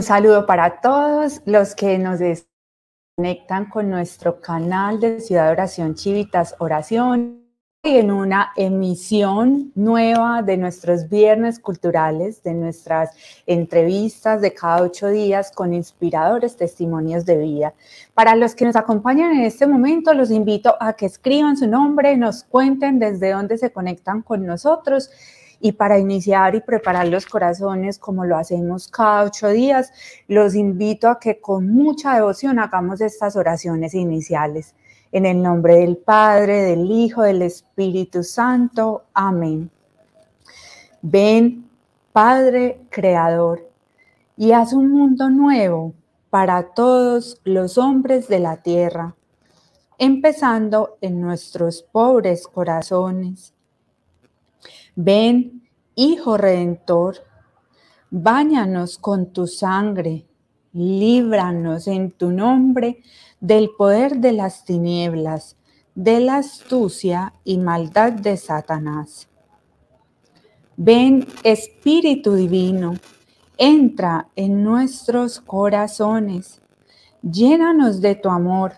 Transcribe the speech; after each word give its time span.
Un 0.00 0.04
saludo 0.04 0.46
para 0.46 0.80
todos 0.80 1.42
los 1.44 1.74
que 1.74 1.98
nos 1.98 2.20
conectan 3.18 3.66
con 3.68 3.90
nuestro 3.90 4.40
canal 4.40 4.98
de 4.98 5.20
Ciudad 5.20 5.44
de 5.44 5.52
Oración 5.52 5.94
Chivitas 5.94 6.54
Oración 6.58 7.44
y 7.82 7.98
en 7.98 8.10
una 8.10 8.52
emisión 8.56 9.72
nueva 9.74 10.40
de 10.40 10.56
nuestros 10.56 11.10
viernes 11.10 11.58
culturales, 11.58 12.42
de 12.42 12.54
nuestras 12.54 13.10
entrevistas 13.44 14.40
de 14.40 14.54
cada 14.54 14.80
ocho 14.80 15.08
días 15.08 15.52
con 15.52 15.74
inspiradores 15.74 16.56
testimonios 16.56 17.26
de 17.26 17.36
vida. 17.36 17.74
Para 18.14 18.36
los 18.36 18.54
que 18.54 18.64
nos 18.64 18.76
acompañan 18.76 19.32
en 19.32 19.42
este 19.42 19.66
momento, 19.66 20.14
los 20.14 20.30
invito 20.30 20.76
a 20.80 20.94
que 20.94 21.04
escriban 21.04 21.58
su 21.58 21.66
nombre, 21.66 22.16
nos 22.16 22.44
cuenten 22.44 22.98
desde 22.98 23.32
dónde 23.32 23.58
se 23.58 23.70
conectan 23.70 24.22
con 24.22 24.46
nosotros 24.46 25.10
y 25.60 25.72
para 25.72 25.98
iniciar 25.98 26.54
y 26.54 26.60
preparar 26.60 27.08
los 27.08 27.26
corazones 27.26 27.98
como 27.98 28.24
lo 28.24 28.36
hacemos 28.36 28.88
cada 28.88 29.24
ocho 29.24 29.48
días, 29.48 29.92
los 30.26 30.54
invito 30.54 31.08
a 31.08 31.20
que 31.20 31.40
con 31.40 31.68
mucha 31.68 32.14
devoción 32.14 32.58
hagamos 32.58 33.00
estas 33.00 33.36
oraciones 33.36 33.94
iniciales. 33.94 34.74
En 35.12 35.26
el 35.26 35.42
nombre 35.42 35.76
del 35.76 35.98
Padre, 35.98 36.62
del 36.62 36.90
Hijo, 36.90 37.22
del 37.22 37.42
Espíritu 37.42 38.22
Santo. 38.22 39.04
Amén. 39.12 39.70
Ven, 41.02 41.68
Padre 42.12 42.80
Creador, 42.90 43.68
y 44.36 44.52
haz 44.52 44.72
un 44.72 44.90
mundo 44.90 45.28
nuevo 45.28 45.92
para 46.30 46.62
todos 46.74 47.40
los 47.44 47.76
hombres 47.76 48.28
de 48.28 48.38
la 48.38 48.58
tierra, 48.58 49.14
empezando 49.98 50.96
en 51.00 51.20
nuestros 51.20 51.82
pobres 51.82 52.46
corazones 52.46 53.52
Ven, 55.02 55.62
Hijo 55.94 56.36
Redentor, 56.36 57.24
báñanos 58.10 58.98
con 58.98 59.32
tu 59.32 59.46
sangre, 59.46 60.26
líbranos 60.74 61.86
en 61.86 62.10
tu 62.10 62.30
nombre 62.30 63.02
del 63.40 63.70
poder 63.78 64.18
de 64.18 64.32
las 64.32 64.66
tinieblas, 64.66 65.56
de 65.94 66.20
la 66.20 66.36
astucia 66.36 67.32
y 67.44 67.56
maldad 67.56 68.12
de 68.12 68.36
Satanás. 68.36 69.26
Ven, 70.76 71.26
Espíritu 71.44 72.34
Divino, 72.34 72.92
entra 73.56 74.28
en 74.36 74.62
nuestros 74.62 75.40
corazones, 75.40 76.60
llénanos 77.22 78.02
de 78.02 78.16
tu 78.16 78.28
amor, 78.28 78.74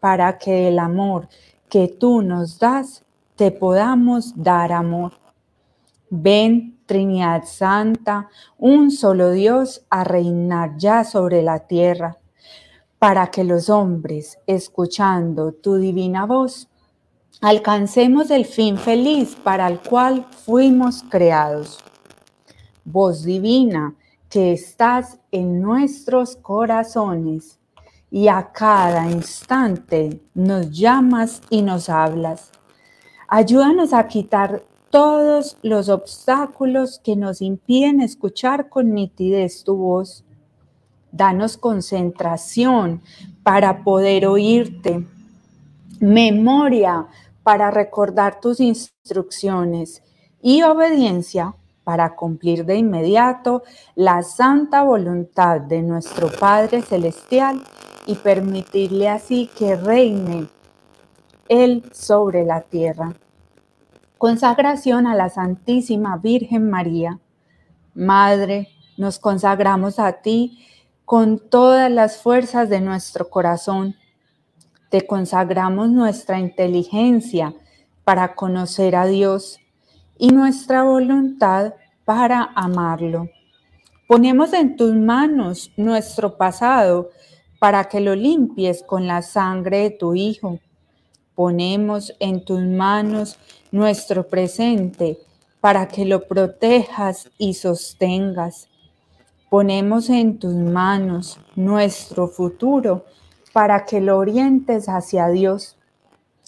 para 0.00 0.38
que 0.38 0.68
el 0.68 0.78
amor 0.78 1.28
que 1.68 1.86
tú 1.88 2.22
nos 2.22 2.58
das 2.58 3.04
te 3.34 3.50
podamos 3.50 4.32
dar 4.42 4.72
amor. 4.72 5.25
Ven, 6.10 6.78
Trinidad 6.86 7.44
Santa, 7.44 8.28
un 8.58 8.90
solo 8.90 9.32
Dios 9.32 9.84
a 9.90 10.04
reinar 10.04 10.76
ya 10.76 11.02
sobre 11.02 11.42
la 11.42 11.66
tierra, 11.66 12.18
para 12.98 13.26
que 13.30 13.44
los 13.44 13.68
hombres, 13.68 14.38
escuchando 14.46 15.52
tu 15.52 15.76
divina 15.76 16.24
voz, 16.24 16.68
alcancemos 17.40 18.30
el 18.30 18.44
fin 18.44 18.78
feliz 18.78 19.36
para 19.36 19.66
el 19.66 19.80
cual 19.80 20.26
fuimos 20.30 21.04
creados. 21.08 21.78
Voz 22.84 23.24
divina 23.24 23.94
que 24.30 24.52
estás 24.52 25.18
en 25.32 25.60
nuestros 25.60 26.36
corazones 26.36 27.58
y 28.10 28.28
a 28.28 28.52
cada 28.52 29.10
instante 29.10 30.22
nos 30.34 30.70
llamas 30.70 31.42
y 31.50 31.62
nos 31.62 31.88
hablas. 31.88 32.52
Ayúdanos 33.28 33.92
a 33.92 34.06
quitar 34.06 34.62
todos 34.96 35.58
los 35.60 35.90
obstáculos 35.90 37.02
que 37.04 37.16
nos 37.16 37.42
impiden 37.42 38.00
escuchar 38.00 38.70
con 38.70 38.94
nitidez 38.94 39.62
tu 39.62 39.76
voz. 39.76 40.24
Danos 41.12 41.58
concentración 41.58 43.02
para 43.42 43.84
poder 43.84 44.26
oírte, 44.26 45.06
memoria 46.00 47.08
para 47.42 47.70
recordar 47.70 48.40
tus 48.40 48.58
instrucciones 48.58 50.02
y 50.40 50.62
obediencia 50.62 51.54
para 51.84 52.16
cumplir 52.16 52.64
de 52.64 52.76
inmediato 52.76 53.64
la 53.96 54.22
santa 54.22 54.82
voluntad 54.82 55.60
de 55.60 55.82
nuestro 55.82 56.30
Padre 56.30 56.80
Celestial 56.80 57.60
y 58.06 58.14
permitirle 58.14 59.10
así 59.10 59.50
que 59.58 59.76
reine 59.76 60.48
Él 61.50 61.84
sobre 61.92 62.46
la 62.46 62.62
tierra. 62.62 63.14
Consagración 64.18 65.06
a 65.06 65.14
la 65.14 65.28
Santísima 65.28 66.16
Virgen 66.16 66.70
María. 66.70 67.20
Madre, 67.94 68.68
nos 68.96 69.18
consagramos 69.18 69.98
a 69.98 70.22
ti 70.22 70.64
con 71.04 71.38
todas 71.38 71.90
las 71.90 72.16
fuerzas 72.22 72.70
de 72.70 72.80
nuestro 72.80 73.28
corazón. 73.28 73.94
Te 74.88 75.06
consagramos 75.06 75.90
nuestra 75.90 76.38
inteligencia 76.38 77.54
para 78.04 78.34
conocer 78.34 78.96
a 78.96 79.04
Dios 79.04 79.60
y 80.16 80.28
nuestra 80.28 80.82
voluntad 80.82 81.74
para 82.06 82.52
amarlo. 82.54 83.28
Ponemos 84.08 84.54
en 84.54 84.76
tus 84.76 84.94
manos 84.94 85.72
nuestro 85.76 86.38
pasado 86.38 87.10
para 87.58 87.84
que 87.84 88.00
lo 88.00 88.14
limpies 88.14 88.82
con 88.82 89.06
la 89.06 89.20
sangre 89.20 89.80
de 89.80 89.90
tu 89.90 90.14
Hijo 90.14 90.58
Ponemos 91.36 92.12
en 92.18 92.44
tus 92.44 92.62
manos 92.62 93.38
nuestro 93.70 94.26
presente 94.26 95.18
para 95.60 95.86
que 95.86 96.06
lo 96.06 96.26
protejas 96.26 97.30
y 97.36 97.54
sostengas. 97.54 98.68
Ponemos 99.50 100.08
en 100.10 100.38
tus 100.38 100.54
manos 100.54 101.38
nuestro 101.54 102.26
futuro 102.26 103.04
para 103.52 103.84
que 103.84 104.00
lo 104.00 104.16
orientes 104.16 104.88
hacia 104.88 105.28
Dios. 105.28 105.76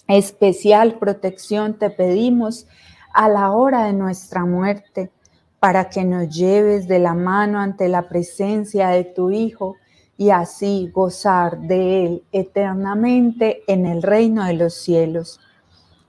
Especial 0.07 0.97
protección 0.97 1.75
te 1.75 1.91
pedimos 1.91 2.67
a 3.13 3.29
la 3.29 3.51
hora 3.51 3.85
de 3.85 3.93
nuestra 3.93 4.43
muerte, 4.43 5.11
para 5.59 5.89
que 5.89 6.03
nos 6.03 6.35
lleves 6.35 6.87
de 6.87 6.97
la 6.99 7.13
mano 7.13 7.59
ante 7.59 7.89
la 7.89 8.09
presencia 8.09 8.89
de 8.89 9.03
tu 9.03 9.29
Hijo 9.29 9.75
y 10.19 10.31
así 10.31 10.91
gozar 10.93 11.59
de 11.59 12.05
Él 12.05 12.23
eternamente 12.33 13.63
en 13.67 13.85
el 13.85 14.03
reino 14.03 14.43
de 14.43 14.53
los 14.53 14.73
cielos. 14.73 15.39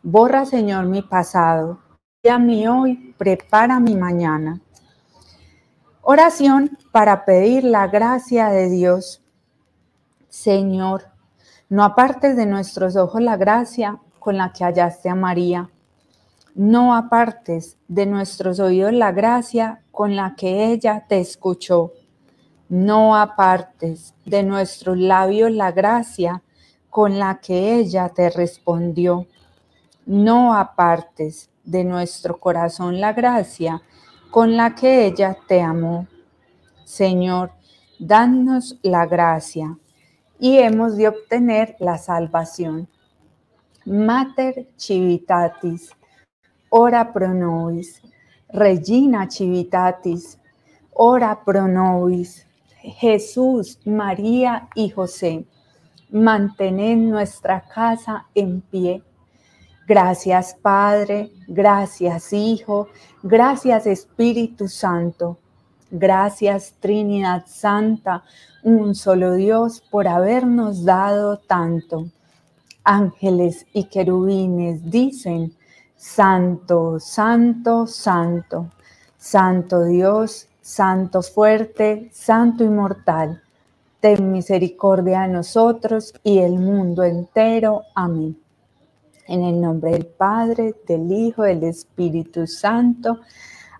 Borra, 0.03 0.44
Señor, 0.47 0.87
mi 0.87 1.00
pasado, 1.00 1.78
y 2.20 2.28
a 2.28 2.41
mí 2.41 2.66
hoy, 2.66 3.15
prepara 3.16 3.78
mi 3.78 3.94
mañana. 3.94 4.60
Oración 6.03 6.76
para 6.91 7.25
pedir 7.25 7.62
la 7.62 7.87
gracia 7.87 8.49
de 8.49 8.69
Dios. 8.69 9.22
Señor, 10.28 11.04
no 11.69 11.84
apartes 11.84 12.37
de 12.37 12.47
nuestros 12.47 12.97
ojos 12.97 13.22
la 13.22 13.37
gracia 13.37 14.00
con 14.19 14.37
la 14.37 14.53
que 14.53 14.65
hallaste 14.65 15.09
a 15.09 15.15
María. 15.15 15.70
No 16.56 16.97
apartes 16.97 17.78
de 17.87 18.06
nuestros 18.06 18.59
oídos 18.59 18.93
la 18.93 19.12
gracia 19.12 19.84
con 19.93 20.16
la 20.16 20.34
que 20.34 20.72
ella 20.72 21.06
te 21.09 21.20
escuchó 21.20 21.93
no 22.70 23.16
apartes 23.16 24.14
de 24.25 24.44
nuestros 24.44 24.97
labios 24.97 25.50
la 25.50 25.72
gracia 25.72 26.41
con 26.88 27.19
la 27.19 27.41
que 27.41 27.75
ella 27.75 28.08
te 28.10 28.31
respondió. 28.31 29.26
No 30.06 30.54
apartes 30.54 31.50
de 31.64 31.82
nuestro 31.82 32.38
corazón 32.38 33.00
la 33.00 33.12
gracia 33.12 33.82
con 34.31 34.56
la 34.56 34.76
que 34.76 35.04
ella 35.04 35.36
te 35.48 35.60
amó. 35.60 36.06
Señor, 36.84 37.50
danos 37.98 38.78
la 38.82 39.04
gracia 39.04 39.76
y 40.38 40.58
hemos 40.58 40.96
de 40.96 41.08
obtener 41.08 41.75
la 41.81 41.99
salvación. 41.99 42.88
Mater 43.84 44.69
Civitatis, 44.78 45.90
ora 46.69 47.12
pro 47.12 47.34
nobis. 47.34 48.00
Regina 48.49 49.28
Civitatis, 49.28 50.38
ora 50.93 51.44
pro 51.44 51.67
nobis. 51.67 52.46
Jesús, 52.82 53.79
María 53.85 54.69
y 54.75 54.91
José, 54.91 55.44
mantened 56.11 56.99
nuestra 56.99 57.62
casa 57.62 58.27
en 58.35 58.61
pie. 58.61 59.03
Gracias 59.87 60.56
Padre, 60.61 61.32
gracias 61.49 62.32
Hijo, 62.32 62.88
gracias 63.23 63.87
Espíritu 63.87 64.69
Santo, 64.69 65.38
gracias 65.91 66.75
Trinidad 66.81 67.44
Santa, 67.47 68.23
un 68.62 68.94
solo 68.94 69.35
Dios 69.35 69.82
por 69.91 70.06
habernos 70.06 70.85
dado 70.85 71.38
tanto. 71.38 72.06
Ángeles 72.85 73.67
y 73.73 73.85
querubines 73.85 74.91
dicen, 74.91 75.55
Santo, 75.97 76.99
Santo, 76.99 77.87
Santo, 77.87 78.71
Santo 79.19 79.85
Dios, 79.85 80.49
Santo 80.70 81.20
fuerte, 81.20 82.11
Santo 82.12 82.62
inmortal, 82.62 83.43
ten 83.99 84.31
misericordia 84.31 85.22
de 85.22 85.28
nosotros 85.28 86.14
y 86.22 86.38
el 86.38 86.61
mundo 86.61 87.02
entero. 87.02 87.82
Amén. 87.93 88.38
En 89.26 89.43
el 89.43 89.61
nombre 89.61 89.90
del 89.90 90.06
Padre, 90.06 90.76
del 90.87 91.11
Hijo, 91.11 91.43
del 91.43 91.64
Espíritu 91.64 92.46
Santo. 92.46 93.19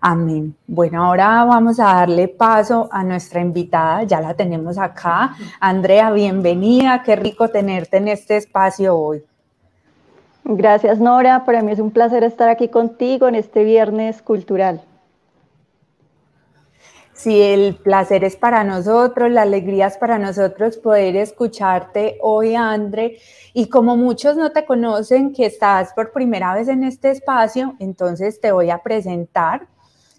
Amén. 0.01 0.53
Bueno, 0.67 1.05
ahora 1.05 1.45
vamos 1.45 1.79
a 1.79 1.85
darle 1.85 2.27
paso 2.27 2.89
a 2.91 3.05
nuestra 3.05 3.39
invitada, 3.39 4.03
ya 4.03 4.19
la 4.19 4.33
tenemos 4.33 4.77
acá. 4.77 5.33
Andrea, 5.61 6.11
bienvenida, 6.11 7.03
qué 7.03 7.15
rico 7.15 7.47
tenerte 7.47 7.97
en 7.97 8.09
este 8.09 8.35
espacio 8.35 8.97
hoy. 8.97 9.23
Gracias, 10.43 10.99
Nora. 10.99 11.45
Para 11.45 11.61
mí 11.61 11.71
es 11.71 11.79
un 11.79 11.91
placer 11.91 12.25
estar 12.25 12.49
aquí 12.49 12.67
contigo 12.67 13.29
en 13.29 13.35
este 13.35 13.63
viernes 13.63 14.21
cultural. 14.21 14.81
Sí, 17.21 17.39
el 17.39 17.75
placer 17.75 18.23
es 18.23 18.35
para 18.35 18.63
nosotros, 18.63 19.29
la 19.29 19.43
alegría 19.43 19.85
es 19.85 19.95
para 19.95 20.17
nosotros 20.17 20.77
poder 20.77 21.15
escucharte 21.15 22.17
hoy, 22.19 22.55
André. 22.55 23.19
Y 23.53 23.67
como 23.67 23.95
muchos 23.95 24.37
no 24.37 24.51
te 24.51 24.65
conocen, 24.65 25.31
que 25.31 25.45
estás 25.45 25.93
por 25.93 26.13
primera 26.13 26.55
vez 26.55 26.67
en 26.67 26.83
este 26.83 27.11
espacio, 27.11 27.75
entonces 27.77 28.41
te 28.41 28.51
voy 28.51 28.71
a 28.71 28.79
presentar. 28.79 29.67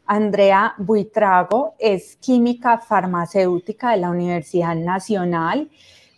Andrea 0.06 0.74
Buitrago 0.78 1.74
es 1.80 2.14
química 2.18 2.78
farmacéutica 2.78 3.90
de 3.90 3.96
la 3.96 4.10
Universidad 4.10 4.76
Nacional 4.76 5.68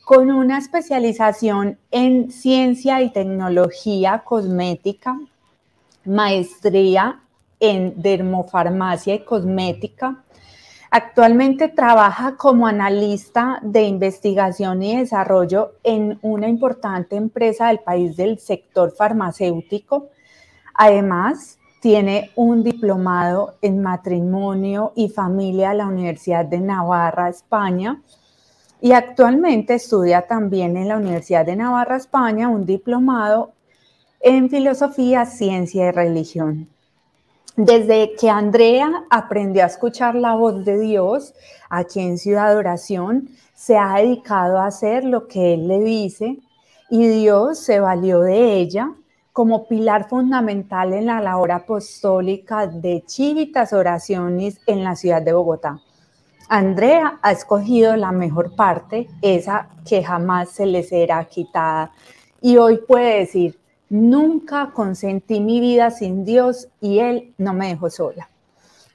con 0.05 0.31
una 0.31 0.59
especialización 0.59 1.79
en 1.91 2.31
ciencia 2.31 3.01
y 3.01 3.11
tecnología 3.11 4.23
cosmética, 4.23 5.19
maestría 6.05 7.23
en 7.59 7.95
dermofarmacia 8.03 9.15
y 9.15 9.25
cosmética. 9.25 10.24
Actualmente 10.97 11.67
trabaja 11.67 12.37
como 12.37 12.69
analista 12.69 13.59
de 13.63 13.83
investigación 13.83 14.81
y 14.81 14.97
desarrollo 14.97 15.73
en 15.83 16.21
una 16.23 16.47
importante 16.47 17.17
empresa 17.17 17.67
del 17.67 17.81
país 17.81 18.17
del 18.17 18.39
sector 18.39 18.93
farmacéutico. 18.93 20.11
Además, 20.73 21.59
tiene 21.81 22.31
un 22.37 22.63
diplomado 22.63 23.57
en 23.61 23.83
matrimonio 23.83 24.93
y 24.95 25.09
familia 25.09 25.71
de 25.71 25.79
la 25.79 25.89
Universidad 25.89 26.45
de 26.45 26.61
Navarra, 26.61 27.29
España, 27.29 28.01
y 28.81 28.93
actualmente 28.93 29.75
estudia 29.75 30.29
también 30.29 30.77
en 30.77 30.87
la 30.87 30.99
Universidad 30.99 31.45
de 31.45 31.57
Navarra, 31.57 31.97
España, 31.97 32.49
un 32.49 32.67
diplomado 32.67 33.51
en 34.21 34.49
filosofía, 34.49 35.27
ciencia 35.27 35.89
y 35.89 35.91
religión. 35.91 36.69
Desde 37.57 38.17
que 38.17 38.29
Andrea 38.29 39.05
aprendió 39.11 39.63
a 39.63 39.67
escuchar 39.67 40.17
la 40.17 40.35
voz 40.35 40.65
de 40.65 40.77
Dios 40.77 41.35
aquí 41.71 42.01
en 42.01 42.19
Ciudad 42.19 42.57
Oración, 42.57 43.29
se 43.55 43.79
ha 43.79 43.95
dedicado 43.95 44.59
a 44.59 44.67
hacer 44.67 45.05
lo 45.05 45.29
que 45.29 45.55
Él 45.55 45.69
le 45.69 45.79
dice 45.79 46.39
y 46.91 47.07
Dios 47.07 47.61
se 47.61 47.79
valió 47.79 48.21
de 48.23 48.55
ella 48.55 48.93
como 49.33 49.69
pilar 49.69 50.09
fundamental 50.09 50.93
en 50.95 51.07
la 51.07 51.21
labor 51.21 51.53
apostólica 51.53 52.67
de 52.67 53.05
Chivitas 53.07 53.73
Oraciones 53.73 54.61
en 54.67 54.83
la 54.83 54.97
ciudad 54.97 55.23
de 55.23 55.33
Bogotá. 55.33 55.81
Andrea 56.49 57.21
ha 57.23 57.31
escogido 57.31 57.95
la 57.95 58.11
mejor 58.11 58.57
parte, 58.57 59.09
esa 59.23 59.69
que 59.89 60.03
jamás 60.03 60.51
se 60.51 60.67
le 60.67 60.83
será 60.83 61.25
quitada. 61.25 61.93
Y 62.41 62.57
hoy 62.57 62.79
puede 62.87 63.21
decir, 63.21 63.59
nunca 63.89 64.71
consentí 64.73 65.41
mi 65.41 65.61
vida 65.61 65.91
sin 65.91 66.25
Dios 66.25 66.69
y 66.81 66.99
Él 66.99 67.35
no 67.39 67.53
me 67.55 67.69
dejó 67.69 67.91
sola. 67.91 68.29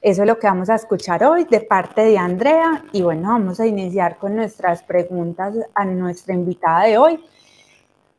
Eso 0.02 0.22
es 0.22 0.28
lo 0.28 0.40
que 0.40 0.48
vamos 0.48 0.70
a 0.70 0.76
escuchar 0.76 1.24
hoy 1.24 1.44
de 1.44 1.62
parte 1.62 2.02
de 2.02 2.18
Andrea. 2.18 2.86
Y 2.94 3.02
bueno, 3.02 3.30
vamos 3.30 3.60
a 3.60 3.68
iniciar 3.68 4.18
con 4.18 4.36
nuestras 4.36 4.84
preguntas 4.84 5.56
a 5.76 5.86
nuestra 5.86 6.34
invitada 6.34 6.86
de 6.86 6.98
hoy. 6.98 7.24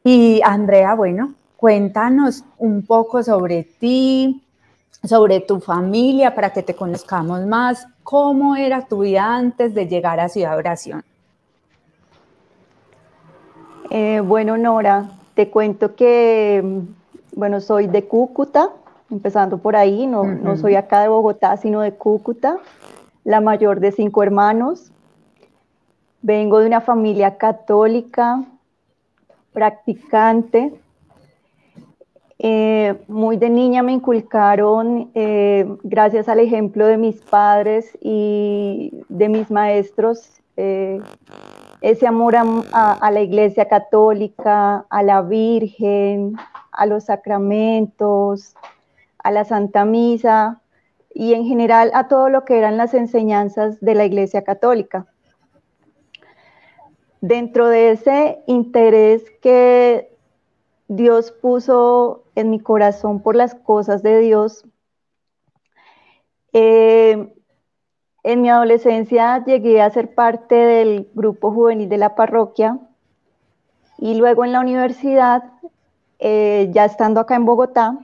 Y 0.04 0.40
Andrea, 0.44 0.94
bueno, 0.94 1.34
Cuéntanos 1.60 2.42
un 2.56 2.86
poco 2.86 3.22
sobre 3.22 3.64
ti, 3.64 4.42
sobre 5.04 5.40
tu 5.40 5.60
familia, 5.60 6.34
para 6.34 6.54
que 6.54 6.62
te 6.62 6.74
conozcamos 6.74 7.44
más. 7.44 7.86
¿Cómo 8.02 8.56
era 8.56 8.86
tu 8.86 9.00
vida 9.00 9.36
antes 9.36 9.74
de 9.74 9.86
llegar 9.86 10.20
a 10.20 10.30
Ciudad 10.30 10.56
Oración? 10.56 11.04
Eh, 13.90 14.20
bueno, 14.20 14.56
Nora, 14.56 15.10
te 15.40 15.48
cuento 15.48 15.94
que, 15.94 16.82
bueno, 17.34 17.62
soy 17.62 17.86
de 17.86 18.04
Cúcuta, 18.06 18.72
empezando 19.10 19.56
por 19.56 19.74
ahí, 19.74 20.06
no, 20.06 20.22
no 20.24 20.58
soy 20.58 20.74
acá 20.74 21.00
de 21.00 21.08
Bogotá, 21.08 21.56
sino 21.56 21.80
de 21.80 21.94
Cúcuta, 21.94 22.58
la 23.24 23.40
mayor 23.40 23.80
de 23.80 23.90
cinco 23.90 24.22
hermanos. 24.22 24.92
Vengo 26.20 26.58
de 26.58 26.66
una 26.66 26.82
familia 26.82 27.38
católica, 27.38 28.44
practicante, 29.54 30.74
eh, 32.38 33.02
muy 33.08 33.38
de 33.38 33.48
niña 33.48 33.82
me 33.82 33.92
inculcaron, 33.92 35.10
eh, 35.14 35.66
gracias 35.82 36.28
al 36.28 36.40
ejemplo 36.40 36.86
de 36.86 36.98
mis 36.98 37.16
padres 37.22 37.96
y 38.02 38.92
de 39.08 39.30
mis 39.30 39.50
maestros, 39.50 40.42
eh, 40.58 41.00
ese 41.80 42.06
amor 42.06 42.36
a, 42.36 43.10
la 43.10 43.20
iglesia 43.20 43.66
católica, 43.66 44.86
a 44.90 45.02
la 45.02 45.22
Virgen, 45.22 46.36
a 46.72 46.86
los 46.86 47.04
sacramentos, 47.04 48.54
a 49.18 49.30
la 49.30 49.44
Santa 49.44 49.84
Misa 49.84 50.60
y 51.14 51.34
en 51.34 51.44
general 51.44 51.90
a 51.94 52.08
todo 52.08 52.28
lo 52.28 52.44
que 52.44 52.58
eran 52.58 52.76
las 52.76 52.94
enseñanzas 52.94 53.80
de 53.80 53.94
la 53.94 54.04
iglesia 54.04 54.44
católica. 54.44 55.06
Dentro 57.20 57.68
de 57.68 57.92
ese 57.92 58.42
interés 58.46 59.24
que 59.42 60.10
Dios 60.88 61.32
puso 61.32 62.24
en 62.34 62.50
mi 62.50 62.60
corazón 62.60 63.22
por 63.22 63.36
las 63.36 63.54
cosas 63.54 64.02
de 64.02 64.18
Dios. 64.18 64.64
Eh, 66.52 67.32
en 68.22 68.42
mi 68.42 68.50
adolescencia 68.50 69.44
llegué 69.44 69.80
a 69.80 69.90
ser 69.90 70.14
parte 70.14 70.54
del 70.54 71.08
grupo 71.14 71.52
juvenil 71.52 71.88
de 71.88 71.98
la 71.98 72.14
parroquia 72.14 72.78
y 73.98 74.14
luego 74.14 74.44
en 74.44 74.52
la 74.52 74.60
universidad, 74.60 75.44
eh, 76.18 76.68
ya 76.72 76.84
estando 76.84 77.20
acá 77.20 77.36
en 77.36 77.44
Bogotá, 77.44 77.98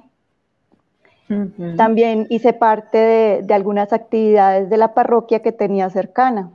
también 1.76 2.28
hice 2.30 2.52
parte 2.52 2.98
de, 2.98 3.42
de, 3.42 3.54
algunas 3.54 3.92
actividades 3.92 4.70
de 4.70 4.76
la 4.76 4.94
parroquia 4.94 5.42
que 5.42 5.50
tenía 5.50 5.90
cercana. 5.90 6.50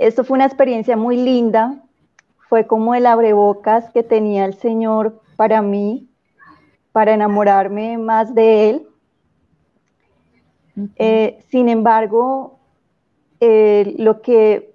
Esto 0.00 0.24
fue 0.24 0.34
una 0.34 0.46
experiencia 0.46 0.96
muy 0.96 1.16
linda 1.16 1.80
fue 2.48 2.66
como 2.66 2.94
el 2.94 3.06
abrebocas 3.06 3.90
que 3.90 4.02
tenía 4.02 4.46
el 4.46 4.54
Señor 4.54 5.20
para 5.36 5.60
mí, 5.60 6.08
para 6.92 7.12
enamorarme 7.12 7.98
más 7.98 8.34
de 8.34 8.70
Él. 8.70 8.87
Eh, 10.96 11.44
sin 11.50 11.68
embargo, 11.68 12.58
eh, 13.40 13.94
lo 13.98 14.20
que 14.20 14.74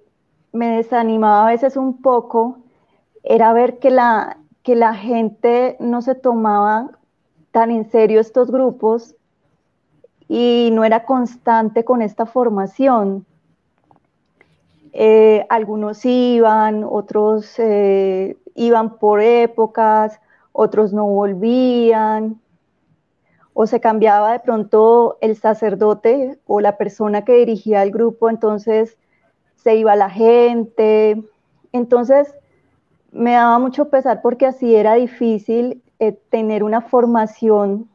me 0.52 0.76
desanimaba 0.76 1.46
a 1.46 1.50
veces 1.50 1.76
un 1.76 2.00
poco 2.00 2.58
era 3.22 3.52
ver 3.52 3.78
que 3.78 3.90
la, 3.90 4.38
que 4.62 4.74
la 4.74 4.94
gente 4.94 5.76
no 5.80 6.02
se 6.02 6.14
tomaba 6.14 6.90
tan 7.50 7.70
en 7.70 7.90
serio 7.90 8.20
estos 8.20 8.50
grupos 8.50 9.14
y 10.28 10.70
no 10.72 10.84
era 10.84 11.04
constante 11.04 11.84
con 11.84 12.02
esta 12.02 12.26
formación. 12.26 13.26
Eh, 14.92 15.44
algunos 15.48 16.04
iban, 16.04 16.84
otros 16.84 17.58
iban 18.54 18.98
por 18.98 19.20
épocas, 19.20 20.20
otros 20.52 20.92
no 20.92 21.06
volvían, 21.06 22.40
o 23.54 23.66
se 23.66 23.80
cambiaba 23.80 24.32
de 24.32 24.40
pronto 24.40 25.16
el 25.20 25.36
sacerdote 25.36 26.38
o 26.46 26.60
la 26.60 26.76
persona 26.76 27.24
que 27.24 27.36
dirigía 27.36 27.82
el 27.82 27.92
grupo, 27.92 28.28
entonces 28.28 28.98
se 29.54 29.76
iba 29.76 29.96
la 29.96 30.10
gente. 30.10 31.22
Entonces 31.72 32.34
me 33.12 33.32
daba 33.32 33.58
mucho 33.58 33.88
pesar 33.88 34.20
porque 34.22 34.46
así 34.46 34.74
era 34.74 34.94
difícil 34.94 35.82
eh, 36.00 36.18
tener 36.30 36.62
una 36.62 36.80
formación 36.82 37.88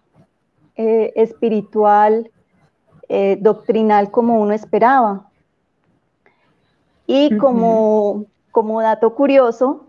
espiritual, 0.82 2.32
doctrinal 3.42 4.12
como 4.12 4.40
uno 4.40 4.54
esperaba. 4.54 5.30
Y 7.06 7.36
como, 7.38 8.26
como 8.52 8.82
dato 8.82 9.16
curioso, 9.16 9.88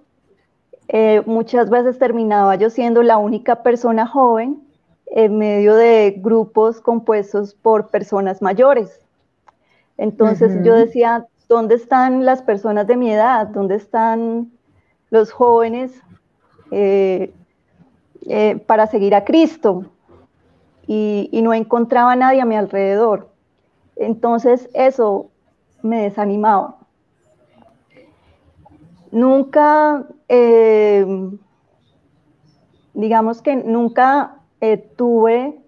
eh, 0.89 1.23
muchas 1.27 1.71
veces 1.71 1.99
terminaba 1.99 2.57
yo 2.57 2.71
siendo 2.71 3.03
la 3.03 3.19
única 3.19 3.63
persona 3.63 4.07
joven 4.07 4.61
en 5.11 5.39
medio 5.39 5.75
de 5.75 6.15
grupos 6.19 6.81
compuestos 6.81 7.55
por 7.55 7.89
personas 7.89 8.43
mayores. 8.43 9.01
Entonces 9.97 10.65
yo 10.65 10.75
decía, 10.75 11.27
¿dónde 11.49 11.75
están 11.75 12.25
las 12.25 12.43
personas 12.43 12.87
de 12.87 12.97
mi 12.97 13.13
edad? 13.13 13.49
¿Dónde 13.49 13.75
están 13.75 14.51
los 15.11 15.33
jóvenes 15.33 15.93
eh, 16.71 17.33
eh, 18.27 18.57
para 18.67 18.87
seguir 18.87 19.15
a 19.15 19.25
Cristo? 19.25 19.85
Y, 20.87 21.29
y 21.33 21.43
no 21.43 21.53
encontraba 21.53 22.13
a 22.13 22.17
nadie 22.17 22.41
a 22.41 22.47
mi 22.47 22.57
alrededor. 22.57 23.29
Entonces 23.97 24.69
eso 24.73 25.29
me 25.83 26.03
desanimaba 26.03 26.81
nunca, 29.11 30.07
eh, 30.29 31.07
digamos 32.95 33.43
que 33.43 33.57
nunca 33.57 34.37
eh, 34.61 34.77
tuve 34.97 35.61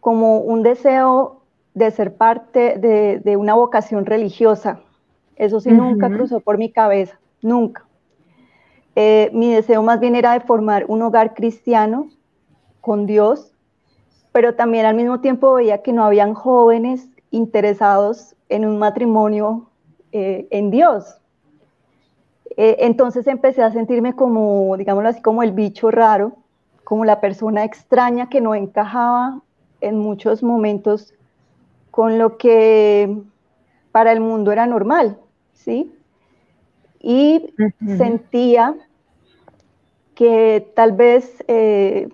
como 0.00 0.38
un 0.38 0.62
deseo 0.62 1.42
de 1.74 1.90
ser 1.90 2.16
parte 2.16 2.78
de, 2.78 3.36
una 3.36 3.54
vocación 3.54 4.04
religiosa. 4.04 4.80
Eso 5.36 5.60
sí, 5.60 5.70
nunca 5.70 6.10
cruzó 6.10 6.40
por 6.40 6.58
mi 6.58 6.70
cabeza, 6.70 7.18
nunca. 7.40 7.84
Eh, 8.94 9.30
mi 9.32 9.52
deseo 9.52 9.82
más 9.82 10.00
bien 10.00 10.14
era 10.16 10.32
de 10.32 10.40
formar 10.40 10.84
un 10.88 11.02
hogar 11.02 11.34
cristiano 11.34 12.10
con 12.80 13.06
Dios, 13.06 13.52
pero 14.32 14.54
también 14.54 14.84
al 14.84 14.94
mismo 14.94 15.20
tiempo 15.20 15.54
veía 15.54 15.82
que 15.82 15.92
no 15.92 16.04
habían 16.04 16.34
jóvenes 16.34 17.08
interesados 17.30 18.34
en 18.48 18.66
un 18.66 18.78
matrimonio 18.78 19.70
eh, 20.12 20.46
en 20.50 20.70
Dios. 20.70 21.18
Eh, 22.56 22.76
entonces 22.80 23.26
empecé 23.26 23.62
a 23.62 23.72
sentirme 23.72 24.14
como, 24.14 24.76
digámoslo 24.76 25.08
así, 25.08 25.22
como 25.22 25.42
el 25.42 25.52
bicho 25.52 25.90
raro, 25.90 26.36
como 26.92 27.06
la 27.06 27.22
persona 27.22 27.64
extraña 27.64 28.28
que 28.28 28.42
no 28.42 28.54
encajaba 28.54 29.40
en 29.80 29.96
muchos 29.96 30.42
momentos 30.42 31.14
con 31.90 32.18
lo 32.18 32.36
que 32.36 33.16
para 33.92 34.12
el 34.12 34.20
mundo 34.20 34.52
era 34.52 34.66
normal, 34.66 35.16
¿sí? 35.54 35.90
Y 37.00 37.54
sentía 37.96 38.74
que 40.14 40.70
tal 40.76 40.92
vez 40.92 41.42
eh, 41.48 42.10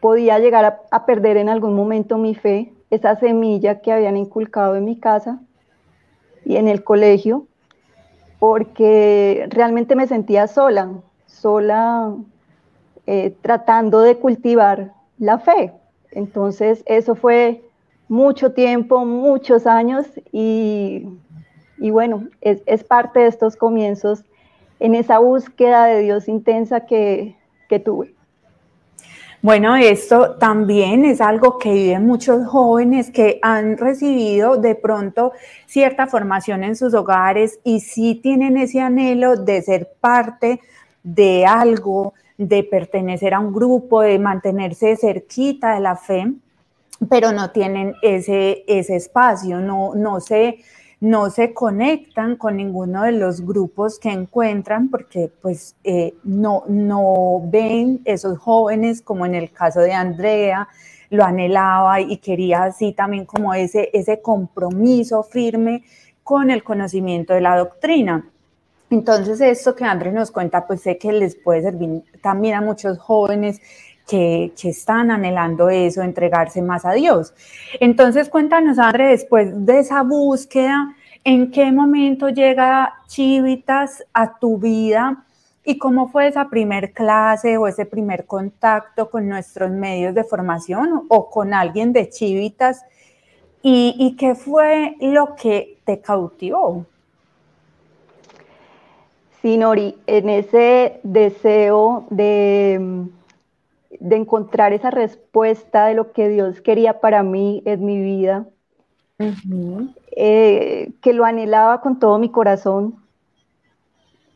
podía 0.00 0.40
llegar 0.40 0.80
a, 0.90 1.06
perder 1.06 1.36
en 1.36 1.48
algún 1.48 1.76
momento 1.76 2.18
mi 2.18 2.34
fe, 2.34 2.72
esa 2.90 3.14
semilla 3.14 3.80
que 3.80 3.92
habían 3.92 4.16
inculcado 4.16 4.74
en 4.74 4.86
mi 4.86 4.98
casa 4.98 5.40
y 6.44 6.56
en 6.56 6.66
el 6.66 6.82
colegio, 6.82 7.46
porque 8.40 9.46
realmente 9.50 9.94
me 9.94 10.08
sentía 10.08 10.48
sola, 10.48 10.90
sola 11.26 12.12
eh, 13.06 13.34
tratando 13.42 14.00
de 14.00 14.16
cultivar 14.16 14.92
la 15.18 15.38
fe. 15.38 15.72
Entonces, 16.12 16.82
eso 16.86 17.14
fue 17.14 17.62
mucho 18.08 18.52
tiempo, 18.52 19.04
muchos 19.04 19.66
años 19.66 20.06
y, 20.32 21.06
bueno, 21.78 22.28
es, 22.40 22.84
parte 22.84 23.20
de 23.20 23.28
estos 23.28 23.56
comienzos 23.56 24.24
en 24.80 24.94
esa 24.94 25.18
búsqueda 25.18 25.86
de 25.86 26.00
Dios 26.00 26.26
intensa 26.26 26.86
que, 26.86 27.36
que 27.68 27.78
tuve. 27.78 28.14
Bueno, 29.42 29.74
esto 29.74 30.32
también 30.32 31.06
es 31.06 31.22
algo 31.22 31.56
que 31.58 31.72
viven 31.72 32.04
muchos 32.04 32.46
jóvenes 32.46 33.10
que 33.10 33.38
han 33.40 33.78
recibido 33.78 34.58
de 34.58 34.74
pronto 34.74 35.32
cierta 35.64 36.06
formación 36.06 36.62
en 36.62 36.76
sus 36.76 36.92
hogares 36.92 37.58
y 37.64 37.80
sí 37.80 38.16
tienen 38.16 38.58
ese 38.58 38.80
anhelo 38.80 39.36
de 39.36 39.62
ser 39.62 39.92
parte 39.98 40.60
de 41.02 41.46
algo, 41.46 42.12
de 42.40 42.64
pertenecer 42.64 43.34
a 43.34 43.38
un 43.38 43.52
grupo, 43.52 44.00
de 44.00 44.18
mantenerse 44.18 44.96
cerquita 44.96 45.74
de 45.74 45.80
la 45.80 45.94
fe, 45.94 46.32
pero 47.10 47.32
no 47.32 47.50
tienen 47.50 47.94
ese, 48.00 48.64
ese 48.66 48.96
espacio, 48.96 49.60
no, 49.60 49.94
no, 49.94 50.20
se, 50.20 50.60
no 51.00 51.28
se 51.28 51.52
conectan 51.52 52.36
con 52.36 52.56
ninguno 52.56 53.02
de 53.02 53.12
los 53.12 53.44
grupos 53.44 53.98
que 53.98 54.10
encuentran 54.10 54.88
porque 54.88 55.30
pues 55.42 55.76
eh, 55.84 56.14
no, 56.24 56.64
no 56.66 57.42
ven 57.44 58.00
esos 58.06 58.38
jóvenes 58.38 59.02
como 59.02 59.26
en 59.26 59.34
el 59.34 59.52
caso 59.52 59.80
de 59.80 59.92
Andrea, 59.92 60.66
lo 61.10 61.24
anhelaba 61.24 62.00
y 62.00 62.16
quería 62.16 62.64
así 62.64 62.92
también 62.92 63.26
como 63.26 63.52
ese, 63.52 63.90
ese 63.92 64.22
compromiso 64.22 65.22
firme 65.24 65.84
con 66.22 66.50
el 66.50 66.62
conocimiento 66.62 67.34
de 67.34 67.42
la 67.42 67.58
doctrina. 67.58 68.30
Entonces, 68.90 69.40
esto 69.40 69.76
que 69.76 69.84
André 69.84 70.10
nos 70.10 70.32
cuenta, 70.32 70.66
pues 70.66 70.82
sé 70.82 70.98
que 70.98 71.12
les 71.12 71.36
puede 71.36 71.62
servir 71.62 72.02
también 72.20 72.56
a 72.56 72.60
muchos 72.60 72.98
jóvenes 72.98 73.60
que, 74.08 74.52
están 74.64 75.12
anhelando 75.12 75.70
eso, 75.70 76.02
entregarse 76.02 76.60
más 76.60 76.84
a 76.84 76.92
Dios. 76.92 77.32
Entonces, 77.78 78.28
cuéntanos, 78.28 78.78
André, 78.78 79.08
después 79.08 79.64
de 79.64 79.78
esa 79.78 80.02
búsqueda, 80.02 80.94
¿en 81.22 81.52
qué 81.52 81.70
momento 81.70 82.28
llega 82.30 82.94
Chivitas 83.06 84.04
a 84.12 84.38
tu 84.38 84.58
vida? 84.58 85.24
¿Y 85.64 85.78
cómo 85.78 86.08
fue 86.08 86.26
esa 86.26 86.48
primer 86.48 86.92
clase 86.92 87.56
o 87.58 87.68
ese 87.68 87.86
primer 87.86 88.26
contacto 88.26 89.08
con 89.08 89.28
nuestros 89.28 89.70
medios 89.70 90.14
de 90.14 90.24
formación 90.24 91.04
o 91.08 91.30
con 91.30 91.54
alguien 91.54 91.92
de 91.92 92.08
Chivitas? 92.08 92.84
¿Y, 93.62 93.94
y 93.98 94.16
qué 94.16 94.34
fue 94.34 94.96
lo 95.00 95.36
que 95.36 95.78
te 95.84 96.00
cautivó? 96.00 96.86
Sí, 99.42 99.56
Nori, 99.56 99.96
en 100.06 100.28
ese 100.28 101.00
deseo 101.02 102.06
de, 102.10 103.06
de 103.98 104.16
encontrar 104.16 104.74
esa 104.74 104.90
respuesta 104.90 105.86
de 105.86 105.94
lo 105.94 106.12
que 106.12 106.28
Dios 106.28 106.60
quería 106.60 107.00
para 107.00 107.22
mí 107.22 107.62
en 107.64 107.84
mi 107.84 107.98
vida, 108.00 108.46
eh, 110.16 110.92
que 111.00 111.12
lo 111.14 111.24
anhelaba 111.24 111.80
con 111.80 111.98
todo 111.98 112.18
mi 112.18 112.30
corazón, 112.30 112.96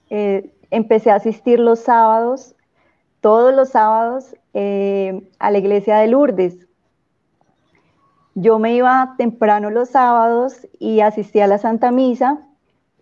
eh, 0.08 0.50
empecé 0.70 1.10
a 1.10 1.16
asistir 1.16 1.60
los 1.60 1.80
sábados, 1.80 2.54
todos 3.20 3.54
los 3.54 3.70
sábados, 3.70 4.34
eh, 4.54 5.28
a 5.38 5.50
la 5.50 5.58
iglesia 5.58 5.98
de 5.98 6.08
Lourdes. 6.08 6.66
Yo 8.34 8.58
me 8.58 8.74
iba 8.74 9.14
temprano 9.18 9.68
los 9.68 9.90
sábados 9.90 10.66
y 10.78 11.00
asistía 11.00 11.44
a 11.44 11.48
la 11.48 11.58
Santa 11.58 11.90
Misa 11.90 12.46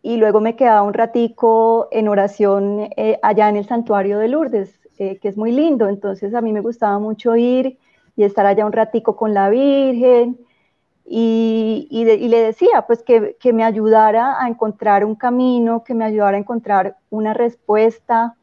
y 0.02 0.16
luego 0.16 0.40
me 0.40 0.56
quedaba 0.56 0.82
un 0.82 0.94
ratico 0.94 1.88
en 1.92 2.09
oración 2.09 2.90
eh, 2.97 3.18
allá 3.23 3.49
en 3.49 3.56
el 3.56 3.66
santuario 3.66 4.18
de 4.18 4.28
Lourdes, 4.28 4.80
eh, 4.99 5.18
que 5.18 5.28
es 5.28 5.37
muy 5.37 5.52
lindo, 5.52 5.88
entonces 5.88 6.35
a 6.35 6.40
mí 6.40 6.52
me 6.52 6.61
gustaba 6.61 6.99
mucho 6.99 7.37
ir 7.37 7.78
y 8.16 8.25
estar 8.25 8.44
allá 8.44 8.66
un 8.66 8.73
ratico 8.73 9.16
con 9.16 9.32
la 9.32 9.49
Virgen 9.49 10.38
y, 11.04 12.04
le 12.04 12.42
decía 12.42 12.82
pues 12.87 13.02
que, 13.02 13.52
me 13.52 13.64
ayudara 13.64 14.42
a 14.42 14.49
encontrar 14.49 15.04
un 15.04 15.14
camino, 15.14 15.85
que 15.85 15.94
me 15.94 16.04
ayudara 16.04 16.37
a 16.37 16.40
encontrar 16.40 16.97
una 17.11 17.32
respuesta. 17.32 18.35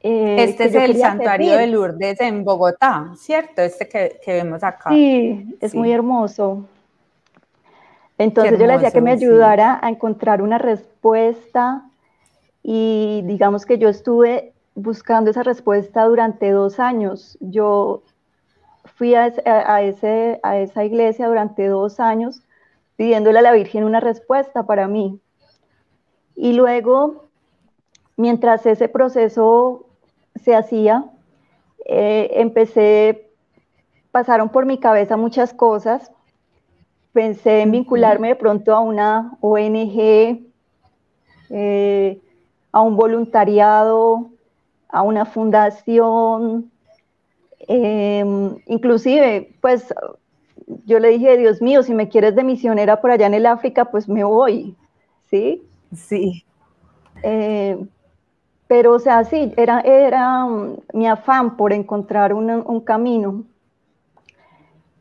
Eh, 0.00 0.36
este 0.44 0.64
es 0.66 0.74
el 0.74 0.96
santuario 0.96 1.56
de 1.56 1.66
Lourdes 1.66 2.20
en 2.20 2.44
Bogotá, 2.44 3.12
¿cierto? 3.16 3.62
Este 3.62 3.88
que, 3.88 4.20
que 4.22 4.32
vemos 4.34 4.62
acá. 4.62 4.90
Sí, 4.90 5.56
es 5.60 5.74
muy 5.74 5.92
hermoso. 5.92 6.66
Entonces 8.18 8.58
yo 8.58 8.66
le 8.66 8.74
decía 8.74 8.90
que 8.90 9.00
me 9.00 9.12
ayudara 9.12 9.78
a 9.82 9.90
encontrar 9.90 10.40
una 10.40 10.58
respuesta 10.58 11.84
y 12.62 13.22
digamos 13.24 13.66
que 13.66 13.78
yo 13.78 13.88
estuve 13.88 14.54
buscando 14.74 15.30
esa 15.30 15.42
respuesta 15.42 16.04
durante 16.04 16.50
dos 16.50 16.80
años. 16.80 17.36
Yo 17.40 18.02
fui 18.96 19.14
a, 19.14 19.26
ese, 19.26 20.40
a 20.42 20.58
esa 20.58 20.84
iglesia 20.84 21.28
durante 21.28 21.66
dos 21.66 22.00
años 22.00 22.42
pidiéndole 22.96 23.38
a 23.40 23.42
la 23.42 23.52
Virgen 23.52 23.84
una 23.84 24.00
respuesta 24.00 24.64
para 24.64 24.88
mí. 24.88 25.20
Y 26.34 26.54
luego, 26.54 27.28
mientras 28.16 28.64
ese 28.64 28.88
proceso 28.88 29.86
se 30.42 30.54
hacía, 30.54 31.04
eh, 31.84 32.30
empecé, 32.34 33.30
pasaron 34.10 34.48
por 34.48 34.64
mi 34.64 34.78
cabeza 34.78 35.16
muchas 35.16 35.52
cosas 35.52 36.10
pensé 37.16 37.62
en 37.62 37.70
vincularme 37.70 38.28
de 38.28 38.34
pronto 38.34 38.74
a 38.74 38.80
una 38.80 39.38
ONG, 39.40 40.38
eh, 41.48 42.20
a 42.70 42.80
un 42.82 42.94
voluntariado, 42.94 44.28
a 44.90 45.00
una 45.00 45.24
fundación, 45.24 46.70
em, 47.60 48.58
inclusive, 48.66 49.50
pues 49.62 49.94
yo 50.84 50.98
le 50.98 51.08
dije, 51.08 51.38
Dios 51.38 51.62
mío, 51.62 51.82
si 51.82 51.94
me 51.94 52.10
quieres 52.10 52.36
de 52.36 52.44
misionera 52.44 53.00
por 53.00 53.10
allá 53.10 53.26
en 53.26 53.32
el 53.32 53.46
África, 53.46 53.86
pues 53.86 54.06
me 54.10 54.22
voy, 54.22 54.76
¿sí? 55.30 55.62
Sí. 55.94 56.44
Eh, 57.22 57.78
pero, 58.66 58.92
o 58.92 58.98
sea, 58.98 59.24
sí, 59.24 59.54
era, 59.56 59.80
era 59.80 60.44
mm, 60.44 60.80
mi 60.92 61.06
afán 61.06 61.56
por 61.56 61.72
encontrar 61.72 62.34
un 62.34 62.80
camino. 62.80 63.46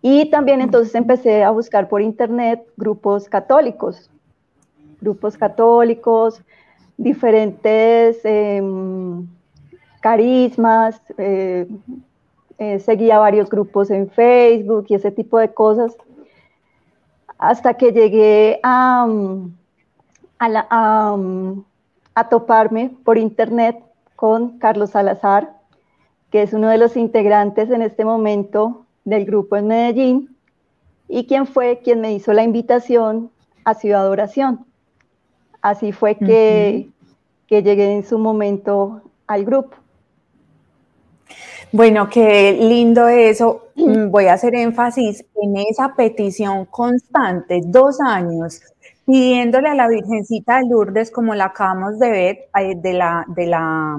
Y 0.07 0.29
también 0.29 0.61
entonces 0.61 0.93
empecé 0.93 1.43
a 1.43 1.49
buscar 1.49 1.89
por 1.89 1.99
internet 1.99 2.63
grupos 2.77 3.27
católicos, 3.27 4.11
grupos 5.01 5.35
católicos, 5.35 6.43
diferentes 6.95 8.23
em, 8.23 9.27
carismas, 10.01 11.01
eh, 11.17 11.67
eh, 12.59 12.77
seguía 12.81 13.17
varios 13.17 13.49
grupos 13.49 13.89
en 13.89 14.07
Facebook 14.11 14.85
y 14.89 14.93
ese 14.93 15.09
tipo 15.09 15.39
de 15.39 15.51
cosas, 15.51 15.97
hasta 17.39 17.73
que 17.73 17.91
llegué 17.91 18.59
a, 18.61 19.07
a 22.13 22.29
toparme 22.29 22.95
por 23.03 23.17
internet 23.17 23.83
con 24.15 24.59
Carlos 24.59 24.91
Salazar, 24.91 25.55
que 26.29 26.43
es 26.43 26.53
uno 26.53 26.69
de 26.69 26.77
los 26.77 26.95
integrantes 26.95 27.71
en 27.71 27.81
este 27.81 28.05
momento 28.05 28.84
del 29.05 29.25
grupo 29.25 29.55
en 29.55 29.67
Medellín 29.67 30.35
y 31.07 31.25
quien 31.27 31.47
fue 31.47 31.79
quien 31.83 32.01
me 32.01 32.13
hizo 32.13 32.33
la 32.33 32.43
invitación 32.43 33.31
a 33.63 33.75
Ciudad 33.75 34.09
Oración. 34.09 34.65
Así 35.61 35.91
fue 35.91 36.15
que, 36.15 36.89
que 37.47 37.63
llegué 37.63 37.93
en 37.93 38.05
su 38.05 38.19
momento 38.19 39.01
al 39.27 39.45
grupo. 39.45 39.77
Bueno, 41.71 42.09
qué 42.09 42.53
lindo 42.53 43.07
eso. 43.07 43.69
Mm, 43.75 44.09
voy 44.09 44.25
a 44.25 44.33
hacer 44.33 44.55
énfasis 44.55 45.25
en 45.41 45.57
esa 45.57 45.93
petición 45.95 46.65
constante, 46.65 47.61
dos 47.65 47.99
años, 47.99 48.61
pidiéndole 49.05 49.69
a 49.69 49.75
la 49.75 49.87
Virgencita 49.87 50.59
de 50.59 50.69
Lourdes, 50.69 51.11
como 51.11 51.35
la 51.35 51.45
acabamos 51.45 51.99
de 51.99 52.09
ver, 52.09 52.37
eh, 52.59 52.75
de 52.75 52.93
la, 52.93 53.25
de 53.27 53.47
la, 53.47 53.97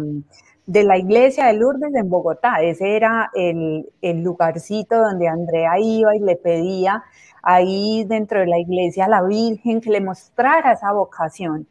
de 0.66 0.82
la 0.82 0.98
iglesia 0.98 1.46
de 1.46 1.54
Lourdes 1.54 1.94
en 1.94 2.10
Bogotá. 2.10 2.60
Ese 2.60 2.96
era 2.96 3.30
el, 3.34 3.88
el 4.02 4.22
lugarcito 4.22 4.96
donde 4.96 5.28
Andrea 5.28 5.78
iba 5.78 6.14
y 6.16 6.20
le 6.20 6.36
pedía 6.36 7.04
ahí 7.42 8.04
dentro 8.04 8.40
de 8.40 8.46
la 8.46 8.58
iglesia 8.58 9.04
a 9.04 9.08
la 9.08 9.22
Virgen 9.22 9.80
que 9.80 9.90
le 9.90 10.00
mostrara 10.00 10.72
esa 10.72 10.92
vocación. 10.92 11.66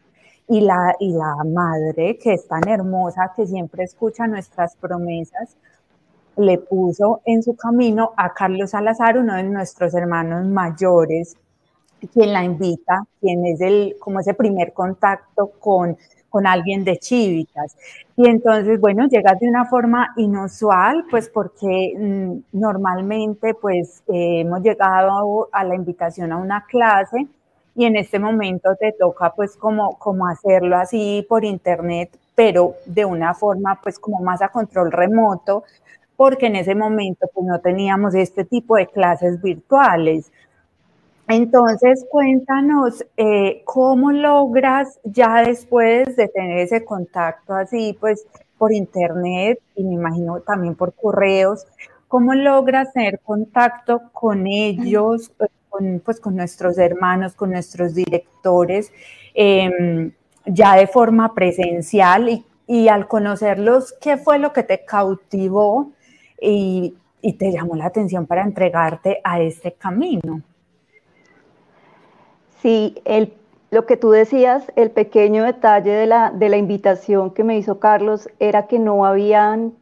Y 0.47 0.61
la, 0.61 0.95
y 0.99 1.11
la 1.11 1.35
madre, 1.43 2.17
que 2.21 2.33
es 2.33 2.47
tan 2.47 2.67
hermosa, 2.67 3.33
que 3.35 3.47
siempre 3.47 3.83
escucha 3.83 4.27
nuestras 4.27 4.75
promesas, 4.75 5.57
le 6.37 6.59
puso 6.59 7.21
en 7.25 7.41
su 7.41 7.55
camino 7.55 8.11
a 8.15 8.33
Carlos 8.33 8.71
Salazar, 8.71 9.17
uno 9.17 9.35
de 9.35 9.43
nuestros 9.43 9.93
hermanos 9.95 10.45
mayores, 10.45 11.35
quien 12.13 12.33
la 12.33 12.43
invita, 12.43 13.05
quien 13.19 13.45
es 13.45 13.59
el, 13.61 13.95
como 13.99 14.19
ese 14.19 14.33
primer 14.33 14.73
contacto 14.73 15.51
con, 15.59 15.97
con 16.35 16.47
alguien 16.47 16.83
de 16.83 16.97
Chivitas. 16.97 17.77
Y 18.17 18.27
entonces, 18.27 18.81
bueno, 18.81 19.07
llegas 19.07 19.39
de 19.39 19.47
una 19.47 19.63
forma 19.63 20.13
inusual, 20.17 21.05
pues 21.09 21.29
porque 21.29 21.93
mm, 21.97 22.59
normalmente 22.59 23.53
pues 23.53 24.03
eh, 24.09 24.41
hemos 24.41 24.61
llegado 24.61 25.47
a 25.53 25.63
la 25.63 25.75
invitación 25.75 26.33
a 26.33 26.37
una 26.37 26.65
clase 26.65 27.25
y 27.73 27.85
en 27.85 27.95
este 27.95 28.19
momento 28.19 28.75
te 28.77 28.91
toca 28.91 29.29
pues 29.33 29.55
como, 29.55 29.97
como 29.97 30.27
hacerlo 30.27 30.75
así 30.75 31.25
por 31.29 31.45
internet, 31.45 32.09
pero 32.35 32.73
de 32.85 33.05
una 33.05 33.33
forma 33.33 33.79
pues 33.81 33.97
como 33.97 34.19
más 34.19 34.41
a 34.41 34.49
control 34.49 34.91
remoto, 34.91 35.63
porque 36.17 36.47
en 36.47 36.57
ese 36.57 36.75
momento 36.75 37.29
pues 37.33 37.45
no 37.45 37.61
teníamos 37.61 38.13
este 38.13 38.43
tipo 38.43 38.75
de 38.75 38.87
clases 38.87 39.41
virtuales. 39.41 40.33
Entonces, 41.27 42.05
cuéntanos 42.09 43.05
eh, 43.17 43.63
cómo 43.65 44.11
logras 44.11 44.99
ya 45.03 45.43
después 45.43 46.15
de 46.15 46.27
tener 46.27 46.59
ese 46.59 46.85
contacto 46.85 47.53
así, 47.53 47.97
pues 47.99 48.27
por 48.57 48.71
internet 48.71 49.59
y 49.75 49.83
me 49.83 49.95
imagino 49.95 50.39
también 50.41 50.75
por 50.75 50.93
correos, 50.93 51.65
cómo 52.07 52.33
logras 52.33 52.93
tener 52.93 53.19
contacto 53.19 54.03
con 54.13 54.47
ellos, 54.47 55.31
con, 55.69 56.01
pues 56.05 56.19
con 56.19 56.35
nuestros 56.35 56.77
hermanos, 56.77 57.33
con 57.33 57.51
nuestros 57.51 57.95
directores, 57.95 58.91
em, 59.33 60.11
ya 60.45 60.75
de 60.75 60.87
forma 60.87 61.33
presencial 61.33 62.29
y, 62.29 62.45
y 62.67 62.87
al 62.87 63.07
conocerlos, 63.07 63.93
¿qué 63.99 64.17
fue 64.17 64.39
lo 64.39 64.53
que 64.53 64.63
te 64.63 64.85
cautivó 64.85 65.91
y, 66.41 66.95
te 67.39 67.51
llamó 67.51 67.75
la 67.75 67.87
atención 67.87 68.25
para 68.25 68.43
entregarte 68.43 69.19
a 69.23 69.41
este 69.41 69.73
camino. 69.73 70.41
Sí, 72.65 72.95
el, 73.05 73.31
lo 73.69 73.85
que 73.85 73.95
tú 73.95 74.09
decías, 74.09 74.71
el 74.75 74.89
pequeño 74.89 75.43
detalle 75.43 75.91
de 75.91 76.07
la, 76.07 76.31
de 76.31 76.49
la 76.49 76.57
invitación 76.57 77.29
que 77.29 77.43
me 77.43 77.59
hizo 77.59 77.77
Carlos 77.77 78.27
era 78.39 78.65
que 78.65 78.79
no 78.79 79.05
habían 79.05 79.73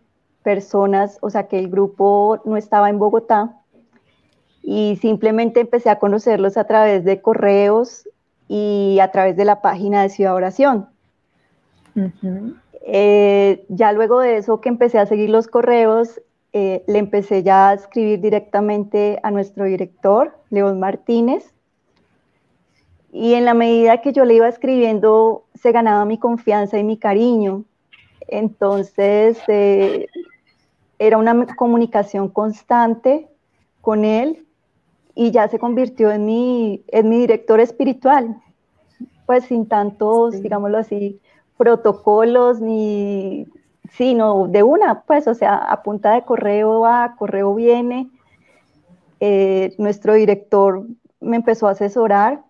personas, 0.44 1.18
o 1.22 1.30
sea, 1.30 1.48
que 1.48 1.60
el 1.60 1.70
grupo 1.70 2.42
no 2.44 2.58
estaba 2.58 2.90
en 2.90 3.00
Bogotá 3.00 3.58
y 4.62 4.98
simplemente 5.00 5.62
empecé 5.62 5.92
a 5.92 5.98
conocerlos 5.98 6.58
a 6.58 6.66
través 6.66 7.06
de 7.06 7.22
correos 7.22 8.06
y 8.50 9.00
a 9.02 9.12
través 9.12 9.38
de 9.38 9.46
la 9.46 9.62
página 9.62 10.02
de 10.02 10.10
Ciudad 10.10 10.36
Oración. 10.36 10.90
Eh, 12.86 13.64
ya 13.70 13.94
luego 13.94 14.20
de 14.20 14.36
eso 14.36 14.60
que 14.60 14.68
empecé 14.68 15.00
a 15.00 15.06
seguir 15.06 15.30
los 15.30 15.48
correos, 15.48 16.20
eh, 16.52 16.84
le 16.88 17.00
empecé 17.00 17.44
ya 17.44 17.70
a 17.70 17.76
escribir 17.76 18.20
directamente 18.20 19.22
a 19.24 19.32
nuestro 19.32 19.64
director, 19.64 20.38
León 20.50 20.82
Martínez, 20.82 21.53
y 23.14 23.36
en 23.36 23.46
la 23.46 23.54
medida 23.54 24.02
que 24.02 24.12
yo 24.12 24.26
le 24.26 24.34
iba 24.34 24.48
escribiendo, 24.48 25.46
se 25.54 25.72
ganaba 25.72 26.04
mi 26.04 26.18
confianza 26.18 26.80
y 26.80 26.84
mi 26.84 26.98
cariño. 26.98 27.64
Entonces, 28.28 29.40
eh, 29.48 30.08
era 30.98 31.18
una 31.18 31.46
comunicación 31.56 32.28
constante 32.28 33.28
con 33.82 34.04
él 34.04 34.46
y 35.14 35.32
ya 35.32 35.48
se 35.48 35.60
convirtió 35.60 36.12
en 36.12 36.26
mi, 36.26 36.84
en 36.88 37.08
mi 37.08 37.20
director 37.20 37.60
espiritual, 37.60 38.42
pues 39.28 39.46
sin 39.46 39.68
tantos, 39.68 40.42
digámoslo 40.42 40.80
así, 40.80 41.22
protocolos 41.56 42.60
ni 42.60 43.46
Sí, 43.92 44.16
no, 44.16 44.48
de 44.48 44.64
una, 44.64 45.04
pues, 45.04 45.28
o 45.28 45.36
sea, 45.36 45.56
a 45.56 45.84
punta 45.84 46.14
de 46.14 46.24
correo 46.24 46.80
va, 46.80 47.16
correo 47.16 47.54
viene. 47.54 48.10
Eh, 49.20 49.76
nuestro 49.78 50.16
director 50.16 50.88
me 51.20 51.36
empezó 51.36 51.68
a 51.68 51.72
asesorar 51.72 52.44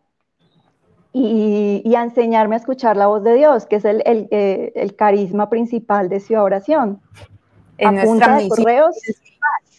y, 1.14 1.94
a 1.96 2.04
enseñarme 2.04 2.56
a 2.56 2.58
escuchar 2.58 2.98
la 2.98 3.08
voz 3.08 3.24
de 3.24 3.36
Dios, 3.36 3.68
que 3.68 3.76
es 3.76 3.86
el, 3.86 4.02
eh, 4.06 4.94
carisma 4.98 5.50
principal 5.50 6.10
de 6.10 6.20
Ciudad 6.20 6.44
Oración. 6.44 7.00
En 7.78 8.00
a 8.00 8.04
punta 8.04 8.38
de 8.38 8.50
correos, 8.50 8.96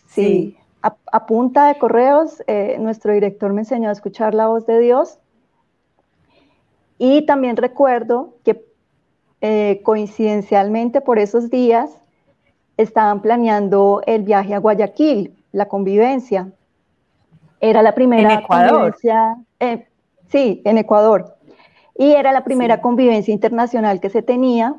sí, 0.06 0.56
a, 0.82 1.26
punta 1.26 1.68
de 1.68 1.78
correos, 1.78 2.42
eh, 2.46 2.76
nuestro 2.78 3.12
director 3.12 3.52
me 3.52 3.62
enseñó 3.62 3.88
a 3.88 3.92
escuchar 3.92 4.34
la 4.34 4.48
voz 4.48 4.66
de 4.66 4.78
Dios. 4.78 5.18
Y 6.98 7.26
también 7.26 7.56
recuerdo 7.56 8.34
que 8.44 8.64
eh, 9.40 9.80
coincidencialmente 9.82 11.00
por 11.00 11.18
esos 11.18 11.50
días 11.50 11.90
estaban 12.76 13.22
planeando 13.22 14.02
el 14.06 14.22
viaje 14.22 14.54
a 14.54 14.58
Guayaquil, 14.58 15.34
la 15.52 15.66
convivencia. 15.66 16.52
Era 17.60 17.82
la 17.82 17.94
primera 17.94 18.34
¿En 18.34 18.40
Ecuador? 18.40 18.94
Eh, 19.60 19.86
sí, 20.34 20.60
en 20.64 20.78
Ecuador. 20.78 21.36
Y 21.96 22.10
era 22.10 22.32
la 22.32 22.42
primera 22.42 22.80
convivencia 22.80 23.32
internacional 23.32 24.00
que 24.00 24.10
se 24.10 24.20
tenía. 24.20 24.74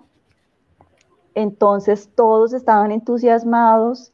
Entonces 1.33 2.09
todos 2.13 2.51
estaban 2.51 2.91
entusiasmados, 2.91 4.11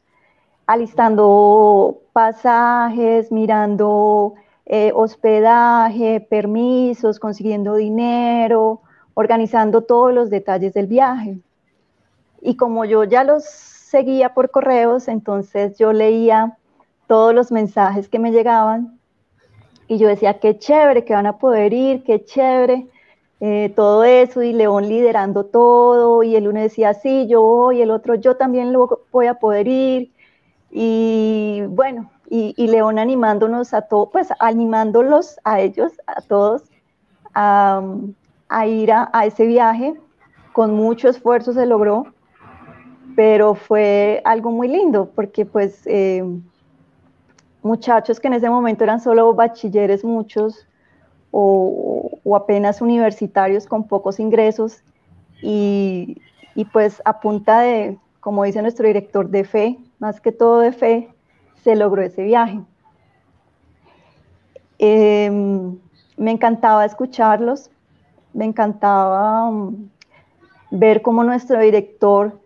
alistando 0.66 1.98
pasajes, 2.12 3.32
mirando 3.32 4.34
eh, 4.66 4.92
hospedaje, 4.94 6.20
permisos, 6.20 7.18
consiguiendo 7.18 7.74
dinero, 7.74 8.80
organizando 9.14 9.82
todos 9.82 10.14
los 10.14 10.30
detalles 10.30 10.74
del 10.74 10.86
viaje. 10.86 11.40
Y 12.40 12.54
como 12.54 12.84
yo 12.84 13.02
ya 13.02 13.24
los 13.24 13.44
seguía 13.44 14.32
por 14.32 14.52
correos, 14.52 15.08
entonces 15.08 15.76
yo 15.76 15.92
leía 15.92 16.56
todos 17.08 17.34
los 17.34 17.50
mensajes 17.50 18.08
que 18.08 18.20
me 18.20 18.30
llegaban 18.30 19.01
y 19.92 19.98
yo 19.98 20.08
decía, 20.08 20.40
qué 20.40 20.58
chévere 20.58 21.04
que 21.04 21.12
van 21.12 21.26
a 21.26 21.36
poder 21.36 21.74
ir, 21.74 22.02
qué 22.02 22.24
chévere, 22.24 22.86
eh, 23.40 23.70
todo 23.76 24.04
eso, 24.04 24.42
y 24.42 24.54
León 24.54 24.88
liderando 24.88 25.44
todo, 25.44 26.22
y 26.22 26.34
el 26.34 26.48
uno 26.48 26.60
decía, 26.60 26.94
sí, 26.94 27.26
yo 27.28 27.42
voy, 27.42 27.82
el 27.82 27.90
otro, 27.90 28.14
yo 28.14 28.36
también 28.36 28.72
lo 28.72 29.02
voy 29.10 29.26
a 29.26 29.34
poder 29.34 29.68
ir, 29.68 30.10
y 30.70 31.62
bueno, 31.68 32.10
y, 32.30 32.54
León 32.68 32.98
animándonos 32.98 33.74
a 33.74 33.82
todos, 33.82 34.08
pues 34.10 34.28
animándolos 34.38 35.38
a 35.44 35.60
ellos, 35.60 35.92
a 36.06 36.22
todos, 36.22 36.62
a, 37.34 37.82
a 38.48 38.66
ir 38.66 38.92
a, 38.92 39.10
ese 39.26 39.44
viaje. 39.46 39.94
Con 40.54 40.74
mucho 40.74 41.10
esfuerzo 41.10 41.52
se 41.52 41.66
logró, 41.66 42.06
pero 43.14 43.54
fue 43.54 44.22
algo 44.24 44.50
muy 44.50 44.68
lindo 44.68 45.10
porque 45.14 45.44
pues 45.44 45.82
eh, 45.86 46.24
muchachos 47.62 48.20
que 48.20 48.28
en 48.28 48.34
ese 48.34 48.50
momento 48.50 48.84
eran 48.84 49.00
solo 49.00 49.32
bachilleres 49.34 50.04
muchos 50.04 50.66
o, 51.30 52.18
apenas 52.34 52.80
universitarios 52.80 53.66
con 53.66 53.88
pocos 53.88 54.20
ingresos 54.20 54.82
y, 55.42 56.18
pues 56.72 57.02
a 57.04 57.20
punta 57.20 57.60
de, 57.60 57.98
como 58.20 58.44
dice 58.44 58.62
nuestro 58.62 58.86
director, 58.86 59.28
de 59.28 59.44
fe, 59.44 59.78
más 59.98 60.20
que 60.20 60.32
todo 60.32 60.60
de 60.60 60.72
fe, 60.72 61.08
se 61.62 61.74
logró 61.74 62.02
ese 62.02 62.22
viaje. 62.22 62.60
Em, 64.78 65.78
me 66.16 66.30
encantaba 66.30 66.84
escucharlos, 66.84 67.70
me 68.32 68.44
encantaba 68.44 69.48
um, 69.48 69.88
ver 70.70 71.02
cómo 71.02 71.22
nuestro 71.24 71.60
director 71.60 72.38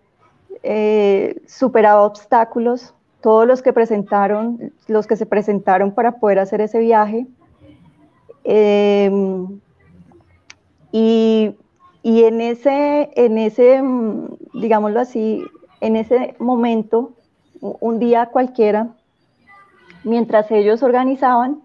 eh, 0.62 1.40
superaba 1.46 2.02
obstáculos, 2.02 2.94
todos 3.20 3.46
los 3.46 3.62
que 3.62 3.72
presentaron, 3.72 4.72
los 4.88 5.06
que 5.06 5.16
se 5.16 5.26
presentaron 5.26 5.92
para 5.92 6.12
poder 6.12 6.38
hacer 6.38 6.60
ese 6.60 6.78
viaje. 6.78 7.26
Em, 8.44 9.60
y, 10.92 11.56
en 12.04 12.40
ese, 12.40 13.10
en 13.16 13.38
ese, 13.38 13.82
digámoslo 14.54 15.00
así, 15.00 15.44
en 15.80 15.96
ese 15.96 16.36
momento, 16.38 17.12
un 17.60 17.98
día 17.98 18.26
cualquiera, 18.26 18.94
mientras 20.04 20.50
ellos 20.50 20.82
organizaban, 20.82 21.60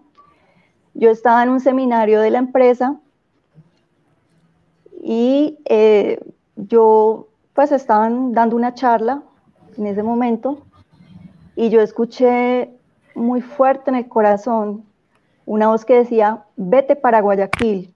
yo 0.94 1.10
estaba 1.10 1.42
en 1.42 1.50
un 1.50 1.60
seminario 1.60 2.20
de 2.20 2.30
la 2.30 2.38
empresa 2.38 2.96
y 5.00 5.58
eh, 5.64 6.18
yo 6.56 7.28
pues 7.54 7.72
estaban 7.72 8.32
dando 8.32 8.56
una 8.56 8.74
charla 8.74 9.22
en 9.76 9.86
ese 9.86 10.02
momento 10.02 10.58
y 11.56 11.68
yo 11.70 11.80
escuché 11.80 12.70
muy 13.14 13.40
fuerte 13.42 13.90
en 13.90 13.96
el 13.96 14.08
corazón 14.08 14.84
una 15.44 15.68
voz 15.68 15.84
que 15.84 15.94
decía, 15.94 16.44
vete 16.56 16.96
para 16.96 17.20
Guayaquil. 17.20 17.92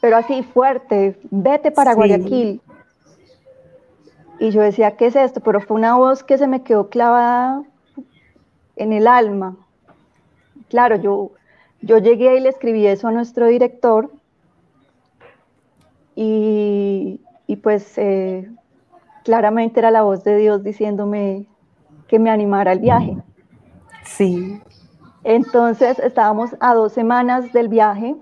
Pero 0.00 0.16
así 0.16 0.42
fuerte, 0.42 1.18
vete 1.30 1.70
para 1.70 1.94
Guayaquil. 1.94 2.60
Y 4.40 4.50
yo 4.50 4.60
decía, 4.62 4.96
¿qué 4.96 5.06
es 5.06 5.16
esto? 5.16 5.40
Pero 5.40 5.60
fue 5.60 5.76
una 5.76 5.96
voz 5.96 6.24
que 6.24 6.38
se 6.38 6.48
me 6.48 6.62
quedó 6.62 6.88
clavada 6.88 7.62
en 8.76 8.92
el 8.92 9.06
alma. 9.06 9.56
Claro, 10.68 10.96
yo, 10.96 11.30
yo 11.80 11.98
llegué 11.98 12.36
y 12.36 12.40
le 12.40 12.48
escribí 12.48 12.86
eso 12.86 13.08
a 13.08 13.12
nuestro 13.12 13.46
director 13.46 14.10
y, 16.16 17.20
pues 17.62 17.96
eh, 17.98 18.50
claramente 19.24 19.78
era 19.78 19.90
la 19.90 20.02
voz 20.02 20.24
de 20.24 20.36
Dios 20.38 20.64
diciéndome 20.64 21.46
que 22.12 22.18
me 22.18 22.28
animara 22.28 22.72
al 22.72 22.78
viaje. 22.78 23.16
Sí. 24.04 24.60
Entonces 25.24 25.98
estábamos 25.98 26.54
a 26.60 26.74
dos 26.74 26.92
semanas 26.92 27.54
del 27.54 27.68
viaje 27.68 28.16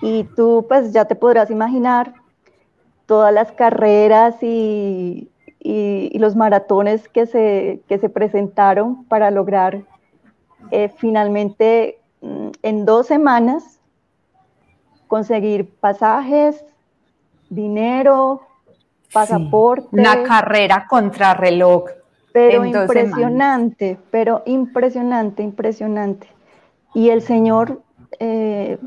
y 0.00 0.22
tú 0.36 0.64
pues 0.68 0.92
ya 0.92 1.06
te 1.06 1.16
podrás 1.16 1.50
imaginar 1.50 2.14
todas 3.06 3.34
las 3.34 3.50
carreras 3.50 4.40
y, 4.44 5.28
los 6.14 6.36
maratones 6.36 7.08
que 7.08 7.26
se, 7.26 7.82
se, 7.88 8.08
presentaron 8.08 9.04
para 9.06 9.32
lograr 9.32 9.82
eh, 10.70 10.88
finalmente 10.98 11.98
mm, 12.20 12.50
en 12.62 12.84
dos 12.86 13.08
semanas 13.08 13.80
conseguir 15.08 15.68
pasajes, 15.80 16.64
dinero, 17.50 18.47
pasaporte. 19.12 19.88
una 19.92 20.22
carrera 20.22 20.86
contra 20.88 21.34
reloj. 21.34 21.84
Pero 22.32 22.64
impresionante, 22.64 23.98
pero 24.10 24.42
impresionante, 24.46 25.42
impresionante. 25.42 26.28
Y 26.94 27.10
el 27.10 27.22
Señor, 27.22 27.82
eh, 28.20 28.78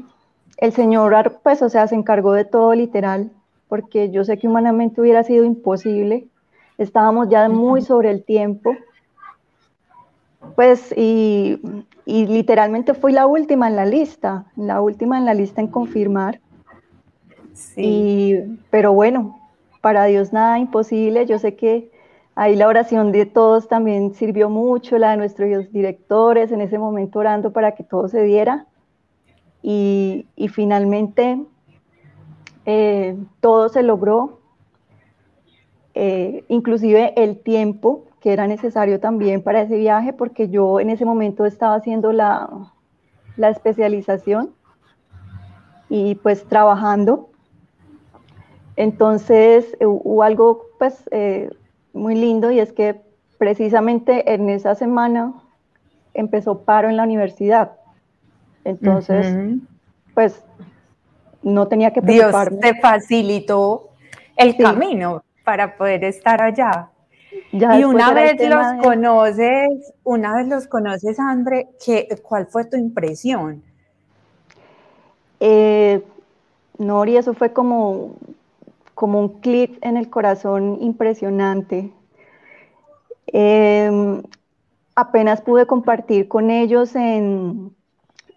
el 0.57 0.73
Señor, 0.73 1.39
pues, 1.43 1.62
o 1.62 1.69
sea, 1.69 1.88
se 1.88 1.95
encargó 1.95 2.34
de 2.34 2.45
todo 2.45 2.73
literal, 2.73 3.31
porque 3.67 4.12
yo 4.12 4.23
sé 4.23 4.38
que 4.38 4.47
humanamente 4.47 5.01
hubiera 5.01 5.23
sido 5.23 5.43
imposible. 5.43 6.27
Estábamos 6.77 7.29
ya 7.29 7.49
muy 7.49 7.81
sobre 7.81 8.12
el 8.12 8.23
tiempo. 8.23 8.75
Pues, 10.55 10.93
y, 10.95 11.60
y 12.05 12.25
literalmente 12.27 12.93
fui 12.93 13.12
la 13.12 13.27
última 13.27 13.67
en 13.67 13.75
la 13.75 13.86
lista, 13.86 14.45
la 14.55 14.81
última 14.81 15.17
en 15.17 15.25
la 15.25 15.34
lista 15.34 15.62
en 15.62 15.67
confirmar. 15.67 16.39
Sí. 17.53 18.57
pero 18.69 18.93
bueno, 18.93 19.40
para 19.82 20.06
Dios 20.06 20.32
nada 20.32 20.60
imposible. 20.60 21.26
Yo 21.26 21.39
sé 21.39 21.56
que 21.56 21.91
ahí 22.36 22.56
la 22.56 22.67
oración 22.67 23.12
de 23.12 23.26
todos 23.26 23.67
también 23.67 24.13
sirvió 24.13 24.50
mucho, 24.50 24.98
la 24.98 25.12
de 25.12 25.17
nuestros 25.17 25.72
directores 25.72 26.52
en 26.52 26.62
ese 26.62 26.78
momento 26.78 27.20
orando 27.20 27.52
para 27.52 27.74
que 27.74 27.84
todo 27.84 28.08
se 28.08 28.24
diera. 28.24 28.67
Y, 29.63 30.28
finalmente 30.54 31.39
eh, 32.65 33.15
todo 33.41 33.70
se 33.70 33.84
logró, 33.84 34.39
eh, 35.94 36.46
inclusive 36.48 37.13
el 37.15 37.39
tiempo 37.39 38.06
que 38.22 38.34
era 38.34 38.48
necesario 38.48 39.00
también 39.00 39.41
para 39.44 39.62
ese 39.62 39.78
viaje, 39.78 40.13
porque 40.13 40.50
yo 40.50 40.80
en 40.80 40.91
ese 40.91 41.06
momento 41.06 41.46
estaba 41.46 41.76
haciendo 41.76 42.12
la, 42.12 42.50
la 43.36 43.50
especialización 43.50 44.54
y 45.89 46.15
pues 46.15 46.46
trabajando 46.46 47.31
entonces 48.82 49.78
eh, 49.80 49.86
hubo 49.86 50.24
algo 50.24 50.65
pues 50.80 51.04
eh, 51.12 51.52
muy 51.94 52.15
lindo 52.15 52.50
y 52.50 52.60
es 52.60 52.74
que 52.74 53.00
precisamente 53.38 54.34
en 54.34 54.50
esa 54.50 54.74
semana 54.74 55.34
empezó 56.15 56.63
paro 56.63 56.89
en 56.89 56.98
la 56.98 57.04
universidad. 57.04 57.74
Entonces, 58.63 59.36
pues 60.15 60.44
no 61.44 61.67
tenía 61.67 61.94
que 61.94 62.02
preocuparme. 62.02 62.58
Dios 62.58 62.74
te 62.74 62.82
facilitó 62.82 63.89
el 64.36 64.58
camino 64.58 65.24
para 65.44 65.78
poder 65.78 66.04
estar 66.04 66.41
allá. 66.41 66.89
y 67.52 67.84
una 67.84 68.13
vez 68.13 68.36
los 68.50 68.65
conoces, 68.82 69.94
una 70.04 70.38
vez 70.38 70.48
los 70.48 70.65
conoces, 70.65 71.20
André, 71.20 71.70
¿qué, 71.86 72.08
¿cuál 72.24 72.48
fue 72.48 72.65
tu 72.65 72.78
impresión? 72.78 73.62
Eh, 75.39 76.02
Nori, 76.80 77.17
eso 77.17 77.36
fue 77.36 77.54
como 77.54 78.15
como 79.02 79.20
un 79.20 79.42
clic 79.42 79.80
en 79.82 79.98
el 79.98 80.12
corazón 80.12 80.78
impresionante. 80.80 81.92
Em, 83.26 84.22
apenas 84.94 85.42
pude 85.42 85.66
compartir 85.66 86.28
con 86.28 86.52
ellos 86.52 86.96
en, 86.96 87.76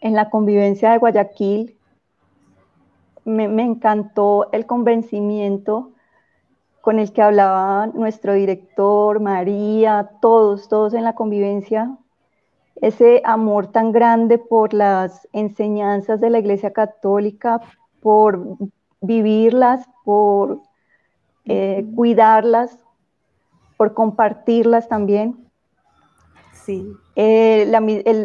la 0.01 0.31
convivencia 0.31 0.91
de 0.91 0.97
Guayaquil. 0.97 1.77
Me, 3.27 3.45
encantó 3.63 4.51
el 4.53 4.65
convencimiento 4.65 5.91
con 6.81 6.99
el 6.99 7.13
que 7.13 7.21
hablaba 7.21 7.89
nuestro 7.89 8.33
director, 8.33 9.21
María, 9.21 10.13
todos, 10.23 10.71
todos 10.71 10.95
en 10.95 11.05
la 11.05 11.15
convivencia, 11.15 11.95
ese 12.77 13.21
amor 13.27 13.67
tan 13.67 13.93
grande 13.93 14.39
por 14.39 14.73
las 14.73 15.29
enseñanzas 15.35 16.23
de 16.23 16.31
la 16.31 16.39
Iglesia 16.39 16.73
Católica, 16.73 17.61
por 18.01 18.57
vivirlas, 19.05 19.87
por 20.05 20.61
eh, 21.45 21.85
cuidarlas, 21.95 22.79
por 23.77 23.95
compartirlas 23.95 24.89
también. 24.89 25.37
Sí. 26.53 26.93
Eh, 27.17 27.67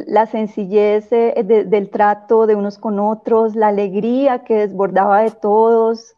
la, 0.08 0.26
sencillez 0.26 1.12
eh, 1.12 1.44
del 1.44 1.90
trato 1.90 2.48
de 2.48 2.56
unos 2.56 2.78
con 2.78 3.00
otros, 3.00 3.56
la 3.56 3.68
alegría 3.68 4.44
que 4.44 4.56
desbordaba 4.56 5.22
de 5.22 5.32
todos. 5.32 6.16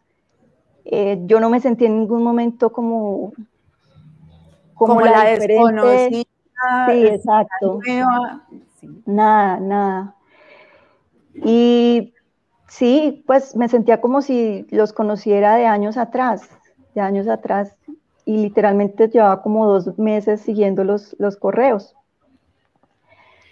yo 0.85 1.39
no 1.39 1.49
me 1.49 1.59
sentí 1.59 1.85
en 1.85 1.99
ningún 1.99 2.23
momento 2.23 2.71
como, 2.71 3.33
como, 4.75 5.01
la, 5.01 5.25
desconocida. 5.25 6.25
Sí, 6.87 7.07
exacto. 7.07 7.79
Nada, 9.05 9.59
nada. 9.59 10.15
Y 11.33 12.13
Sí, 12.71 13.21
pues 13.27 13.53
me 13.57 13.67
sentía 13.67 13.99
como 13.99 14.21
si 14.21 14.65
los 14.69 14.93
conociera 14.93 15.57
de 15.57 15.65
años 15.65 15.97
atrás, 15.97 16.49
de 16.95 17.01
años 17.01 17.27
atrás, 17.27 17.75
y 18.23 18.37
literalmente 18.37 19.09
llevaba 19.09 19.41
como 19.41 19.67
dos 19.67 19.99
meses 19.99 20.39
siguiendo 20.39 20.85
los, 20.85 21.13
los 21.19 21.35
correos. 21.35 21.97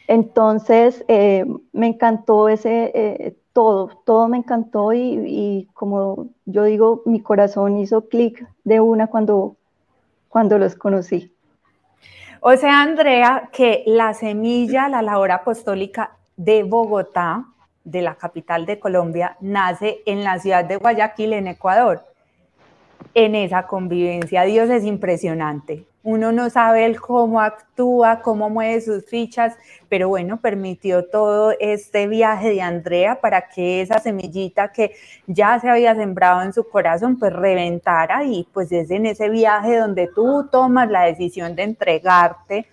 Entonces, 0.08 1.04
eh, 1.10 1.46
me 1.74 1.88
encantó 1.88 2.48
ese, 2.48 2.94
eh, 2.96 3.36
todo, 3.52 3.90
todo 4.06 4.30
me 4.30 4.38
encantó 4.38 4.94
y, 4.94 5.22
y, 5.28 5.68
como 5.74 6.30
yo 6.46 6.64
digo, 6.64 7.02
mi 7.06 7.20
corazón 7.20 7.78
hizo 7.78 8.08
clic 8.08 8.48
de 8.64 8.80
una 8.80 9.08
cuando, 9.08 9.58
cuando 10.30 10.58
los 10.58 10.76
conocí. 10.76 11.36
O 12.40 12.56
sea, 12.56 12.84
Andrea, 12.84 13.50
que 13.52 13.84
la 13.86 14.14
semilla, 14.14 14.88
la 14.88 15.02
labor 15.02 15.32
apostólica 15.32 16.16
de 16.38 16.64
Bogotá, 16.64 17.46
de 17.84 18.02
la 18.02 18.16
capital 18.16 18.66
de 18.66 18.80
Colombia 18.80 19.38
nace 19.40 20.00
en 20.06 20.24
la 20.24 20.40
ciudad 20.40 20.66
de 20.66 20.78
Guayaquil, 20.78 21.34
en 21.34 21.48
Ecuador. 21.48 22.04
En 23.14 23.36
esa 23.36 23.66
convivencia, 23.66 24.44
Dios 24.44 24.70
es 24.70 24.84
impresionante. 24.84 25.86
Uno 26.04 26.32
no 26.32 26.50
sabe 26.50 26.86
el 26.86 27.00
cómo 27.00 27.42
actúa, 27.42 28.22
cómo 28.22 28.50
mueve 28.50 28.80
sus 28.80 29.06
fichas, 29.06 29.58
pero 29.90 30.08
bueno, 30.08 30.38
permitió 30.38 31.06
todo 31.06 31.54
este 31.60 32.08
viaje 32.08 32.52
de 32.52 32.62
Andrea 32.62 33.20
para 33.20 33.50
que 33.50 33.82
esa 33.82 34.00
semillita 34.00 34.72
que 34.72 34.94
ya 35.28 35.60
se 35.60 35.70
había 35.70 35.94
sembrado 35.96 36.42
en 36.42 36.54
su 36.54 36.68
corazón, 36.70 37.20
pues 37.20 37.34
reventara 37.34 38.24
y 38.24 38.48
pues 38.54 38.72
es 38.72 38.90
en 38.92 39.08
ese 39.08 39.30
viaje 39.30 39.76
donde 39.78 40.08
tú 40.08 40.48
tomas 40.50 40.90
la 40.90 41.04
decisión 41.04 41.54
de 41.56 41.64
entregarte 41.64 42.66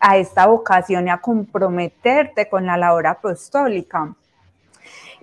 a 0.00 0.16
esta 0.16 0.46
vocación 0.46 1.08
y 1.08 1.10
a 1.10 1.18
comprometerte 1.18 2.48
con 2.48 2.64
la 2.64 2.78
labor 2.78 3.06
apostólica. 3.06 4.14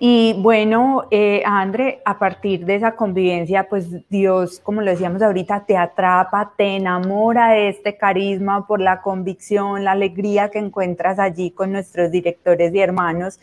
Y 0.02 0.32
bueno, 0.38 1.04
eh, 1.10 1.42
André, 1.44 2.00
a 2.06 2.18
partir 2.18 2.64
de 2.64 2.76
esa 2.76 2.96
convivencia, 2.96 3.68
pues 3.68 4.08
Dios, 4.08 4.58
como 4.58 4.80
lo 4.80 4.90
decíamos 4.90 5.20
ahorita, 5.20 5.66
te 5.66 5.76
atrapa, 5.76 6.54
te 6.56 6.76
enamora 6.76 7.50
de 7.50 7.68
este 7.68 7.98
carisma 7.98 8.66
por 8.66 8.80
la 8.80 9.02
convicción, 9.02 9.84
la 9.84 9.90
alegría 9.90 10.48
que 10.48 10.58
encuentras 10.58 11.18
allí 11.18 11.50
con 11.50 11.72
nuestros 11.72 12.10
directores 12.10 12.74
y 12.74 12.80
hermanos. 12.80 13.38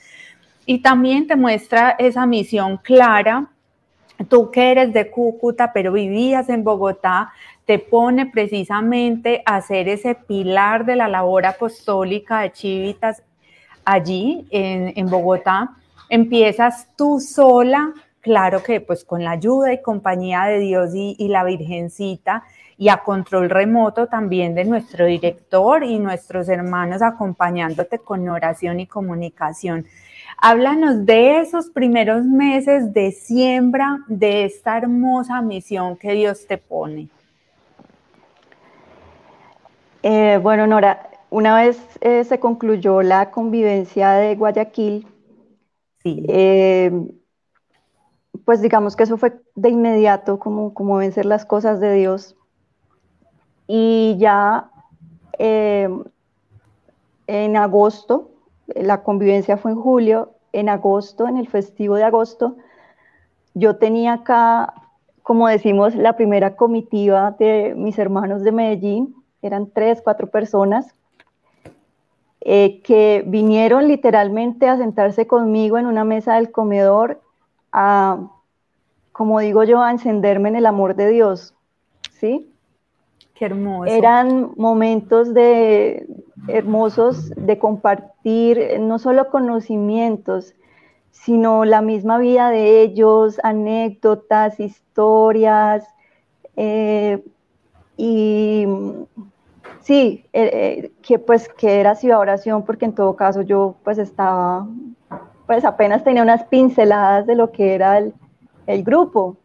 Y 0.65 0.79
también 0.79 1.27
te 1.27 1.35
muestra 1.35 1.91
esa 1.99 2.25
misión 2.25 2.77
clara. 2.77 3.51
Tú 4.27 4.49
que 4.49 4.71
eres 4.71 4.91
de 4.93 5.11
Cúcuta, 5.11 5.71
pero 5.71 5.91
vivías 5.91 6.49
en 6.49 6.63
Bogotá, 6.63 7.33
te 7.65 7.77
pone 7.77 8.25
precisamente 8.25 9.43
a 9.45 9.61
ser 9.61 9.87
ese 9.87 10.15
pilar 10.15 10.85
de 10.85 10.95
la 10.95 11.07
labor 11.07 11.45
apostólica 11.45 12.39
de 12.39 12.51
Chivitas 12.51 13.21
allí 13.85 14.47
en, 14.49 14.91
en 14.95 15.07
Bogotá 15.07 15.77
empiezas 16.09 16.87
tú 16.95 17.19
sola 17.19 17.93
claro 18.27 18.61
que 18.61 18.81
pues 18.81 19.05
con 19.05 19.23
la 19.23 19.31
ayuda 19.31 19.71
y 19.71 19.81
compañía 19.81 20.43
de 20.43 20.59
Dios 20.59 20.91
y, 20.93 21.27
la 21.29 21.45
Virgencita 21.45 22.43
y 22.77 22.89
a 22.89 22.97
control 22.97 23.49
remoto 23.49 24.07
también 24.07 24.53
de 24.53 24.65
nuestro 24.65 25.05
director 25.05 25.83
y 25.85 25.97
nuestros 25.97 26.49
hermanos 26.49 27.01
acompañándote 27.01 27.99
con 27.99 28.27
oración 28.27 28.81
y 28.81 28.85
comunicación. 28.85 29.85
Háblanos 30.39 31.05
de 31.05 31.39
esos 31.39 31.69
primeros 31.69 32.25
meses 32.25 32.93
de 32.93 33.13
siembra 33.13 33.99
de 34.07 34.43
esta 34.43 34.77
hermosa 34.77 35.41
misión 35.41 35.95
que 35.95 36.11
Dios 36.11 36.45
te 36.47 36.57
pone. 36.57 37.07
Eh, 40.03 40.37
bueno, 40.43 40.67
Nora, 40.67 41.09
una 41.29 41.55
vez 41.55 41.79
eh, 42.01 42.25
se 42.25 42.39
concluyó 42.39 43.01
la 43.01 43.31
convivencia 43.31 44.11
de 44.11 44.35
Guayaquil, 44.35 45.07
Eh, 46.27 46.91
pues 48.45 48.61
digamos 48.61 48.95
que 48.95 49.03
eso 49.03 49.17
fue 49.17 49.41
de 49.55 49.69
inmediato, 49.69 50.39
como, 50.39 50.73
como 50.73 50.97
vencer 50.97 51.25
las 51.25 51.45
cosas 51.45 51.79
de 51.79 51.93
Dios. 51.93 52.35
Y 53.67 54.15
ya 54.19 54.71
en 55.39 56.07
agosto 57.57 58.31
la 58.67 59.03
convivencia 59.03 59.57
fue 59.57 59.71
en 59.71 59.77
julio, 59.77 60.33
en 60.51 60.69
agosto, 60.69 61.27
en 61.27 61.37
el 61.37 61.47
festivo 61.47 61.95
de 61.95 62.03
agosto, 62.03 62.57
yo 63.53 63.77
tenía 63.77 64.13
acá, 64.13 64.73
como 65.23 65.47
decimos, 65.47 65.95
la 65.95 66.15
primera 66.15 66.55
comitiva 66.55 67.35
de 67.39 67.73
mis 67.75 67.97
hermanos 67.97 68.43
de 68.43 68.51
Medellín, 68.51 69.15
eran 69.41 69.71
tres, 69.71 70.01
cuatro 70.03 70.27
personas, 70.29 70.93
eh, 72.49 72.79
que 72.81 73.25
vinieron 73.27 73.89
literalmente 73.89 74.69
a 74.69 74.77
sentarse 74.77 75.27
conmigo 75.27 75.77
en 75.77 75.85
una 75.85 76.05
mesa 76.05 76.35
del 76.35 76.49
comedor 76.49 77.19
a, 77.73 78.19
como 79.11 79.41
digo 79.41 79.65
yo, 79.65 79.81
a 79.81 79.91
encenderme 79.91 80.47
en 80.47 80.55
el 80.55 80.65
amor 80.65 80.95
de 80.95 81.09
Dios, 81.09 81.53
¿sí? 82.09 82.49
Qué 83.33 83.47
hermoso. 83.47 83.91
Eran 83.91 84.51
momentos 84.55 85.33
de, 85.33 86.07
hermosos 86.47 87.31
de 87.35 87.59
compartir 87.59 88.57
eh, 88.59 88.79
no 88.79 88.97
solo 88.97 89.29
conocimientos, 89.29 90.55
sino 91.11 91.65
la 91.65 91.81
misma 91.81 92.17
vida 92.17 92.49
de 92.49 92.81
ellos, 92.81 93.41
anécdotas, 93.43 94.61
historias. 94.61 95.85
Eh, 96.55 97.21
y 97.97 98.65
sí, 99.87 100.25
eh, 100.33 100.91
que 101.01 101.17
pues 101.17 101.47
que 101.47 101.79
era 101.79 101.95
ciudad 101.95 102.37
porque 102.65 102.83
en 102.83 102.93
todo 102.93 103.15
caso 103.15 103.41
yo 103.41 103.75
pues 103.85 103.97
estaba, 103.97 104.67
pues 105.45 105.63
apenas 105.63 106.03
tenía 106.03 106.23
unas 106.23 106.43
pinceladas 106.43 107.25
de 107.25 107.35
lo 107.35 107.53
que 107.53 107.73
era 107.73 107.97
el, 107.97 108.83
grupo. 108.83 109.37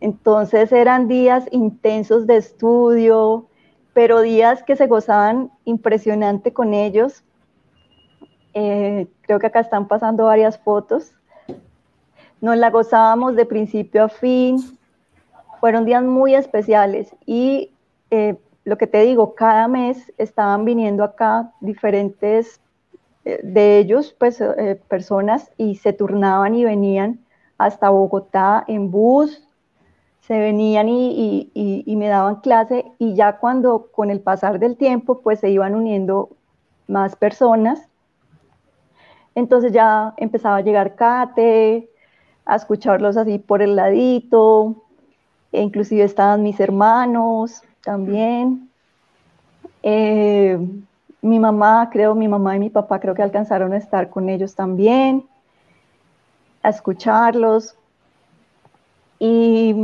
Entonces 0.00 0.72
eran 0.72 1.06
días 1.06 1.44
intensos 1.50 2.26
de 2.26 2.38
estudio, 2.38 3.46
pero 3.92 4.22
días 4.22 4.62
que 4.62 4.74
se 4.74 4.86
gozaban 4.86 5.50
impresionante 5.66 6.54
con 6.54 6.72
ellos. 6.72 7.22
Eh, 8.54 9.06
creo 9.20 9.38
que 9.38 9.48
acá 9.48 9.60
están 9.60 9.86
pasando 9.86 10.24
varias 10.24 10.58
fotos. 10.58 11.12
Nos 12.40 12.56
la 12.56 12.70
gozábamos 12.70 13.36
de 13.36 13.44
principio 13.44 14.04
a 14.04 14.08
fin. 14.08 14.78
Fueron 15.60 15.84
días 15.84 16.02
muy 16.02 16.34
especiales 16.34 17.14
y 17.26 17.70
eh, 18.10 18.36
lo 18.64 18.78
que 18.78 18.86
te 18.86 19.02
digo, 19.02 19.34
cada 19.34 19.68
mes 19.68 20.12
estaban 20.18 20.64
viniendo 20.64 21.04
acá 21.04 21.52
diferentes 21.60 22.60
eh, 23.24 23.40
de 23.42 23.78
ellos, 23.78 24.14
pues 24.18 24.42
personas 24.88 25.50
y 25.56 25.76
se 25.76 25.92
turnaban 25.92 26.54
y 26.54 26.64
venían 26.64 27.20
hasta 27.58 27.90
Bogotá 27.90 28.64
en 28.66 28.90
bus, 28.90 29.46
se 30.20 30.38
venían 30.38 30.88
y, 30.88 31.84
me 31.86 32.08
daban 32.08 32.36
clase 32.36 32.84
y 32.98 33.14
ya 33.14 33.38
cuando 33.38 33.90
con 33.92 34.10
el 34.10 34.20
pasar 34.20 34.58
del 34.58 34.76
tiempo 34.76 35.20
pues 35.20 35.40
se 35.40 35.50
iban 35.50 35.74
uniendo 35.74 36.30
más 36.88 37.14
personas, 37.16 37.88
entonces 39.34 39.72
ya 39.72 40.14
empezaba 40.16 40.56
a 40.56 40.60
llegar 40.62 40.94
Kate, 40.94 41.90
a 42.46 42.56
escucharlos 42.56 43.16
así 43.16 43.38
por 43.38 43.62
el 43.62 43.76
ladito, 43.76 44.82
e 45.52 45.62
inclusive 45.62 46.04
estaban 46.04 46.42
mis 46.42 46.58
hermanos 46.60 47.62
también. 47.84 48.70
Eh, 49.82 50.58
mi 51.22 51.38
mamá, 51.38 51.88
creo, 51.90 52.14
mi 52.14 52.28
mamá 52.28 52.56
y 52.56 52.58
mi 52.58 52.70
papá 52.70 53.00
creo 53.00 53.14
que 53.14 53.22
alcanzaron 53.22 53.72
a 53.72 53.76
estar 53.76 54.10
con 54.10 54.28
ellos 54.28 54.54
también, 54.54 55.26
a 56.62 56.70
escucharlos. 56.70 57.76
Y, 59.18 59.74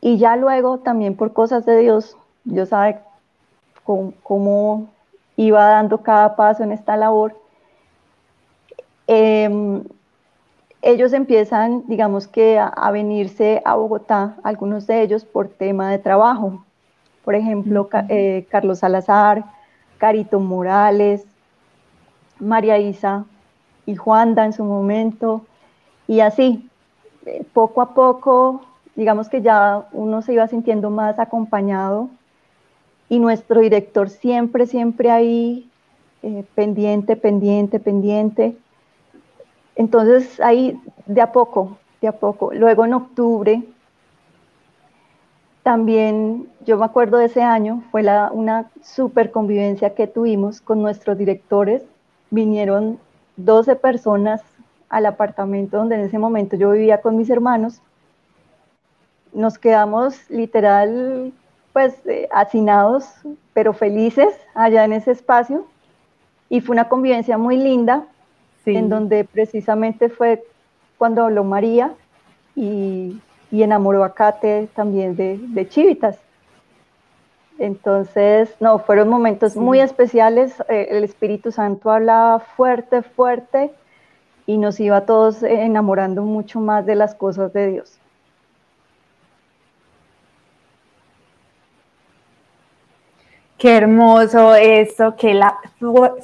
y 0.00 0.18
ya 0.18 0.36
luego 0.36 0.78
también 0.78 1.16
por 1.16 1.32
cosas 1.32 1.66
de 1.66 1.78
Dios, 1.78 2.16
Dios 2.44 2.68
sabe 2.68 3.00
cómo, 4.22 4.88
iba 5.36 5.64
dando 5.64 6.02
cada 6.02 6.36
paso 6.36 6.62
en 6.62 6.72
esta 6.72 6.96
labor. 6.96 7.36
Em, 9.06 9.84
ellos 10.82 11.12
empiezan, 11.12 11.84
digamos 11.86 12.28
que, 12.28 12.58
a, 12.58 12.90
venirse 12.90 13.62
a 13.64 13.74
Bogotá, 13.74 14.36
algunos 14.42 14.86
de 14.86 15.02
ellos 15.02 15.24
por 15.24 15.48
tema 15.48 15.90
de 15.90 15.98
trabajo. 15.98 16.65
Por 17.26 17.34
ejemplo, 17.34 17.88
eh, 18.08 18.46
Carlos 18.52 18.78
Salazar, 18.78 19.44
Carito 19.98 20.38
Morales, 20.38 21.24
María 22.38 22.78
Isa 22.78 23.24
y 23.84 23.96
Juanda 23.96 24.44
en 24.44 24.52
su 24.52 24.62
momento, 24.62 25.44
y 26.06 26.20
así 26.20 26.70
poco 27.52 27.82
a 27.82 27.94
poco, 27.94 28.60
digamos 28.94 29.28
que 29.28 29.42
ya 29.42 29.88
uno 29.90 30.22
se 30.22 30.34
iba 30.34 30.46
sintiendo 30.46 30.88
más 30.90 31.18
acompañado 31.18 32.10
y 33.08 33.18
nuestro 33.18 33.60
director 33.60 34.08
siempre, 34.08 34.68
siempre 34.68 35.10
ahí, 35.10 35.68
eh, 36.22 36.44
pendiente, 36.54 37.16
pendiente, 37.16 37.80
pendiente. 37.80 38.56
Entonces 39.74 40.38
ahí 40.38 40.80
de 41.06 41.22
a 41.22 41.32
poco, 41.32 41.76
de 42.00 42.06
a 42.06 42.12
poco. 42.12 42.52
Luego 42.54 42.84
en 42.84 42.94
octubre, 42.94 43.64
también 45.66 46.46
yo 46.64 46.78
me 46.78 46.84
acuerdo 46.84 47.18
de 47.18 47.24
ese 47.24 47.42
año, 47.42 47.82
fue 47.90 48.04
la, 48.04 48.30
una 48.30 48.70
super 48.84 49.32
convivencia 49.32 49.96
que 49.96 50.06
tuvimos 50.06 50.60
con 50.60 50.80
nuestros 50.80 51.18
directores. 51.18 51.82
Vinieron 52.30 53.00
12 53.36 53.74
personas 53.74 54.42
al 54.88 55.06
apartamento 55.06 55.78
donde 55.78 55.96
en 55.96 56.02
ese 56.02 56.20
momento 56.20 56.54
yo 56.54 56.70
vivía 56.70 57.00
con 57.00 57.16
mis 57.16 57.30
hermanos. 57.30 57.82
Nos 59.32 59.58
quedamos 59.58 60.30
literal, 60.30 61.32
pues, 61.72 61.96
eh, 62.06 62.28
hacinados, 62.30 63.08
pero 63.52 63.72
felices 63.72 64.38
allá 64.54 64.84
en 64.84 64.92
ese 64.92 65.10
espacio. 65.10 65.66
Y 66.48 66.60
fue 66.60 66.74
una 66.74 66.88
convivencia 66.88 67.38
muy 67.38 67.56
linda, 67.56 68.06
en 68.66 68.88
donde 68.88 69.24
precisamente 69.24 70.10
fue 70.10 70.44
cuando 70.96 71.24
habló 71.24 71.42
María 71.42 71.92
y, 72.54 73.20
enamoró 73.52 74.04
a 74.04 74.14
Kate 74.14 74.68
también 74.74 75.16
de, 75.16 75.68
Chivitas. 75.68 76.18
Entonces, 77.58 78.54
no, 78.60 78.78
fueron 78.78 79.08
momentos 79.08 79.56
muy 79.56 79.80
especiales. 79.80 80.54
Eh, 80.68 80.88
el 80.90 81.04
Espíritu 81.04 81.52
Santo 81.52 81.90
hablaba 81.90 82.40
fuerte, 82.40 83.02
fuerte 83.02 83.70
y 84.46 84.58
nos 84.58 84.78
iba 84.80 84.98
a 84.98 85.06
todos 85.06 85.42
enamorando 85.42 86.22
mucho 86.22 86.60
más 86.60 86.84
de 86.86 86.94
las 86.96 87.14
cosas 87.14 87.52
de 87.52 87.68
Dios. 87.68 87.98
Qué 93.58 93.74
hermoso 93.74 94.54
esto, 94.54 95.16
que 95.16 95.32
la, 95.32 95.56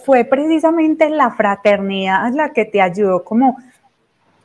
fue 0.05 0.25
precisamente 0.25 1.09
la 1.09 1.31
fraternidad 1.31 2.31
la 2.35 2.51
que 2.53 2.67
te 2.67 2.83
ayudó 2.83 3.25
como 3.25 3.57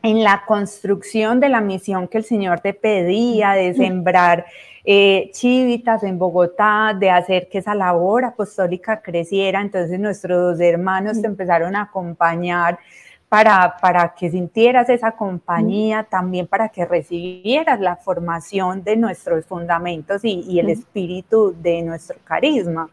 en 0.08 0.24
la 0.24 0.46
construcción 0.46 1.42
de 1.42 1.50
la 1.50 1.60
misión 1.60 2.08
que 2.08 2.18
el 2.18 2.24
Señor 2.24 2.62
te 2.62 2.74
pedía, 2.74 3.52
de 3.52 3.74
sembrar 3.74 4.46
eh, 4.86 5.30
chivitas 5.34 6.02
en 6.04 6.18
Bogotá, 6.18 6.96
de 6.98 7.10
hacer 7.10 7.50
que 7.50 7.58
esa 7.58 7.76
labor 7.76 8.24
apostólica 8.24 9.02
creciera. 9.02 9.60
Entonces 9.60 10.00
nuestros 10.00 10.62
hermanos 10.62 11.22
te 11.22 11.28
empezaron 11.28 11.76
a 11.76 11.82
acompañar 11.82 12.80
para, 13.28 13.76
para 13.82 14.16
que 14.16 14.32
sintieras 14.32 14.88
esa 14.88 15.12
compañía, 15.12 16.04
también 16.04 16.48
para 16.48 16.70
que 16.70 16.86
recibieras 16.86 17.82
la 17.82 17.98
formación 17.98 18.86
de 18.86 18.96
nuestros 18.96 19.46
fundamentos 19.46 20.22
y, 20.24 20.58
el 20.58 20.70
espíritu 20.70 21.54
de 21.62 21.82
nuestro 21.82 22.16
carisma. 22.24 22.90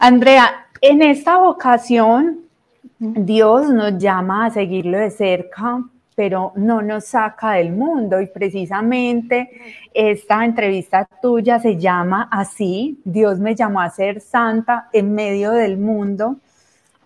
Andrea, 0.00 0.66
en 0.80 1.02
esta 1.02 1.38
vocación, 1.38 2.40
Dios 2.98 3.70
nos 3.70 3.96
llama 3.96 4.46
a 4.46 4.50
seguirlo 4.50 4.98
de 4.98 5.10
cerca, 5.12 5.84
pero 6.20 6.52
no 6.54 6.82
nos 6.82 7.06
saca 7.06 7.52
del 7.52 7.72
mundo 7.72 8.20
y 8.20 8.26
precisamente 8.26 9.48
esta 9.94 10.44
entrevista 10.44 11.08
tuya 11.22 11.58
se 11.58 11.78
llama 11.78 12.28
así, 12.30 13.00
Dios 13.06 13.38
me 13.38 13.54
llamó 13.54 13.80
a 13.80 13.88
ser 13.88 14.20
santa 14.20 14.90
en 14.92 15.14
medio 15.14 15.52
del 15.52 15.78
mundo 15.78 16.36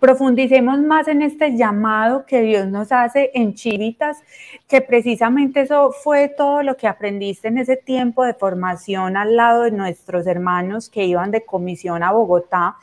Profundicemos 0.00 0.81
más 0.81 1.07
en 1.07 1.22
este 1.22 1.57
llamado 1.57 2.27
que 2.27 2.40
Dios 2.40 2.66
nos 2.66 2.90
hace 2.90 3.31
en 3.35 3.55
Chivitas, 3.55 4.18
que 4.66 4.81
precisamente 4.81 5.61
eso 5.61 5.92
fue 5.92 6.29
todo 6.29 6.64
lo 6.64 6.77
que 6.77 6.88
aprendiste 6.88 7.46
en 7.46 7.59
ese 7.59 7.77
tiempo 7.77 8.24
de 8.24 8.35
formación 8.35 9.16
al 9.16 9.37
lado 9.37 9.62
de 9.62 9.70
nuestros 9.70 10.27
hermanos 10.27 10.90
que 10.90 11.05
iban 11.05 11.31
de 11.31 11.46
comisión 11.46 12.03
a 12.03 12.11
Bogotá. 12.11 12.77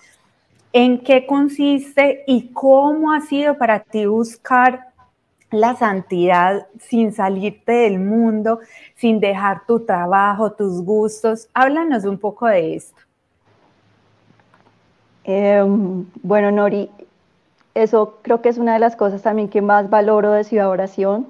¿En 0.72 1.04
qué 1.04 1.26
consiste 1.26 2.24
y 2.26 2.54
cómo 2.54 3.12
ha 3.12 3.20
sido 3.20 3.58
para 3.58 3.82
ti 3.82 4.06
buscar 4.06 4.91
la 5.52 5.76
santidad 5.76 6.68
sin 6.80 7.14
salirte 7.14 7.72
del 7.72 8.00
mundo, 8.00 8.60
sin 8.96 9.20
dejar 9.20 9.66
tu 9.66 9.82
trabajo, 9.86 10.54
tus 10.54 10.84
gustos? 10.84 11.50
Háblanos 11.54 12.06
un 12.06 12.18
poco 12.18 12.48
de 12.48 12.76
esto. 12.76 13.02
Em, 15.24 16.06
bueno, 16.24 16.52
Nori, 16.52 16.90
eso 17.74 18.20
creo 18.22 18.42
que 18.42 18.50
es 18.50 18.58
una 18.58 18.74
de 18.74 18.80
las 18.80 18.96
cosas 18.96 19.22
también 19.22 19.50
que 19.50 19.62
más 19.62 19.90
valoro 19.90 20.32
de 20.32 20.44
Ciudad 20.44 20.70
Oración, 20.70 21.28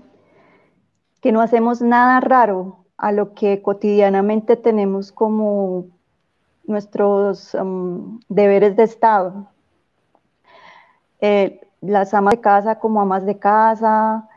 que 1.21 1.31
no 1.31 1.41
hacemos 1.41 1.81
nada 1.81 2.19
raro 2.19 2.77
a 2.97 3.12
lo 3.12 3.34
que 3.34 3.62
cotidianamente 3.62 4.55
tenemos 4.55 5.12
como 5.12 5.88
nuestros 6.65 7.53
em, 7.55 8.19
deberes 8.29 8.75
de 8.75 8.84
Estado. 8.84 9.47
Eh, 11.19 11.62
las 11.82 12.13
amas 12.13 12.36
de 12.36 12.41
casa 12.41 12.80
como 12.80 13.02
amas 13.02 13.26
de 13.26 13.38
casa, 13.39 14.30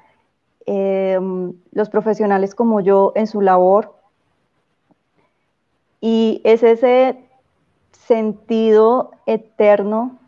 em, 0.66 1.52
los 1.72 1.90
profesionales 1.90 2.54
como 2.54 2.80
yo 2.80 3.12
en 3.14 3.26
su 3.26 3.40
labor. 3.40 3.94
Y 6.00 6.40
es 6.44 6.62
ese 6.62 7.18
sentido 7.92 9.12
eterno 9.26 10.18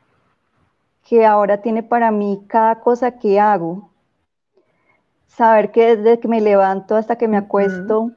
que 1.09 1.25
ahora 1.25 1.63
tiene 1.63 1.83
para 1.83 2.11
mí 2.11 2.45
cada 2.49 2.81
cosa 2.81 3.19
que 3.19 3.39
hago. 3.41 3.91
Saber 5.27 5.71
que 5.71 5.97
desde 5.97 6.21
que 6.21 6.29
me 6.29 6.41
levanto 6.41 6.97
hasta 6.97 7.17
que 7.17 7.29
me 7.29 7.37
acuesto, 7.37 8.13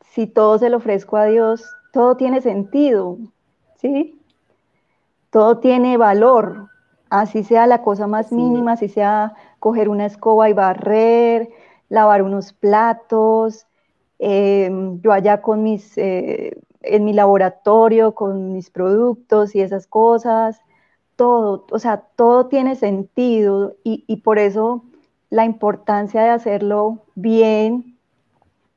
si 0.00 0.26
todo 0.26 0.58
se 0.58 0.70
lo 0.70 0.78
ofrezco 0.78 1.16
a 1.16 1.26
Dios, 1.26 1.64
todo 1.92 2.16
tiene 2.16 2.40
sentido, 2.40 3.18
¿sí? 3.76 4.18
Todo 5.30 5.58
tiene 5.58 5.96
valor, 5.96 6.68
así 7.12 7.44
sea 7.44 7.66
la 7.66 7.82
cosa 7.82 8.06
más 8.06 8.32
mínima, 8.32 8.72
así 8.72 8.88
sea 8.88 9.34
coger 9.58 9.90
una 9.90 10.06
escoba 10.06 10.48
y 10.48 10.54
barrer, 10.54 11.50
lavar 11.90 12.22
unos 12.22 12.54
platos, 12.54 13.66
em, 14.18 14.98
yo 15.02 15.12
allá 15.12 15.42
con 15.42 15.62
mis, 15.62 15.98
eh, 15.98 16.56
en 16.80 17.04
mi 17.04 17.12
laboratorio, 17.12 18.14
con 18.14 18.54
mis 18.54 18.70
productos 18.70 19.54
y 19.54 19.60
esas 19.60 19.86
cosas, 19.86 20.62
todo, 21.16 21.66
o 21.70 21.78
sea, 21.78 21.98
todo 22.16 22.46
tiene 22.46 22.76
sentido 22.76 23.74
y, 23.84 24.16
por 24.24 24.38
eso 24.38 24.82
la 25.28 25.44
importancia 25.44 26.22
de 26.22 26.30
hacerlo 26.30 27.00
bien, 27.14 27.98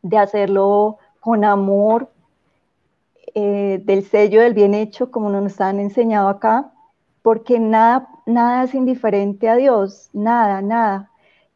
de 0.02 0.18
hacerlo 0.18 0.98
con 1.22 1.46
amor, 1.46 2.10
eh, 3.34 3.82
del 3.86 4.04
sello 4.04 4.42
del 4.42 4.54
bien 4.54 4.74
hecho, 4.74 5.10
como 5.10 5.30
nos 5.30 5.62
han 5.62 5.80
enseñado 5.80 6.28
acá, 6.28 6.74
porque 7.26 7.60
nada, 7.60 8.08
nada 8.28 8.66
es 8.66 8.76
indiferente 8.76 9.50
a 9.50 9.56
Dios, 9.56 10.12
nada, 10.14 10.62
nada. 10.62 11.10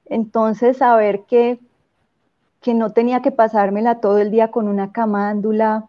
Entonces, 0.05 0.77
saber 0.77 1.25
que, 1.25 1.59
que 2.59 2.73
no 2.73 2.91
tenía 2.91 3.21
que 3.21 3.31
pasármela 3.31 4.01
todo 4.01 4.17
el 4.17 4.31
día 4.31 4.49
con 4.49 4.67
una 4.67 4.91
camándula 4.91 5.87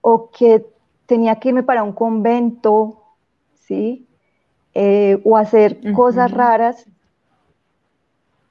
o 0.00 0.30
que 0.30 0.64
tenía 1.04 1.36
que 1.36 1.50
irme 1.50 1.62
para 1.62 1.82
un 1.82 1.92
convento 1.92 3.02
¿sí? 3.52 4.06
Eh, 4.72 5.20
o 5.24 5.36
hacer 5.36 5.92
cosas 5.92 6.30
raras 6.30 6.86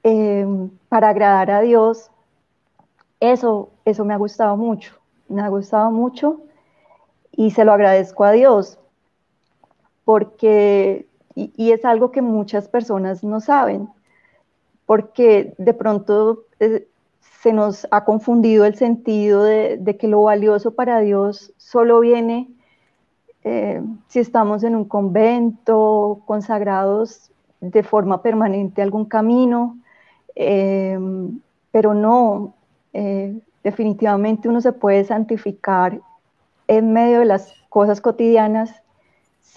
em, 0.04 0.70
para 0.88 1.08
agradar 1.08 1.50
a 1.50 1.60
Dios, 1.60 2.08
eso, 3.18 3.70
eso 3.84 4.04
me 4.04 4.14
ha 4.14 4.16
gustado 4.16 4.56
mucho, 4.56 4.94
me 5.28 5.42
ha 5.42 5.48
gustado 5.48 5.90
mucho 5.90 6.40
y 7.32 7.50
se 7.50 7.64
lo 7.64 7.72
agradezco 7.72 8.22
a 8.22 8.30
Dios, 8.30 8.78
porque, 10.08 11.04
y, 11.34 11.70
es 11.70 11.84
algo 11.84 12.12
que 12.12 12.22
muchas 12.22 12.66
personas 12.66 13.22
no 13.22 13.40
saben, 13.42 13.90
porque 14.86 15.52
de 15.58 15.74
pronto 15.74 16.44
eh, 16.60 16.88
se 17.42 17.52
nos 17.52 17.86
ha 17.90 18.06
confundido 18.06 18.64
el 18.64 18.74
sentido 18.74 19.42
de, 19.42 19.98
que 20.00 20.08
lo 20.08 20.22
valioso 20.22 20.70
para 20.70 21.00
Dios 21.00 21.52
solo 21.58 22.00
viene 22.00 22.48
eh, 23.44 23.82
si 24.06 24.20
estamos 24.20 24.64
en 24.64 24.76
un 24.76 24.86
convento, 24.86 26.22
consagrados 26.24 27.30
de 27.60 27.82
forma 27.82 28.22
permanente 28.22 28.80
a 28.80 28.84
algún 28.84 29.04
camino, 29.04 29.76
eh, 30.36 30.98
pero 31.70 31.92
no, 31.92 32.54
definitivamente 33.62 34.48
uno 34.48 34.62
se 34.62 34.72
puede 34.72 35.04
santificar 35.04 36.00
en 36.66 36.94
medio 36.94 37.18
de 37.18 37.26
las 37.26 37.52
cosas 37.68 38.00
cotidianas 38.00 38.74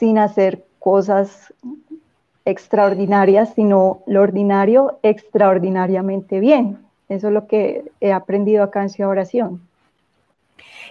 sin 0.02 0.18
hacer 0.18 0.64
cosas 0.80 1.54
extraordinarias, 2.44 3.54
sino 3.54 4.00
lo 4.08 4.24
ordinario 4.24 4.98
extraordinariamente 5.04 6.40
bien. 6.40 6.80
Eso 7.08 7.28
es 7.28 7.34
lo 7.34 7.46
que 7.46 7.86
he 8.00 8.12
aprendido 8.12 8.64
acá 8.64 8.82
en 8.82 8.90
Ciudad 8.90 9.12
Oración. 9.12 9.62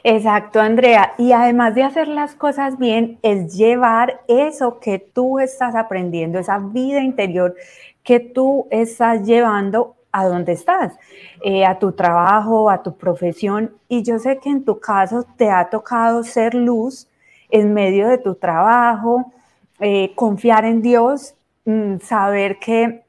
Exacto, 0.05 0.61
Andrea. 0.61 1.15
Y 1.19 1.33
además 1.33 1.75
de 1.75 1.83
hacer 1.83 2.07
las 2.07 2.37
cosas 2.37 2.79
bien, 2.79 3.19
es 3.23 3.53
llevar 3.57 4.21
eso 4.29 4.79
que 4.79 5.01
tú 5.01 5.41
estás 5.41 5.75
aprendiendo, 5.75 6.39
esa 6.39 6.59
vida 6.59 7.03
interior 7.03 7.57
que 8.05 8.21
tú 8.21 8.69
estás 8.71 9.27
llevando 9.27 9.97
a 10.13 10.25
donde 10.27 10.53
estás, 10.53 10.95
eh, 11.43 11.67
a 11.67 11.81
tu 11.81 11.91
trabajo, 11.91 12.71
a 12.71 12.81
tu 12.81 12.97
profesión. 12.97 13.75
Y 13.89 14.05
yo 14.05 14.21
sé 14.21 14.39
que 14.39 14.51
en 14.51 14.65
tu 14.65 14.79
caso 14.79 15.27
te 15.37 15.51
ha 15.51 15.69
tocado 15.69 16.23
ser 16.23 16.55
luz 16.55 17.09
en 17.51 17.75
medio 17.75 18.09
de 18.09 18.19
tu 18.19 18.35
trabajo, 18.35 19.33
eh, 19.81 20.13
confiar 20.15 20.65
en 20.65 20.83
Dios, 20.83 21.35
mm, 21.65 21.99
saber 21.99 22.59
que 22.59 23.03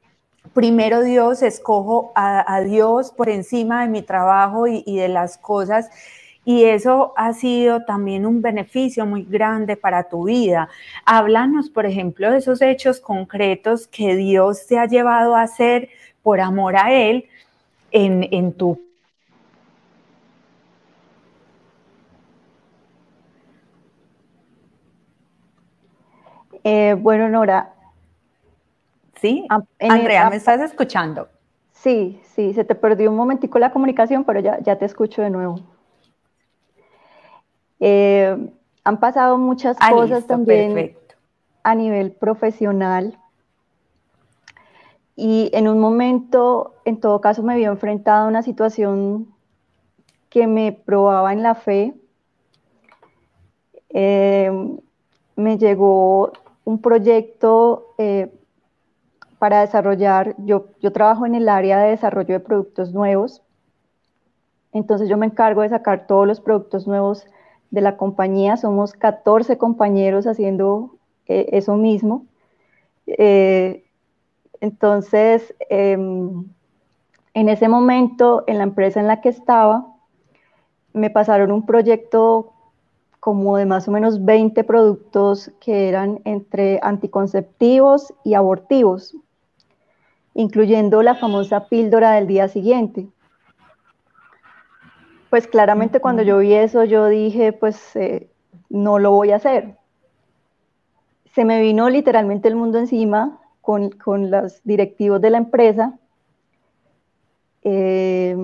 primero 0.54 1.02
Dios, 1.02 1.42
escojo 1.42 2.12
a, 2.14 2.60
Dios 2.60 3.12
por 3.12 3.28
encima 3.28 3.82
de 3.82 3.88
mi 3.88 4.02
trabajo 4.02 4.66
y, 4.66 4.82
y 4.86 4.98
de 4.98 5.08
las 5.08 5.38
cosas 5.38 5.90
y 6.44 6.64
eso 6.64 7.12
ha 7.16 7.32
sido 7.34 7.84
también 7.84 8.26
un 8.26 8.42
beneficio 8.42 9.06
muy 9.06 9.22
grande 9.22 9.76
para 9.76 10.08
tu 10.08 10.24
vida. 10.24 10.68
Háblanos, 11.04 11.70
por 11.70 11.86
ejemplo, 11.86 12.30
de 12.30 12.38
esos 12.38 12.60
hechos 12.62 12.98
concretos 12.98 13.86
que 13.86 14.16
Dios 14.16 14.66
te 14.66 14.78
ha 14.78 14.86
llevado 14.86 15.36
a 15.36 15.42
hacer 15.42 15.88
por 16.22 16.40
amor 16.40 16.76
a 16.76 16.92
Él 16.92 17.26
en, 17.92 18.28
en 18.32 18.52
tu 18.52 18.80
Eh, 26.64 26.94
bueno, 26.98 27.28
Nora. 27.28 27.74
Sí, 29.20 29.46
Andrea, 29.78 30.28
¿me 30.30 30.36
estás 30.36 30.60
escuchando? 30.60 31.28
Sí, 31.72 32.20
sí, 32.34 32.54
se 32.54 32.64
te 32.64 32.74
perdió 32.74 33.10
un 33.10 33.16
momentico 33.16 33.58
la 33.58 33.72
comunicación, 33.72 34.24
pero 34.24 34.40
ya, 34.40 34.60
ya 34.60 34.76
te 34.78 34.84
escucho 34.84 35.22
de 35.22 35.30
nuevo. 35.30 35.60
Eh, 37.80 38.36
han 38.84 39.00
pasado 39.00 39.38
muchas 39.38 39.76
ah, 39.80 39.90
cosas 39.90 40.26
también 40.26 40.96
a 41.64 41.74
nivel 41.74 42.12
profesional. 42.12 43.18
Y 45.16 45.50
en 45.52 45.68
un 45.68 45.78
momento, 45.78 46.74
en 46.84 47.00
todo 47.00 47.20
caso, 47.20 47.42
me 47.42 47.52
había 47.52 47.68
enfrentado 47.68 48.24
a 48.24 48.28
una 48.28 48.42
situación 48.42 49.28
que 50.30 50.46
me 50.46 50.72
probaba 50.72 51.32
en 51.32 51.42
la 51.42 51.54
fe. 51.54 51.94
Eh, 53.90 54.50
me 55.36 55.58
llegó 55.58 56.32
un 56.64 56.80
proyecto 56.80 57.94
eh, 57.98 58.32
para 59.38 59.60
desarrollar, 59.60 60.36
yo, 60.38 60.66
yo 60.80 60.92
trabajo 60.92 61.26
en 61.26 61.34
el 61.34 61.48
área 61.48 61.78
de 61.80 61.90
desarrollo 61.90 62.34
de 62.34 62.40
productos 62.40 62.92
nuevos, 62.92 63.42
entonces 64.72 65.08
yo 65.08 65.16
me 65.16 65.26
encargo 65.26 65.62
de 65.62 65.68
sacar 65.68 66.06
todos 66.06 66.26
los 66.26 66.40
productos 66.40 66.86
nuevos 66.86 67.26
de 67.70 67.80
la 67.80 67.96
compañía, 67.96 68.56
somos 68.56 68.92
14 68.92 69.58
compañeros 69.58 70.26
haciendo 70.26 70.96
eh, 71.26 71.48
eso 71.52 71.76
mismo. 71.76 72.26
Eh, 73.06 73.84
entonces, 74.60 75.54
em, 75.68 76.44
en 77.34 77.48
ese 77.48 77.68
momento, 77.68 78.44
en 78.46 78.58
la 78.58 78.64
empresa 78.64 79.00
en 79.00 79.06
la 79.06 79.20
que 79.20 79.30
estaba, 79.30 79.86
me 80.92 81.10
pasaron 81.10 81.50
un 81.50 81.66
proyecto 81.66 82.52
como 83.22 83.56
de 83.56 83.66
más 83.66 83.86
o 83.86 83.92
menos 83.92 84.24
20 84.24 84.64
productos 84.64 85.52
que 85.60 85.88
eran 85.88 86.18
entre 86.24 86.80
anticonceptivos 86.82 88.12
y 88.24 88.34
abortivos, 88.34 89.14
incluyendo 90.34 91.04
la 91.04 91.14
famosa 91.14 91.68
píldora 91.68 92.14
del 92.14 92.26
día 92.26 92.48
siguiente. 92.48 93.06
Pues 95.30 95.46
claramente 95.46 96.00
cuando 96.00 96.24
yo 96.24 96.38
vi 96.38 96.54
eso, 96.54 96.82
yo 96.82 97.06
dije, 97.06 97.52
pues 97.52 97.94
eh, 97.94 98.28
no 98.68 98.98
lo 98.98 99.12
voy 99.12 99.30
a 99.30 99.36
hacer. 99.36 99.76
se 101.32 101.44
me 101.44 101.60
vino 101.60 101.88
literalmente 101.90 102.48
el 102.48 102.56
mundo 102.56 102.78
encima 102.78 103.38
con, 103.60 103.92
los 104.32 104.60
directivos 104.64 105.20
de 105.20 105.30
la 105.30 105.38
empresa. 105.38 105.96
Eh, 107.62 108.36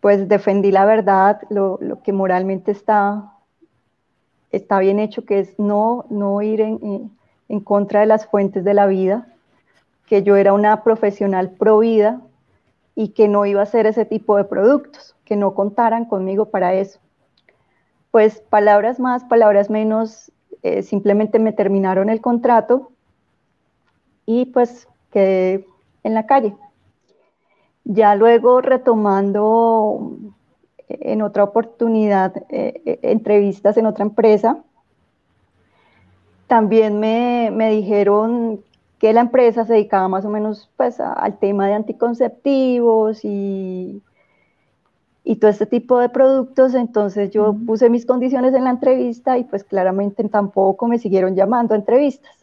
pues 0.00 0.30
defendí 0.30 0.72
la 0.72 0.86
verdad, 0.86 1.42
lo, 1.50 1.78
que 2.02 2.14
moralmente 2.14 2.70
está, 2.70 3.32
está 4.52 4.78
bien 4.78 4.98
hecho, 4.98 5.24
que 5.24 5.40
es 5.40 5.58
no, 5.58 6.04
no 6.10 6.40
ir 6.42 6.60
en, 6.60 7.10
en 7.48 7.60
contra 7.60 8.00
de 8.00 8.06
las 8.06 8.26
fuentes 8.26 8.64
de 8.64 8.74
la 8.74 8.86
vida, 8.86 9.26
que 10.06 10.22
yo 10.22 10.36
era 10.36 10.52
una 10.52 10.84
profesional 10.84 11.50
pro 11.50 11.78
vida 11.78 12.20
y 12.94 13.08
que 13.08 13.28
no 13.28 13.46
iba 13.46 13.60
a 13.60 13.64
hacer 13.64 13.86
ese 13.86 14.04
tipo 14.04 14.36
de 14.36 14.44
productos, 14.44 15.16
que 15.24 15.36
no 15.36 15.54
contaran 15.54 16.04
conmigo 16.04 16.46
para 16.46 16.74
eso. 16.74 17.00
Pues 18.10 18.40
palabras 18.40 19.00
más, 19.00 19.24
palabras 19.24 19.70
menos, 19.70 20.30
eh, 20.62 20.82
simplemente 20.82 21.38
me 21.38 21.52
terminaron 21.52 22.10
el 22.10 22.20
contrato 22.20 22.92
y 24.26 24.46
pues 24.46 24.86
quedé 25.10 25.66
en 26.04 26.14
la 26.14 26.26
calle. 26.26 26.54
Ya 27.84 28.14
luego 28.14 28.60
retomando 28.60 30.12
en 31.00 31.22
otra 31.22 31.44
oportunidad 31.44 32.36
eh, 32.48 32.82
eh, 32.84 32.98
entrevistas 33.02 33.76
en 33.76 33.86
otra 33.86 34.04
empresa, 34.04 34.62
también 36.46 37.00
me, 37.00 37.50
me, 37.52 37.70
dijeron 37.70 38.60
que 38.98 39.12
la 39.12 39.22
empresa 39.22 39.64
se 39.64 39.72
dedicaba 39.72 40.08
más 40.08 40.24
o 40.24 40.28
menos 40.28 40.70
pues, 40.76 41.00
al 41.00 41.38
tema 41.38 41.66
de 41.66 41.74
anticonceptivos 41.74 43.24
y, 43.24 44.02
y 45.24 45.36
todo 45.36 45.50
este 45.50 45.66
tipo 45.66 45.98
de 45.98 46.08
productos, 46.08 46.74
entonces 46.74 47.30
yo 47.30 47.54
puse 47.66 47.88
mis 47.88 48.06
condiciones 48.06 48.54
en 48.54 48.64
la 48.64 48.70
entrevista 48.70 49.38
y 49.38 49.44
pues 49.44 49.64
claramente 49.64 50.28
tampoco 50.28 50.88
me 50.88 50.98
siguieron 50.98 51.36
llamando 51.36 51.74
a 51.74 51.78
entrevistas. 51.78 52.36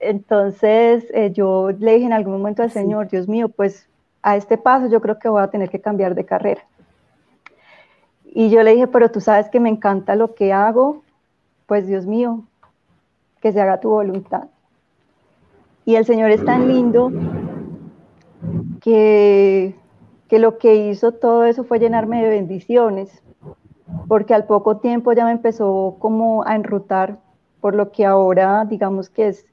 Entonces 0.00 1.06
eh, 1.12 1.32
yo 1.32 1.70
le 1.70 1.94
dije 1.94 2.06
en 2.06 2.12
algún 2.12 2.34
momento 2.34 2.62
al 2.62 2.70
Señor, 2.70 3.08
Dios 3.08 3.28
mío, 3.28 3.48
pues 3.48 3.88
a 4.22 4.36
este 4.36 4.58
paso 4.58 4.88
yo 4.88 5.00
creo 5.00 5.18
que 5.18 5.28
voy 5.28 5.42
a 5.42 5.50
tener 5.50 5.70
que 5.70 5.80
cambiar 5.80 6.14
de 6.14 6.24
carrera. 6.24 6.62
Y 8.38 8.50
yo 8.50 8.62
le 8.62 8.70
dije, 8.70 8.86
pero 8.86 9.10
tú 9.10 9.20
sabes 9.20 9.48
que 9.48 9.58
me 9.58 9.68
encanta 9.68 10.14
lo 10.14 10.36
que 10.36 10.52
hago, 10.52 11.02
pues 11.66 11.88
Dios 11.88 12.06
mío, 12.06 12.44
que 13.40 13.50
se 13.50 13.60
haga 13.60 13.80
tu 13.80 13.88
voluntad. 13.88 14.44
Y 15.84 15.96
el 15.96 16.04
Señor 16.04 16.30
es 16.30 16.44
tan 16.44 16.68
lindo 16.68 17.10
que, 18.80 19.74
que 20.28 20.38
lo 20.38 20.56
que 20.58 20.76
hizo 20.88 21.10
todo 21.10 21.46
eso 21.46 21.64
fue 21.64 21.80
llenarme 21.80 22.22
de 22.22 22.28
bendiciones, 22.28 23.10
porque 24.06 24.34
al 24.34 24.46
poco 24.46 24.76
tiempo 24.76 25.12
ya 25.14 25.24
me 25.24 25.32
empezó 25.32 25.96
como 25.98 26.46
a 26.46 26.54
enrutar 26.54 27.18
por 27.60 27.74
lo 27.74 27.90
que 27.90 28.06
ahora 28.06 28.64
digamos 28.66 29.10
que 29.10 29.26
es 29.26 29.46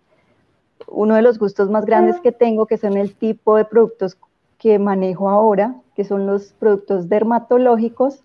uno 0.88 1.15
de 1.15 1.23
los 1.23 1.39
gustos 1.39 1.71
más 1.71 1.88
grandes 1.88 2.19
que 2.19 2.31
tengo, 2.31 2.67
que 2.67 2.77
son 2.77 2.97
el 2.97 3.15
tipo 3.15 3.57
de 3.57 3.65
productos 3.65 4.15
que 4.59 4.77
manejo 4.77 5.31
ahora, 5.31 5.73
que 5.95 6.03
son 6.03 6.27
los 6.27 6.53
productos 6.53 7.09
dermatológicos. 7.09 8.21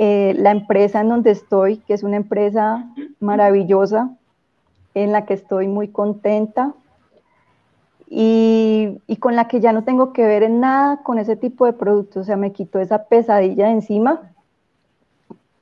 Eh, 0.00 0.32
la 0.38 0.52
empresa 0.52 1.00
en 1.00 1.08
donde 1.08 1.32
estoy, 1.32 1.78
que 1.78 1.92
es 1.92 2.04
una 2.04 2.14
empresa 2.14 2.88
maravillosa, 3.18 4.16
en 4.94 5.10
la 5.10 5.26
que 5.26 5.34
estoy 5.34 5.66
muy 5.66 5.88
contenta 5.88 6.72
y, 8.08 9.00
con 9.18 9.34
la 9.34 9.48
que 9.48 9.58
ya 9.58 9.72
no 9.72 9.82
tengo 9.82 10.12
que 10.12 10.24
ver 10.24 10.44
en 10.44 10.60
nada 10.60 10.98
con 11.02 11.18
ese 11.18 11.34
tipo 11.34 11.66
de 11.66 11.72
productos, 11.72 12.22
o 12.22 12.24
sea, 12.24 12.36
me 12.36 12.52
quitó 12.52 12.78
esa 12.78 13.06
pesadilla 13.06 13.66
de 13.66 13.72
encima 13.72 14.22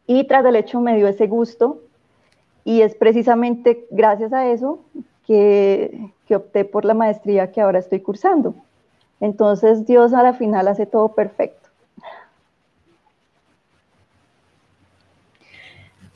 y 0.07 0.25
tras 0.25 0.45
el 0.45 0.57
hecho 0.57 0.83
me 0.83 0.97
dio 0.97 1.09
ese 1.09 1.29
gusto 1.29 1.81
y 2.63 2.83
es 2.83 2.95
precisamente 2.95 3.87
gracias 3.91 4.35
a 4.35 4.51
eso 4.51 4.81
que 5.27 6.13
opté 6.29 6.67
por 6.67 6.85
la 6.85 6.93
maestría 6.93 7.53
que 7.53 7.63
ahora 7.63 7.79
estoy 7.79 8.01
cursando. 8.01 8.55
Entonces 9.19 9.87
Dios 9.87 10.13
a 10.13 10.23
la 10.23 10.35
final 10.35 10.69
hace 10.69 10.85
todo 10.85 11.15
perfecto. 11.15 11.66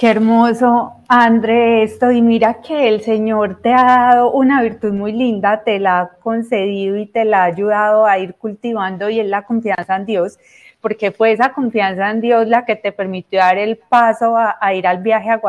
Qué 0.01 0.09
hermoso, 0.09 0.95
André, 1.09 1.83
esto. 1.83 2.11
Y 2.11 2.23
mira 2.23 2.63
que 2.63 2.89
el 2.89 3.03
Señor 3.03 3.61
te 3.61 3.75
ha 3.75 3.85
dado 3.85 4.33
una 4.33 4.63
virtud 4.63 4.95
muy 4.95 5.13
linda, 5.13 5.63
te 5.63 5.79
la 5.79 6.01
ha 6.01 6.09
concedido 6.21 6.97
y 6.97 7.05
te 7.05 7.27
la 7.27 7.43
ha 7.43 7.45
ayudado 7.45 8.07
a 8.07 8.19
ir 8.19 8.35
cultivando 8.37 9.11
y 9.11 9.21
es 9.21 9.27
la 9.27 9.43
confianza 9.43 9.97
en 9.97 10.07
Dios, 10.07 10.39
porque 10.81 11.11
fue 11.11 11.33
esa 11.33 11.53
confianza 11.53 12.11
en 12.11 12.23
Dios 12.23 12.49
la 12.49 12.65
que 12.65 12.77
te 12.77 12.93
permitió 12.93 13.41
dar 13.41 13.59
el 13.59 13.77
paso 13.77 14.39
a, 14.39 14.73
ir 14.73 14.87
al 14.87 15.03
viaje 15.03 15.29
a, 15.29 15.41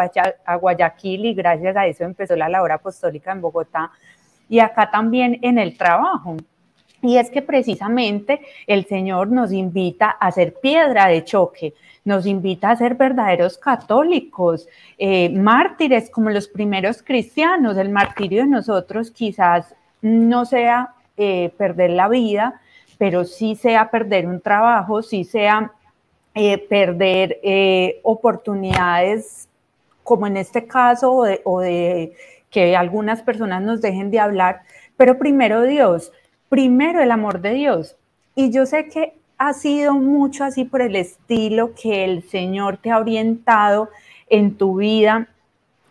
a 0.43 0.55
Guayaquil 0.57 1.27
y 1.27 1.33
gracias 1.33 1.77
a 1.77 1.87
eso 1.87 2.03
empezó 2.03 2.35
la 2.35 2.49
labor 2.49 2.73
apostólica 2.73 3.31
en 3.31 3.39
Bogotá 3.39 3.89
y 4.49 4.59
acá 4.59 4.91
también 4.91 5.39
en 5.43 5.59
el 5.59 5.77
trabajo. 5.77 6.35
Y 7.01 7.15
es 7.15 7.29
que 7.29 7.41
precisamente 7.41 8.41
el 8.67 8.85
Señor 8.85 9.29
nos 9.29 9.53
invita 9.53 10.09
a 10.09 10.29
ser 10.29 10.55
piedra 10.61 11.07
de 11.07 11.23
choque, 11.23 11.73
nos 12.03 12.25
invita 12.25 12.71
a 12.71 12.75
ser 12.75 12.95
verdaderos 12.95 13.57
católicos, 13.57 14.67
eh, 14.97 15.29
mártires 15.29 16.09
como 16.09 16.29
los 16.29 16.47
primeros 16.47 17.03
cristianos. 17.03 17.77
El 17.77 17.89
martirio 17.89 18.43
de 18.43 18.49
nosotros 18.49 19.11
quizás 19.11 19.75
no 20.01 20.45
sea 20.45 20.93
eh, 21.17 21.51
perder 21.57 21.91
la 21.91 22.07
vida, 22.07 22.59
pero 22.97 23.25
sí 23.25 23.55
sea 23.55 23.91
perder 23.91 24.27
un 24.27 24.41
trabajo, 24.41 25.01
sí 25.01 25.23
sea 25.23 25.71
eh, 26.33 26.57
perder 26.57 27.39
oportunidades, 28.03 29.47
como 30.03 30.27
en 30.27 30.37
este 30.37 30.65
caso, 30.65 31.25
o 31.43 31.59
de 31.59 32.13
que 32.49 32.75
algunas 32.75 33.21
personas 33.21 33.61
nos 33.61 33.81
dejen 33.81 34.11
de 34.11 34.19
hablar, 34.19 34.61
pero 34.97 35.17
primero 35.17 35.61
Dios 35.63 36.11
primero 36.51 37.01
el 37.01 37.11
amor 37.11 37.39
de 37.39 37.53
Dios. 37.53 37.95
Y 38.35 38.51
yo 38.51 38.65
sé 38.65 38.89
que 38.89 39.13
ha 39.43 39.53
sido 39.53 39.95
mucho 39.95 40.43
así 40.43 40.65
por 40.65 40.83
el 40.83 40.95
estilo 40.95 41.73
que 41.73 42.05
el 42.05 42.21
Señor 42.21 42.77
te 42.77 42.91
ha 42.91 42.99
orientado 42.99 43.89
en 44.29 44.55
tu 44.55 44.75
vida 44.75 45.29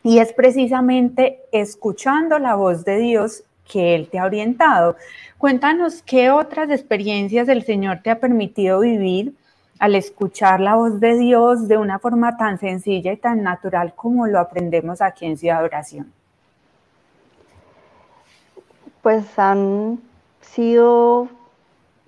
y 0.04 0.20
es 0.20 0.32
precisamente 0.32 1.40
escuchando 1.50 2.38
la 2.38 2.54
voz 2.54 2.84
de 2.84 2.98
Dios 2.98 3.42
que 3.68 3.96
Él 3.96 4.08
te 4.08 4.20
ha 4.20 4.24
orientado. 4.24 4.94
Cuéntanos 5.36 6.00
qué 6.02 6.30
otras 6.30 6.70
experiencias 6.70 7.48
el 7.48 7.64
Señor 7.64 8.02
te 8.04 8.10
ha 8.10 8.20
permitido 8.20 8.78
vivir 8.78 9.34
al 9.80 9.96
escuchar 9.96 10.60
la 10.60 10.76
voz 10.76 11.00
de 11.00 11.18
Dios 11.18 11.66
de 11.66 11.76
una 11.76 11.98
forma 11.98 12.36
tan 12.36 12.56
sencilla 12.60 13.12
y 13.12 13.16
tan 13.16 13.42
natural 13.42 13.94
como 13.96 14.28
lo 14.28 14.38
aprendemos 14.38 15.02
aquí 15.02 15.26
en 15.26 15.36
Ciudad 15.36 15.64
Oración. 15.64 16.12
Pues 19.02 19.36
han 19.40 19.98
sido 20.40 21.39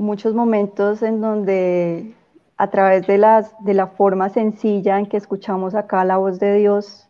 muchos 0.02 0.34
momentos 0.34 1.02
en 1.02 1.20
donde 1.20 2.14
a 2.56 2.68
través 2.68 3.06
de, 3.06 3.18
las, 3.18 3.54
de 3.64 3.74
la 3.74 3.86
forma 3.86 4.28
sencilla 4.28 4.98
en 4.98 5.06
que 5.06 5.16
escuchamos 5.16 5.74
acá 5.74 6.04
la 6.04 6.18
voz 6.18 6.38
de 6.38 6.58
Dios 6.58 7.08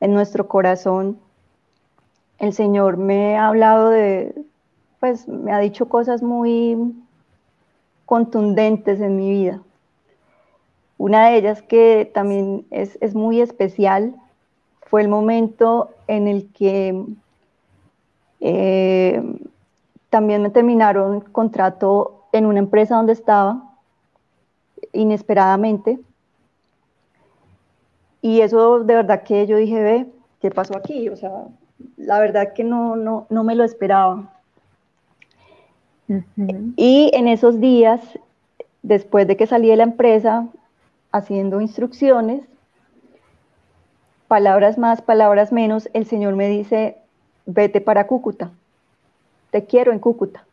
en 0.00 0.14
nuestro 0.14 0.48
corazón, 0.48 1.18
el 2.38 2.52
Señor 2.52 2.96
me 2.96 3.36
ha 3.36 3.48
hablado 3.48 3.90
de, 3.90 4.34
pues 5.00 5.28
me 5.28 5.52
ha 5.52 5.58
dicho 5.58 5.88
cosas 5.88 6.22
muy 6.22 6.94
contundentes 8.06 9.00
en 9.00 9.16
mi 9.16 9.30
vida. 9.30 9.60
Una 10.98 11.28
de 11.28 11.36
ellas 11.36 11.62
que 11.62 12.10
también 12.12 12.64
es, 12.70 12.96
es 13.00 13.14
muy 13.14 13.40
especial 13.40 14.14
fue 14.82 15.02
el 15.02 15.08
momento 15.08 15.90
en 16.06 16.28
el 16.28 16.52
que 16.52 17.04
eh, 18.40 19.22
también 20.12 20.42
me 20.42 20.50
terminaron 20.50 21.22
contrato 21.22 22.26
en 22.32 22.44
una 22.44 22.58
empresa 22.58 22.96
donde 22.96 23.14
estaba, 23.14 23.62
inesperadamente. 24.92 25.98
Y 28.20 28.42
eso 28.42 28.84
de 28.84 28.94
verdad 28.94 29.22
que 29.22 29.46
yo 29.46 29.56
dije, 29.56 29.82
ve, 29.82 30.06
¿qué 30.38 30.50
pasó 30.50 30.76
aquí? 30.76 31.08
O 31.08 31.16
sea, 31.16 31.46
la 31.96 32.20
verdad 32.20 32.52
que 32.52 32.62
no, 32.62 32.94
no, 32.94 33.26
no 33.30 33.42
me 33.42 33.54
lo 33.54 33.64
esperaba. 33.64 34.30
Y 36.76 37.10
en 37.14 37.26
esos 37.26 37.58
días, 37.58 38.02
después 38.82 39.26
de 39.26 39.38
que 39.38 39.46
salí 39.46 39.70
de 39.70 39.76
la 39.76 39.84
empresa, 39.84 40.46
haciendo 41.10 41.62
instrucciones, 41.62 42.44
palabras 44.28 44.76
más, 44.76 45.00
palabras 45.00 45.52
menos, 45.52 45.88
el 45.94 46.04
Señor 46.04 46.36
me 46.36 46.48
dice, 46.48 46.98
vete 47.46 47.80
para 47.80 48.06
Cúcuta 48.06 48.50
te 49.52 49.64
quiero 49.66 49.92
en 49.92 50.00
Cúcuta. 50.00 50.44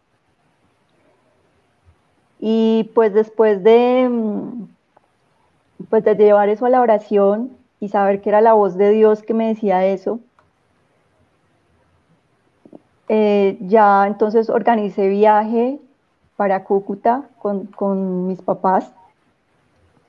Y 2.40 2.92
pues 2.94 3.14
después 3.14 3.64
de, 3.64 4.08
mm, 4.08 4.68
pues 5.90 6.04
de 6.04 6.16
llevar 6.16 6.50
eso 6.50 6.68
a 6.68 6.70
la 6.70 6.82
oración 6.82 7.58
y 7.80 7.90
saber 7.90 8.22
que 8.22 8.30
era 8.30 8.42
la 8.42 8.54
voz 8.54 8.76
de 8.78 8.92
Dios 8.92 9.24
que 9.24 9.34
me 9.34 9.48
decía 9.48 9.86
eso, 9.86 10.20
eh, 13.08 13.58
ya 13.62 14.06
entonces 14.06 14.50
organicé 14.50 15.08
viaje 15.08 15.80
para 16.36 16.64
Cúcuta 16.64 17.24
con, 17.40 18.28
mis 18.28 18.42
papás. 18.42 18.92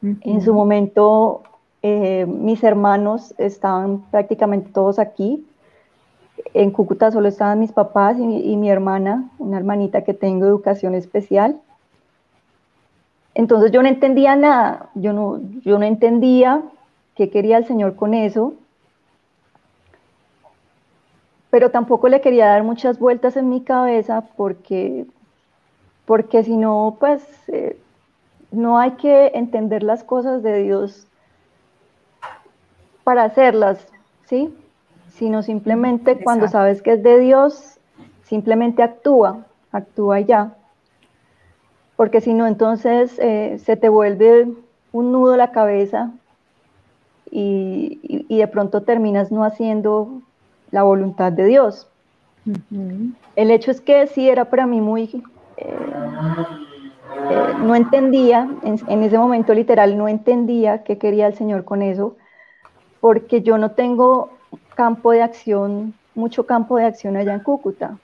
En 0.03 0.41
su 0.43 0.53
momento 0.55 1.43
Eh, 1.83 2.27
mis 2.27 2.63
hermanos 2.63 3.35
estaban 3.39 4.03
prácticamente 4.11 4.71
todos 4.71 4.99
aquí. 4.99 5.47
En 6.55 6.71
Cúcuta 6.71 7.11
solo 7.11 7.29
estaban 7.29 7.61
mis 7.61 7.73
papás 7.73 8.17
y, 8.19 8.57
mi 8.57 8.71
hermana, 8.71 9.31
una 9.39 9.57
hermanita 9.57 10.03
que 10.03 10.15
tengo 10.15 10.47
educación 10.47 10.95
especial. 10.95 11.61
Entonces 13.35 13.71
yo 13.71 13.83
no 13.83 13.89
entendía 13.89 14.37
nada, 14.37 14.91
yo 14.95 15.13
no, 15.13 15.41
yo 15.63 15.79
no 15.79 15.85
entendía 15.85 16.63
qué 17.15 17.31
quería 17.31 17.59
el 17.59 17.67
Señor 17.67 17.95
con 17.95 18.15
eso, 18.15 18.55
pero 21.51 21.71
tampoco 21.71 22.09
le 22.09 22.21
quería 22.21 22.47
dar 22.47 22.63
muchas 22.63 22.99
vueltas 22.99 23.37
en 23.37 23.49
mi 23.49 23.63
cabeza 23.63 24.25
porque, 24.37 25.07
porque 26.07 26.45
si 26.45 26.57
no, 26.57 26.97
pues 26.99 27.23
eh, 27.49 27.79
no 28.51 28.79
hay 28.79 28.93
que 28.93 29.33
entender 29.35 29.83
las 29.83 30.05
cosas 30.05 30.43
de 30.43 30.63
Dios 30.63 31.07
para 33.05 33.25
hacerlas, 33.25 33.87
¿sí? 34.27 34.55
Sino 35.13 35.43
simplemente 35.43 36.23
cuando 36.23 36.49
sabes 36.49 36.83
que 36.83 36.93
es 36.93 37.03
de 37.03 37.19
Dios, 37.19 37.79
simplemente 38.23 38.83
actúa, 38.83 39.47
actúa 39.73 40.21
ya. 40.21 40.55
Porque 41.97 42.21
si 42.21 42.33
no, 42.33 42.47
entonces 42.47 43.19
eh, 43.19 43.59
se 43.63 43.77
te 43.77 43.89
vuelve 43.89 44.49
un 44.93 45.13
nudo 45.13 45.37
la 45.37 45.53
cabeza 45.53 46.11
y, 47.31 48.27
de 48.29 48.49
pronto 48.49 48.83
terminas 48.83 49.31
no 49.31 49.45
haciendo 49.45 50.23
la 50.71 50.83
voluntad 50.83 51.33
de 51.33 51.45
Dios. 51.45 51.89
El 53.37 53.51
hecho 53.51 53.71
es 53.71 53.81
que 53.81 54.07
sí 54.07 54.29
era 54.29 54.47
para 54.47 54.67
mí 54.67 54.81
muy... 54.81 55.23
Eh, 55.57 55.77
eh, 57.31 57.55
no 57.63 57.75
entendía, 57.75 58.49
en, 58.63 58.81
en, 58.87 59.03
ese 59.03 59.19
momento 59.19 59.53
literal, 59.53 59.99
no 59.99 60.09
entendía 60.09 60.85
qué 60.85 60.97
quería 60.97 61.27
el 61.27 61.35
Señor 61.35 61.65
con 61.65 61.83
eso, 61.83 62.17
porque 63.01 63.43
yo 63.43 63.59
no 63.59 63.73
tengo 63.73 64.31
campo 64.81 65.11
de 65.11 65.21
acción, 65.21 65.93
mucho 66.15 66.47
campo 66.47 66.79
de 66.79 66.87
acción 66.87 67.15
allá 67.15 67.35
en 67.35 67.41
Cúcuta. 67.41 67.99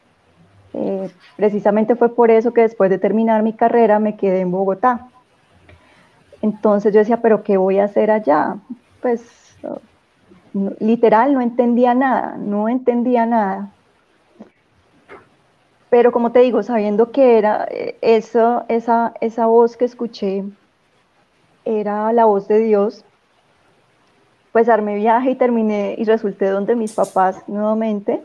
Eh, 0.74 1.10
precisamente 1.34 1.96
fue 1.96 2.14
por 2.14 2.30
eso 2.30 2.52
que 2.52 2.60
después 2.60 2.90
de 2.90 2.98
terminar 2.98 3.42
mi 3.42 3.54
carrera 3.54 3.98
me 3.98 4.14
quedé 4.18 4.40
en 4.40 4.50
Bogotá. 4.50 5.08
Entonces 6.42 6.92
yo 6.92 6.98
decía, 7.00 7.22
pero 7.22 7.42
¿qué 7.42 7.56
voy 7.56 7.78
a 7.78 7.84
hacer 7.84 8.10
allá? 8.10 8.58
Pues 9.00 9.22
literal 10.78 11.32
no 11.32 11.40
entendía 11.40 11.94
nada, 11.94 12.36
no 12.38 12.68
entendía 12.68 13.24
nada. 13.24 13.70
Pero 15.88 16.12
como 16.12 16.30
te 16.30 16.40
digo, 16.40 16.62
sabiendo 16.62 17.10
que 17.10 17.38
era 17.38 17.66
eh, 17.70 17.96
eso, 18.02 18.66
esa, 18.68 19.14
esa 19.22 19.46
voz 19.46 19.78
que 19.78 19.86
escuché, 19.86 20.44
era 21.64 22.12
la 22.12 22.26
voz 22.26 22.48
de 22.48 22.58
Dios, 22.58 23.02
pues 24.56 24.70
armé 24.70 24.94
viaje 24.94 25.32
y 25.32 25.34
terminé 25.34 25.96
y 25.98 26.04
resulté 26.04 26.46
donde 26.46 26.76
mis 26.76 26.94
papás 26.94 27.46
nuevamente 27.46 28.22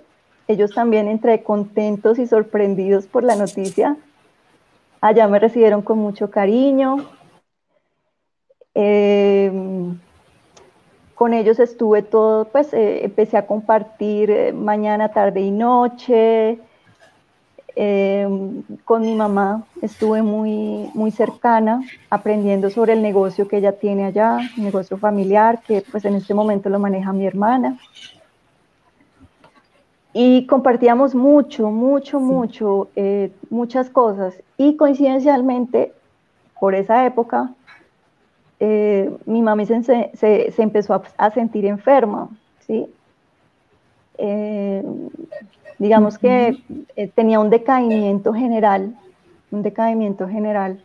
ellos 0.47 0.73
también 0.73 1.09
entre 1.09 1.43
contentos 1.43 2.19
y 2.19 2.25
sorprendidos 2.25 3.05
por 3.05 3.25
la 3.25 3.35
noticia. 3.35 3.97
Allá 5.01 5.27
me 5.27 5.39
recibieron 5.39 5.81
con 5.81 5.97
mucho 5.97 6.31
cariño. 6.31 6.99
Em, 8.73 9.99
con 11.15 11.33
ellos 11.33 11.59
estuve 11.59 12.01
todo, 12.01 12.45
pues 12.45 12.73
eh, 12.73 13.03
empecé 13.03 13.35
a 13.35 13.45
compartir 13.45 14.31
eh, 14.31 14.53
mañana, 14.53 15.09
tarde 15.09 15.41
y 15.41 15.51
noche. 15.51 16.59
Em, 17.75 18.63
con 18.83 19.01
mi 19.01 19.15
mamá 19.15 19.63
estuve 19.81 20.21
muy, 20.21 20.89
muy 20.93 21.11
cercana, 21.11 21.81
aprendiendo 22.09 22.69
sobre 22.69 22.93
el 22.93 23.01
negocio 23.01 23.47
que 23.47 23.57
ella 23.57 23.73
tiene 23.73 24.05
allá, 24.05 24.39
un 24.57 24.63
negocio 24.63 24.97
familiar 24.97 25.61
que 25.61 25.83
pues 25.89 26.03
en 26.05 26.15
este 26.15 26.33
momento 26.33 26.69
lo 26.69 26.79
maneja 26.79 27.13
mi 27.13 27.25
hermana. 27.25 27.77
Y 30.13 30.45
compartíamos 30.47 31.15
mucho, 31.15 31.71
mucho, 31.71 32.19
mucho, 32.19 32.89
eh, 32.97 33.31
muchas 33.49 33.89
cosas. 33.89 34.35
Y 34.57 34.75
coincidencialmente, 34.75 35.93
por 36.59 36.75
esa 36.75 37.05
época, 37.05 37.53
eh, 38.59 39.15
mi 39.25 39.41
mami 39.41 39.65
se, 39.65 39.81
se, 40.13 40.61
empezó 40.61 41.01
a, 41.17 41.31
sentir 41.31 41.65
enferma, 41.65 42.29
¿sí? 42.67 42.87
Eh, 45.81 45.83
digamos 45.83 46.17
que 46.17 46.61
tenía 47.15 47.39
un 47.39 47.49
decaimiento 47.49 48.33
general, 48.33 48.95
un 49.49 49.63
decaimiento 49.63 50.27
general, 50.27 50.79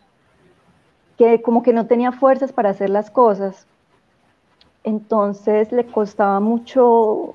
que 1.18 1.42
como 1.42 1.62
que 1.62 1.72
no 1.72 1.86
tenía 1.86 2.12
fuerzas 2.12 2.52
para 2.52 2.70
hacer 2.70 2.90
las 2.90 3.10
cosas. 3.10 3.66
Entonces 4.84 5.70
le 5.72 5.84
costaba 5.84 6.40
mucho 6.40 7.34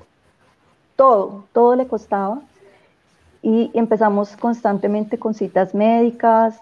todo, 0.96 1.44
todo 1.52 1.76
le 1.76 1.86
costaba. 1.86 2.40
Y 3.42 3.70
empezamos 3.74 4.36
constantemente 4.36 5.18
con 5.18 5.34
citas 5.34 5.74
médicas, 5.74 6.60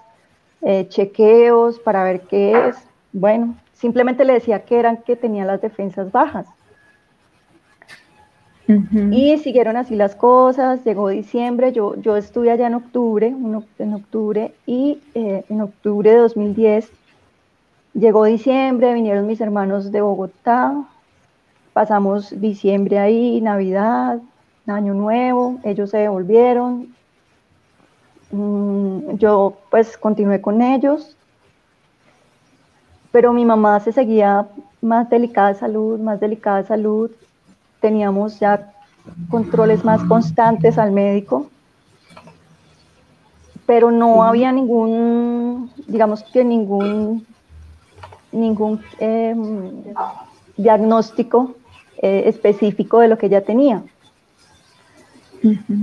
eh, 0.63 0.87
chequeos 0.89 1.79
para 1.79 2.05
ver 2.05 2.23
qué 2.23 2.69
es. 2.69 2.77
Bueno, 3.13 3.55
simplemente 3.75 4.25
le 4.25 4.35
decía 4.35 4.65
que 4.65 4.79
eran 4.79 4.99
que 4.99 5.17
tenía 5.17 5.45
las 5.45 5.61
defensas 5.61 6.11
bajas. 6.11 6.47
Y 9.11 9.39
siguieron 9.39 9.77
así 9.77 9.97
las 9.97 10.14
cosas, 10.14 10.85
llegó 10.85 11.09
diciembre, 11.09 11.73
yo, 11.73 11.97
yo 11.97 12.16
estuve 12.16 12.51
allá 12.51 12.66
en 12.66 12.75
octubre, 12.75 13.27
en 13.79 13.95
octubre, 13.95 14.53
y 14.66 15.01
eh, 15.14 15.45
en 15.49 15.61
octubre 15.61 16.11
de 16.11 16.16
2010 16.16 16.91
llegó 17.95 18.25
diciembre, 18.25 18.95
vinieron 18.95 19.27
mis 19.27 19.41
hermanos 19.41 19.91
de 19.91 20.01
Bogotá, 20.01 20.85
pasamos 21.73 22.41
diciembre 22.41 22.99
ahí, 22.99 23.41
Navidad, 23.41 24.21
Año 24.66 24.95
Nuevo, 24.95 25.59
ellos 25.64 25.91
se 25.91 25.99
devolvieron. 25.99 26.95
Mm, 28.31 29.16
yo 29.16 29.59
pues 29.71 29.97
continué 29.99 30.41
con 30.41 30.62
ellos, 30.62 31.16
pero 33.11 33.33
mi 33.33 33.45
mamá 33.45 33.81
se 33.81 33.93
seguía 33.93 34.47
más 34.81 35.11
delicada 35.11 35.49
de 35.49 35.55
salud, 35.57 35.99
más 35.99 36.21
delicada 36.21 36.62
de 36.62 36.68
salud. 36.68 37.11
Teníamos 37.81 38.39
ya 38.41 38.72
controles 39.31 39.85
más 39.85 40.03
constantes 40.05 40.78
al 40.78 40.93
médico, 40.93 41.49
pero 43.66 43.91
no 43.91 44.24
había 44.24 44.53
ningún, 44.53 45.70
digamos 45.87 46.22
que 46.24 46.45
ningún, 46.45 47.26
ningún 48.33 48.81
em, 48.99 49.83
diagnóstico 50.57 51.55
eh, 52.03 52.24
específico 52.26 53.01
de 53.01 53.09
lo 53.09 53.18
que 53.18 53.26
ella 53.26 53.45
tenía. 53.45 53.83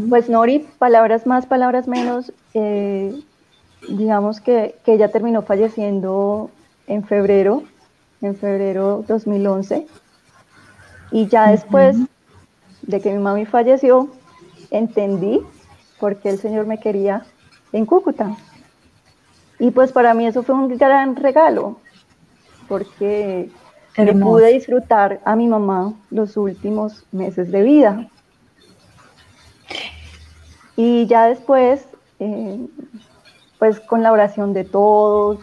Pues 0.10 0.30
Nori, 0.30 0.68
palabras 0.78 1.26
más, 1.26 1.48
palabras 1.48 1.88
menos, 1.88 2.32
eh, 2.54 3.20
digamos 3.90 4.40
que, 4.40 4.76
ella 4.86 5.10
terminó 5.10 5.42
falleciendo 5.42 6.52
en 6.88 7.04
febrero, 7.04 7.64
en 8.22 8.36
febrero 8.36 9.04
2011, 9.08 9.88
y 11.12 11.28
ya 11.28 11.52
después 11.52 11.98
de 12.82 13.02
que 13.02 13.12
mi 13.12 13.20
mami 13.20 13.46
falleció, 13.46 14.10
entendí 14.72 15.42
por 16.00 16.18
qué 16.18 16.30
el 16.30 16.40
Señor 16.40 16.66
me 16.66 16.80
quería 16.80 17.26
en 17.72 17.86
Cúcuta. 17.86 18.36
Y 19.60 19.72
pues 19.72 19.92
para 19.92 20.14
mí 20.14 20.28
eso 20.28 20.44
fue 20.44 20.56
un 20.56 20.78
gran 20.78 21.16
regalo, 21.16 21.80
porque 22.68 23.50
pude 24.22 24.54
disfrutar 24.54 25.20
a 25.26 25.36
mi 25.36 25.48
mamá 25.48 25.94
los 26.12 26.38
últimos 26.38 27.06
meses 27.12 27.52
de 27.52 27.64
vida. 27.64 28.08
Y 30.76 31.08
ya 31.08 31.26
después, 31.26 31.88
eh, 32.20 32.68
pues 33.58 33.80
con 33.80 34.04
la 34.04 34.12
oración 34.12 34.54
de 34.54 34.64
todos, 34.64 35.40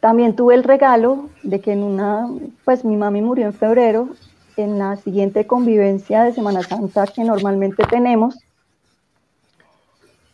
también 0.00 0.34
tuve 0.34 0.54
el 0.54 0.64
regalo 0.64 1.28
de 1.42 1.60
que 1.60 1.72
en 1.72 1.82
una, 1.82 2.26
pues 2.64 2.84
mi 2.84 2.96
mami 2.96 3.20
murió 3.20 3.46
en 3.46 3.52
febrero, 3.52 4.08
en 4.56 4.78
la 4.78 4.96
siguiente 4.96 5.46
convivencia 5.46 6.24
de 6.24 6.32
Semana 6.32 6.62
Santa 6.62 7.06
que 7.06 7.22
normalmente 7.22 7.84
tenemos. 7.84 8.38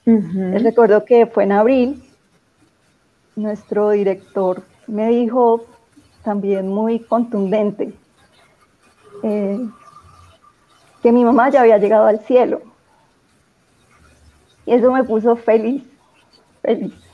Recuerdo 0.04 1.04
que 1.04 1.26
fue 1.26 1.44
en 1.44 1.52
abril, 1.52 2.04
nuestro 3.34 3.90
director 3.90 4.62
me 4.86 5.08
dijo 5.08 5.64
también 6.22 6.68
muy 6.68 7.00
contundente 7.00 7.92
eh, 9.24 9.68
que 11.02 11.10
mi 11.10 11.24
mamá 11.24 11.50
ya 11.50 11.62
había 11.62 11.78
llegado 11.78 12.06
al 12.06 12.20
cielo. 12.20 12.62
Y 14.64 14.74
eso 14.74 14.92
me 14.92 15.02
puso 15.02 15.34
feliz, 15.34 15.82
feliz. 16.62 17.05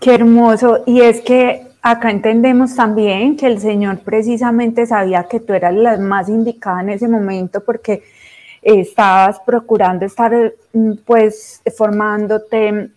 Qué 0.00 0.14
hermoso. 0.14 0.82
Y 0.86 1.02
es 1.02 1.20
que 1.20 1.66
acá 1.82 2.10
entendemos 2.10 2.74
también 2.74 3.36
que 3.36 3.46
el 3.46 3.60
Señor 3.60 4.00
precisamente 4.00 4.86
sabía 4.86 5.24
que 5.24 5.40
tú 5.40 5.52
eras 5.52 5.74
la 5.74 5.98
más 5.98 6.28
indicada 6.28 6.80
en 6.80 6.90
ese 6.90 7.06
momento 7.06 7.62
porque 7.62 8.02
estabas 8.62 9.40
procurando 9.40 10.06
estar 10.06 10.54
mm, 10.72 10.92
pues 11.04 11.62
formándote, 11.76 12.90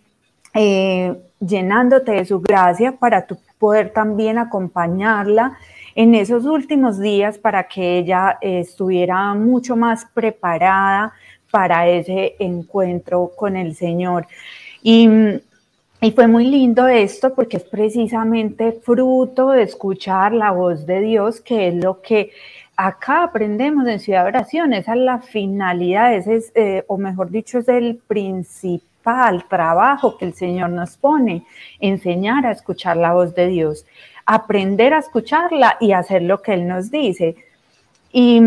eh, 0.54 1.14
llenándote 1.40 2.12
de 2.12 2.24
su 2.24 2.40
gracia 2.40 2.92
para 2.92 3.26
tu 3.26 3.36
poder 3.58 3.92
también 3.92 4.38
acompañarla 4.38 5.58
en 5.94 6.14
esos 6.14 6.44
últimos 6.46 6.98
días 6.98 7.38
para 7.38 7.64
que 7.64 7.98
ella 7.98 8.38
estuviera 8.40 9.34
mucho 9.34 9.76
más 9.76 10.06
preparada 10.06 11.12
para 11.50 11.86
ese 11.86 12.34
encuentro 12.38 13.30
con 13.36 13.56
el 13.56 13.74
Señor. 13.74 14.26
Y, 14.82 15.08
y 16.04 16.12
fue 16.12 16.26
muy 16.26 16.44
lindo 16.44 16.86
esto 16.86 17.34
porque 17.34 17.56
es 17.56 17.64
precisamente 17.64 18.72
fruto 18.72 19.48
de 19.52 19.62
escuchar 19.62 20.34
la 20.34 20.50
voz 20.50 20.84
de 20.84 21.00
Dios, 21.00 21.40
que 21.40 21.68
es 21.68 21.74
lo 21.76 22.02
que 22.02 22.30
acá 22.76 23.22
aprendemos 23.22 23.86
en 23.86 23.98
Ciudad 23.98 24.24
de 24.24 24.28
Oración, 24.28 24.74
esa 24.74 24.92
es 24.92 25.00
la 25.00 25.20
finalidad, 25.20 26.14
ese 26.14 26.36
es, 26.36 26.52
eh, 26.54 26.84
o 26.88 26.98
mejor 26.98 27.30
dicho, 27.30 27.58
es 27.58 27.68
el 27.68 28.02
principal 28.06 29.46
trabajo 29.48 30.18
que 30.18 30.26
el 30.26 30.34
Señor 30.34 30.68
nos 30.68 30.98
pone, 30.98 31.44
enseñar 31.80 32.44
a 32.44 32.50
escuchar 32.50 32.98
la 32.98 33.14
voz 33.14 33.34
de 33.34 33.46
Dios, 33.46 33.86
aprender 34.26 34.92
a 34.92 34.98
escucharla 34.98 35.78
y 35.80 35.92
hacer 35.92 36.20
lo 36.20 36.42
que 36.42 36.52
Él 36.52 36.68
nos 36.68 36.90
dice. 36.90 37.34
Y, 38.12 38.42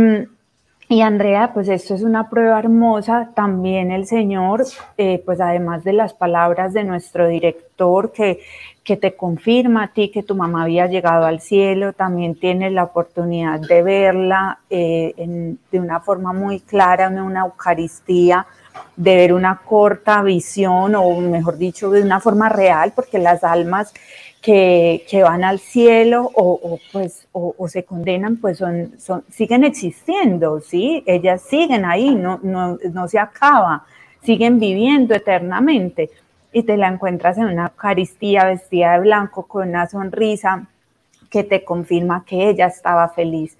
y 0.89 1.01
Andrea, 1.01 1.51
pues 1.53 1.67
esto 1.69 1.95
es 1.95 2.01
una 2.01 2.29
prueba 2.29 2.59
hermosa, 2.59 3.31
también 3.35 3.91
el 3.91 4.07
Señor, 4.07 4.65
eh, 4.97 5.21
pues 5.25 5.41
además 5.41 5.83
de 5.83 5.93
las 5.93 6.13
palabras 6.13 6.73
de 6.73 6.83
nuestro 6.83 7.27
director 7.27 8.11
que 8.11 8.39
que 8.87 8.95
te 8.95 9.17
confirma 9.17 9.83
a 9.83 9.87
ti 9.89 10.07
que 10.07 10.23
tu 10.23 10.33
mamá 10.33 10.63
había 10.63 10.87
llegado 10.87 11.25
al 11.25 11.41
cielo, 11.41 11.91
también 11.91 12.35
tienes 12.35 12.71
la 12.71 12.85
oportunidad 12.85 13.59
de 13.59 13.83
verla 13.83 14.59
eh, 14.69 15.57
de 15.69 15.79
una 15.81 15.99
forma 15.99 16.31
muy 16.31 16.61
clara 16.61 17.09
una 17.09 17.41
Eucaristía, 17.41 18.47
de 18.95 19.15
ver 19.17 19.33
una 19.33 19.57
corta 19.57 20.21
visión 20.21 20.95
o 20.95 21.19
mejor 21.19 21.57
dicho, 21.57 21.91
de 21.91 22.01
una 22.01 22.21
forma 22.21 22.47
real, 22.47 22.93
porque 22.95 23.19
las 23.19 23.43
almas 23.43 23.93
que, 24.41 25.21
van 25.23 25.43
al 25.43 25.59
cielo 25.59 26.31
o, 26.33 26.79
pues, 26.91 27.27
o, 27.31 27.67
se 27.67 27.83
condenan, 27.83 28.37
pues 28.37 28.59
son, 28.59 28.93
siguen 29.29 29.63
existiendo, 29.63 30.59
¿sí? 30.61 31.03
Ellas 31.05 31.41
siguen 31.41 31.85
ahí, 31.85 32.15
no, 32.15 32.39
no, 32.43 32.77
no 32.91 33.07
se 33.07 33.19
acaba, 33.19 33.85
siguen 34.23 34.59
viviendo 34.59 35.15
eternamente 35.15 36.09
y 36.53 36.63
te 36.63 36.77
la 36.77 36.87
encuentras 36.87 37.37
en 37.37 37.45
una 37.45 37.67
Eucaristía 37.67 38.45
vestida 38.45 38.93
de 38.93 38.99
blanco 39.01 39.47
con 39.47 39.69
una 39.69 39.87
sonrisa 39.87 40.67
que 41.29 41.43
te 41.43 41.63
confirma 41.63 42.23
que 42.25 42.49
ella 42.49 42.67
estaba 42.67 43.09
feliz 43.09 43.57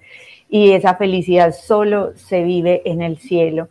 y 0.48 0.72
esa 0.72 0.94
felicidad 0.94 1.54
solo 1.54 2.16
se 2.16 2.42
vive 2.42 2.82
en 2.86 3.02
el 3.02 3.18
cielo. 3.18 3.68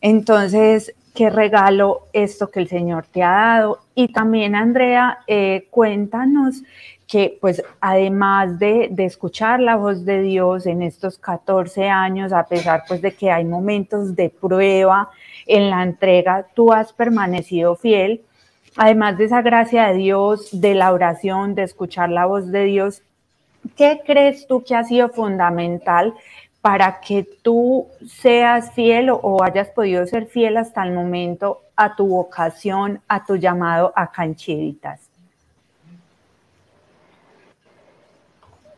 Entonces, 0.00 0.94
qué 1.18 1.30
regalo 1.30 2.06
esto 2.12 2.48
que 2.48 2.60
el 2.60 2.68
Señor 2.68 3.04
te 3.06 3.24
ha 3.24 3.32
dado. 3.32 3.80
Y 3.96 4.12
también, 4.12 4.54
Andrea, 4.54 5.18
eh, 5.26 5.66
cuéntanos 5.68 6.62
que 7.08 7.36
pues 7.40 7.60
además 7.80 8.60
de, 8.60 8.86
de, 8.92 9.04
escuchar 9.04 9.58
la 9.58 9.74
voz 9.74 10.04
de 10.04 10.22
Dios 10.22 10.66
en 10.66 10.80
estos 10.80 11.18
14 11.18 11.88
años, 11.88 12.32
a 12.32 12.46
pesar 12.46 12.84
pues 12.86 13.02
de 13.02 13.14
que 13.14 13.32
hay 13.32 13.44
momentos 13.44 14.14
de 14.14 14.30
prueba 14.30 15.10
en 15.46 15.70
la 15.70 15.82
entrega, 15.82 16.46
tú 16.54 16.72
has 16.72 16.92
permanecido 16.92 17.74
fiel 17.74 18.22
además 18.76 19.18
de 19.18 19.24
esa 19.24 19.42
gracia 19.42 19.88
de 19.88 19.94
Dios, 19.94 20.48
de 20.52 20.74
la 20.76 20.92
oración, 20.92 21.56
de 21.56 21.64
escuchar 21.64 22.10
la 22.10 22.26
voz 22.26 22.52
de 22.52 22.62
Dios, 22.64 23.02
¿qué 23.76 24.02
crees 24.06 24.46
tú 24.46 24.62
que 24.62 24.76
ha 24.76 24.84
sido 24.84 25.08
fundamental 25.08 26.14
para 26.60 27.00
que 27.00 27.22
tú 27.42 27.86
seas 28.06 28.72
fiel 28.72 29.10
o, 29.10 29.42
hayas 29.42 29.68
podido 29.68 30.06
ser 30.06 30.26
fiel 30.26 30.56
hasta 30.56 30.82
el 30.82 30.92
momento 30.92 31.62
a 31.76 31.94
tu 31.94 32.06
vocación, 32.08 33.00
a 33.08 33.24
tu 33.24 33.36
llamado 33.36 33.92
a 33.94 34.10
Canchivitas? 34.10 35.08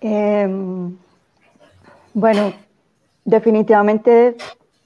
Em, 0.00 0.96
bueno, 2.14 2.52
definitivamente 3.24 4.36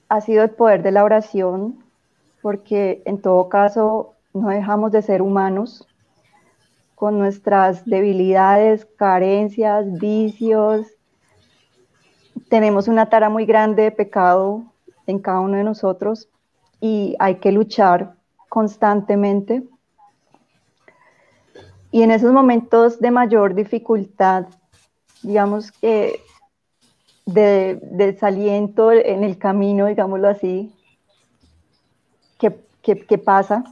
ha 0.08 0.20
sido 0.20 0.44
el 0.44 0.50
poder 0.50 0.82
de 0.82 0.92
la 0.92 1.04
oración, 1.04 1.84
porque 2.42 3.02
en 3.06 3.20
todo 3.20 3.48
caso 3.48 4.14
no 4.32 4.48
dejamos 4.48 4.92
de 4.92 5.02
ser 5.02 5.22
humanos 5.22 5.86
con 6.94 7.18
nuestras 7.18 7.84
debilidades, 7.84 8.86
carencias, 8.96 9.92
vicios. 9.98 10.86
Tenemos 12.54 12.86
una 12.86 13.06
tara 13.10 13.28
muy 13.28 13.46
grande 13.46 13.82
de 13.82 13.90
pecado 13.90 14.62
en 15.08 15.18
cada 15.18 15.40
uno 15.40 15.56
de 15.56 15.64
nosotros 15.64 16.28
y 16.80 17.16
hay 17.18 17.40
que 17.40 17.50
luchar 17.50 18.14
constantemente. 18.48 19.64
Y 21.90 22.02
en 22.02 22.12
esos 22.12 22.32
momentos 22.32 23.00
de 23.00 23.10
mayor 23.10 23.56
dificultad, 23.56 24.46
digamos 25.24 25.72
que 25.72 26.20
de 27.26 27.80
desaliento 27.90 28.92
en 28.92 29.24
el 29.24 29.36
camino, 29.36 29.86
digámoslo 29.86 30.28
así, 30.28 30.72
¿qué, 32.38 33.18
pasa? 33.18 33.64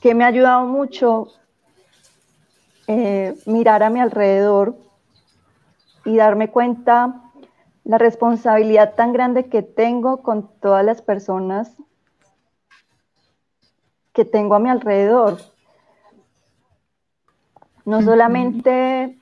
que 0.00 0.12
me 0.12 0.24
ha 0.24 0.26
ayudado 0.26 0.66
mucho 0.66 1.28
eh, 2.88 3.36
mirar 3.46 3.84
a 3.84 3.90
mi 3.90 4.00
alrededor 4.00 4.85
y 6.06 6.16
darme 6.16 6.50
cuenta 6.50 7.20
la 7.84 7.98
responsabilidad 7.98 8.94
tan 8.94 9.12
grande 9.12 9.48
que 9.48 9.62
tengo 9.62 10.22
con 10.22 10.48
todas 10.60 10.84
las 10.84 11.02
personas 11.02 11.76
que 14.12 14.24
tengo 14.24 14.54
a 14.54 14.58
mi 14.58 14.70
alrededor. 14.70 15.38
No 17.84 18.02
solamente 18.02 19.18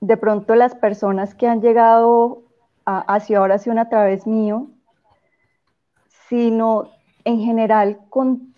de 0.00 0.16
pronto 0.16 0.54
las 0.54 0.74
personas 0.74 1.34
que 1.34 1.46
han 1.46 1.60
llegado 1.60 2.42
hacia 2.84 3.42
oración 3.42 3.78
a 3.78 3.88
través 3.88 4.26
mío, 4.26 4.68
sino 6.28 6.90
en 7.24 7.40
general 7.40 8.00
con 8.08 8.54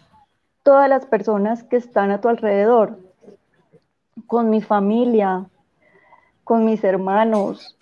todas 0.62 0.88
las 0.88 1.06
personas 1.06 1.62
que 1.64 1.76
están 1.76 2.10
a 2.10 2.20
tu 2.20 2.28
alrededor, 2.28 2.98
con 4.26 4.50
mi 4.50 4.60
familia, 4.60 5.46
con 6.48 6.64
mis 6.64 6.82
hermanos, 6.82 7.76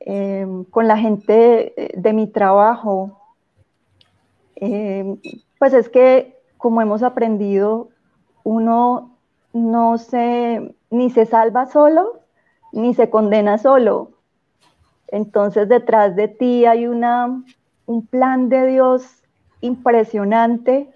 em, 0.00 0.64
con 0.64 0.88
la 0.88 0.98
gente 0.98 1.92
de, 1.94 2.12
mi 2.12 2.26
trabajo. 2.26 3.20
Em, 4.56 5.18
pues 5.56 5.72
es 5.72 5.88
que, 5.88 6.36
como 6.58 6.82
hemos 6.82 7.04
aprendido, 7.04 7.90
uno 8.42 9.16
no 9.52 9.98
se, 9.98 10.74
ni 10.90 11.10
se 11.10 11.26
salva 11.26 11.66
solo, 11.66 12.18
ni 12.72 12.92
se 12.92 13.08
condena 13.08 13.56
solo. 13.56 14.10
Entonces 15.06 15.68
detrás 15.68 16.16
de 16.16 16.26
ti 16.26 16.66
hay 16.66 16.88
una, 16.88 17.44
un 17.86 18.04
plan 18.04 18.48
de 18.48 18.66
Dios 18.66 19.22
impresionante 19.60 20.88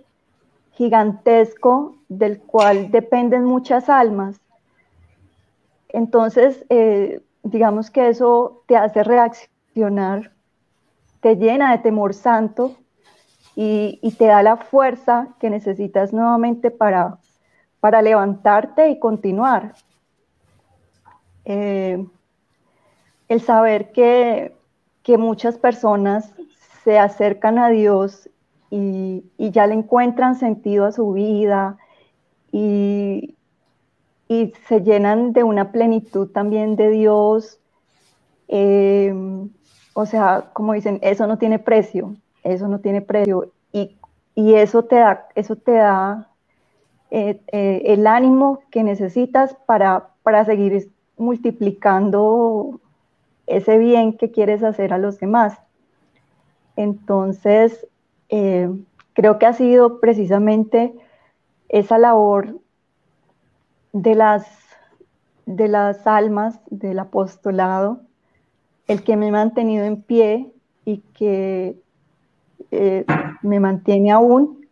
gigantesco 0.73 1.95
del 2.09 2.41
cual 2.41 2.91
dependen 2.91 3.45
muchas 3.45 3.89
almas. 3.89 4.41
Entonces, 5.97 6.67
eh, 6.69 7.23
digamos 7.43 7.91
que 7.91 8.09
eso 8.09 8.63
te 8.67 8.77
hace 8.77 9.03
reaccionar, 9.03 10.31
te 11.21 11.37
llena 11.37 11.73
de 11.73 11.79
temor 11.79 12.13
santo 12.13 12.77
y, 13.55 13.99
te 14.19 14.27
da 14.27 14.43
la 14.43 14.59
fuerza 14.59 15.29
que 15.41 15.49
necesitas 15.49 16.13
nuevamente 16.13 16.71
para, 16.71 17.17
para 17.81 18.03
levantarte 18.03 18.91
y 18.91 18.99
continuar. 18.99 19.75
Eh, 21.47 22.07
el 23.29 23.41
saber 23.41 23.91
que, 23.93 24.55
que 25.03 25.17
muchas 25.17 25.57
personas 25.57 26.35
se 26.85 26.99
acercan 26.99 27.59
a 27.59 27.71
Dios 27.71 28.29
y, 28.69 29.25
ya 29.39 29.67
le 29.67 29.73
encuentran 29.73 30.35
sentido 30.35 30.85
a 30.85 30.93
su 30.93 31.13
vida 31.13 31.79
y, 32.53 33.36
se 34.29 34.81
llenan 34.81 35.33
de 35.33 35.45
una 35.45 35.71
plenitud 35.71 36.29
también 36.29 36.77
de 36.77 36.91
Dios. 36.91 37.61
Eh, 38.49 39.15
o 39.95 40.07
sea, 40.07 40.51
como 40.53 40.73
dicen, 40.73 40.99
eso 41.03 41.27
no 41.27 41.39
tiene 41.39 41.59
precio, 41.59 42.17
eso 42.43 42.69
no 42.69 42.81
tiene 42.81 43.01
precio. 43.03 43.53
Y, 43.73 43.97
eso 44.55 44.83
te 44.85 44.97
da, 44.97 45.29
eso 45.35 45.57
te 45.57 45.73
da 45.73 46.29
eh, 47.11 47.41
eh, 47.53 47.83
el 47.87 48.07
ánimo 48.07 48.61
que 48.71 48.83
necesitas 48.83 49.55
para, 49.65 50.11
para 50.23 50.45
seguir 50.45 50.91
multiplicando 51.17 52.79
ese 53.47 53.79
bien 53.79 54.13
que 54.19 54.31
quieres 54.31 54.63
hacer 54.63 54.93
a 54.93 54.99
los 54.99 55.19
demás. 55.21 55.59
Entonces, 56.77 57.87
creo 58.29 59.39
que 59.39 59.47
ha 59.47 59.55
sido 59.55 60.01
precisamente 60.01 60.93
esa 61.71 61.97
labor 61.97 62.61
de 64.03 64.15
las, 64.15 64.47
de 65.47 65.69
las 65.69 66.07
almas 66.07 66.61
del 66.69 66.99
apostolado 66.99 68.01
el 68.89 69.03
que 69.03 69.17
me 69.17 69.29
ha 69.29 69.33
mantenido 69.33 69.85
en 69.87 70.03
pie 70.03 70.53
y 70.85 70.99
que 71.15 71.77
eh, 72.71 73.05
me 73.43 73.59
mantiene 73.59 74.13
aún 74.13 74.67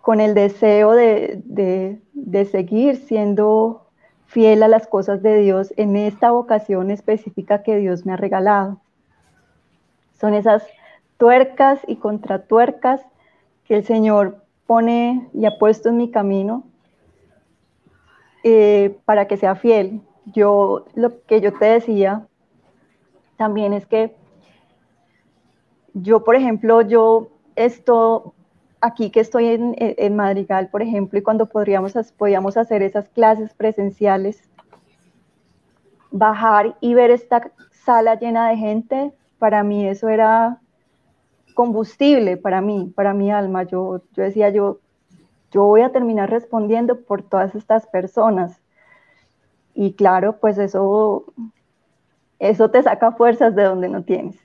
con 0.00 0.20
el 0.20 0.34
deseo 0.34 0.92
de, 0.92 1.42
de 1.44 2.44
seguir 2.46 2.96
siendo 2.96 3.86
fiel 4.26 4.62
a 4.62 4.68
las 4.68 4.86
cosas 4.86 5.22
de 5.22 5.38
Dios 5.40 5.74
en 5.76 5.94
esta 5.96 6.30
vocación 6.30 6.90
específica 6.90 7.62
que 7.62 7.76
Dios 7.76 8.06
me 8.06 8.14
ha 8.14 8.16
regalado. 8.16 8.80
Son 10.18 10.32
esas 10.32 10.66
tuercas 11.18 11.80
y 11.86 11.96
contratuercas 11.96 13.02
que 13.64 13.76
el 13.76 13.84
Señor 13.84 14.42
pone 14.66 15.28
y 15.34 15.44
ha 15.44 15.58
puesto 15.58 15.90
en 15.90 15.98
mi 15.98 16.10
camino 16.10 16.64
eh, 18.50 18.98
para 19.04 19.26
que 19.26 19.36
sea 19.36 19.54
fiel. 19.56 20.00
Yo, 20.24 20.86
lo 20.94 21.22
que 21.24 21.40
yo 21.42 21.52
te 21.52 21.66
decía 21.66 22.26
también 23.36 23.74
es 23.74 23.86
que 23.86 24.16
yo, 25.92 26.24
por 26.24 26.34
ejemplo, 26.34 26.80
yo 26.80 27.28
esto 27.56 28.34
aquí 28.80 29.10
que 29.10 29.20
estoy 29.20 29.48
en, 29.48 30.16
Madrigal, 30.16 30.68
por 30.68 30.80
ejemplo, 30.80 31.18
y 31.18 31.22
cuando 31.22 31.46
podríamos, 31.46 31.92
podíamos 32.16 32.56
hacer 32.56 32.82
esas 32.82 33.08
clases 33.10 33.52
presenciales, 33.52 34.42
bajar 36.10 36.76
y 36.80 36.94
ver 36.94 37.10
esta 37.10 37.50
sala 37.84 38.14
llena 38.14 38.48
de 38.48 38.56
gente, 38.56 39.12
para 39.38 39.62
mí 39.62 39.86
eso 39.86 40.08
era 40.08 40.58
combustible 41.54 42.38
para 42.38 42.60
mí, 42.62 42.92
para 42.94 43.12
mi 43.12 43.30
alma. 43.30 43.64
Yo, 43.64 44.00
yo 44.14 44.22
decía, 44.22 44.48
yo, 44.48 44.78
yo 45.50 45.64
voy 45.64 45.82
a 45.82 45.92
terminar 45.92 46.30
respondiendo 46.30 47.00
por 47.00 47.22
todas 47.22 47.54
estas 47.54 47.86
personas. 47.86 48.60
Y 49.74 49.92
claro, 49.94 50.38
pues 50.40 50.58
eso, 50.58 51.24
eso 52.38 52.70
te 52.70 52.82
saca 52.82 53.12
fuerzas 53.12 53.54
de 53.54 53.64
donde 53.64 53.88
no 53.88 54.02
tienes. 54.02 54.36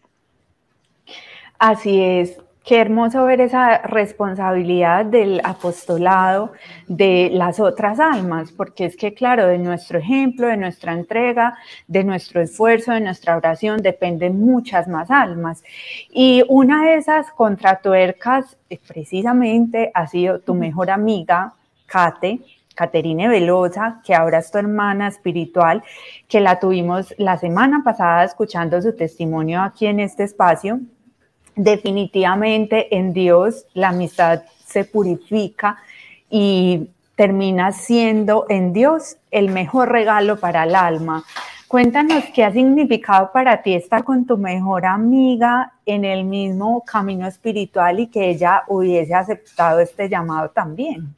Así 1.60 2.02
es. 2.02 2.40
Qué 2.64 2.80
hermoso 2.80 3.26
ver 3.26 3.42
esa 3.42 3.80
responsabilidad 3.80 5.04
del 5.04 5.42
apostolado 5.44 6.54
de 6.88 7.30
las 7.34 7.60
otras 7.60 8.00
almas, 8.00 8.54
porque 8.54 8.86
es 8.86 8.96
que, 8.96 9.14
claro, 9.14 9.48
de 9.48 9.58
nuestro 9.58 10.00
ejemplo, 10.00 10.48
de 10.48 10.56
nuestra 10.56 10.94
entrega, 10.94 11.58
de 11.88 12.06
nuestro 12.06 12.40
esfuerzo, 12.40 12.94
de 12.94 13.02
nuestra 13.02 13.36
oración, 13.36 13.82
dependen 13.82 14.40
muchas 14.40 14.88
más 14.88 15.12
almas. 15.12 15.62
Y 16.10 16.46
una 16.48 16.86
de 16.86 16.96
esas 16.96 17.30
contratuercas, 17.32 18.56
eh, 18.70 18.80
precisamente, 18.88 19.92
ha 19.94 20.08
sido 20.08 20.40
tu 20.40 20.54
mejor 20.54 20.90
amiga, 20.90 21.54
Kate, 21.86 22.40
Caterine 22.76 23.28
Velosa, 23.28 24.00
que 24.06 24.16
ahora 24.16 24.38
es 24.38 24.50
tu 24.50 24.58
hermana 24.58 25.10
espiritual, 25.10 25.84
que 26.30 26.40
la 26.40 26.62
tuvimos 26.62 27.14
la 27.18 27.38
semana 27.38 27.82
pasada 27.84 28.24
escuchando 28.24 28.82
su 28.82 28.96
testimonio 28.96 29.62
aquí 29.62 29.86
en 29.86 30.00
este 30.00 30.24
espacio 30.24 30.80
definitivamente 31.56 32.96
en 32.96 33.14
Dios 33.14 33.66
la 33.74 33.90
amistad 33.90 34.44
se 34.66 34.86
purifica 34.86 35.78
y 36.30 36.90
termina 37.16 37.72
siendo 37.72 38.46
en 38.50 38.74
Dios 38.74 39.18
el 39.32 39.50
mejor 39.50 39.92
regalo 39.92 40.40
para 40.40 40.64
el 40.64 40.76
alma. 40.76 41.24
Cuéntanos 41.68 42.26
qué 42.34 42.44
ha 42.44 42.52
significado 42.52 43.32
para 43.32 43.62
ti 43.62 43.74
estar 43.74 44.04
con 44.04 44.26
tu 44.26 44.38
mejor 44.38 44.86
amiga 44.86 45.74
en 45.86 46.06
el 46.06 46.24
mismo 46.24 46.84
camino 46.86 47.28
espiritual 47.28 48.00
y 48.00 48.08
que 48.08 48.30
ella 48.30 48.64
hubiese 48.68 49.16
aceptado 49.16 49.80
este 49.80 50.08
llamado 50.08 50.50
también. 50.50 51.16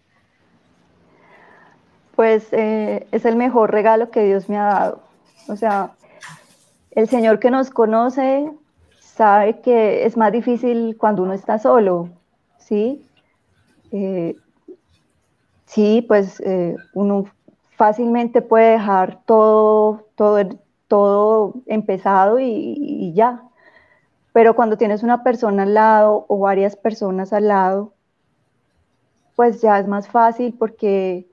Pues 2.16 2.48
eh, 2.54 3.06
es 3.12 3.26
el 3.26 3.36
mejor 3.36 3.72
regalo 3.72 4.10
que 4.12 4.24
Dios 4.24 4.48
me 4.48 4.58
ha 4.58 4.66
dado. 4.66 5.04
O 5.50 5.58
sea, 5.58 5.92
el 6.92 7.10
Señor 7.10 7.40
que 7.40 7.52
nos 7.52 7.70
conoce 7.70 8.50
sabe 9.16 9.62
que 9.62 10.06
es 10.06 10.18
más 10.18 10.32
difícil 10.32 10.98
cuando 10.98 11.24
uno 11.24 11.34
está 11.34 11.58
solo, 11.58 12.10
¿sí? 12.58 13.08
Eh, 13.92 14.36
sí, 15.66 16.04
pues 16.06 16.42
eh, 16.42 16.76
uno 16.94 17.26
fácilmente 17.78 18.42
puede 18.42 18.72
dejar 18.72 19.22
todo, 19.26 20.04
todo, 20.16 20.38
todo 20.90 21.54
empezado 21.66 22.40
y, 22.42 23.14
ya. 23.14 23.42
Pero 24.34 24.54
cuando 24.54 24.78
tienes 24.78 25.02
una 25.02 25.24
persona 25.24 25.64
al 25.64 25.74
lado 25.74 26.26
o 26.28 26.40
varias 26.40 26.76
personas 26.76 27.32
al 27.32 27.48
lado, 27.48 27.94
pues 29.38 29.62
ya 29.62 29.80
es 29.80 29.88
más 29.88 30.10
fácil 30.10 30.54
porque, 30.60 31.26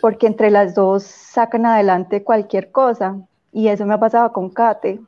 porque 0.00 0.28
entre 0.28 0.50
las 0.52 0.76
dos 0.76 1.02
sacan 1.02 1.66
adelante 1.66 2.22
cualquier 2.22 2.70
cosa. 2.70 3.16
Y 3.52 3.66
eso 3.66 3.84
me 3.84 3.94
ha 3.94 4.00
pasado 4.00 4.32
con 4.32 4.50
Kate 4.50 5.00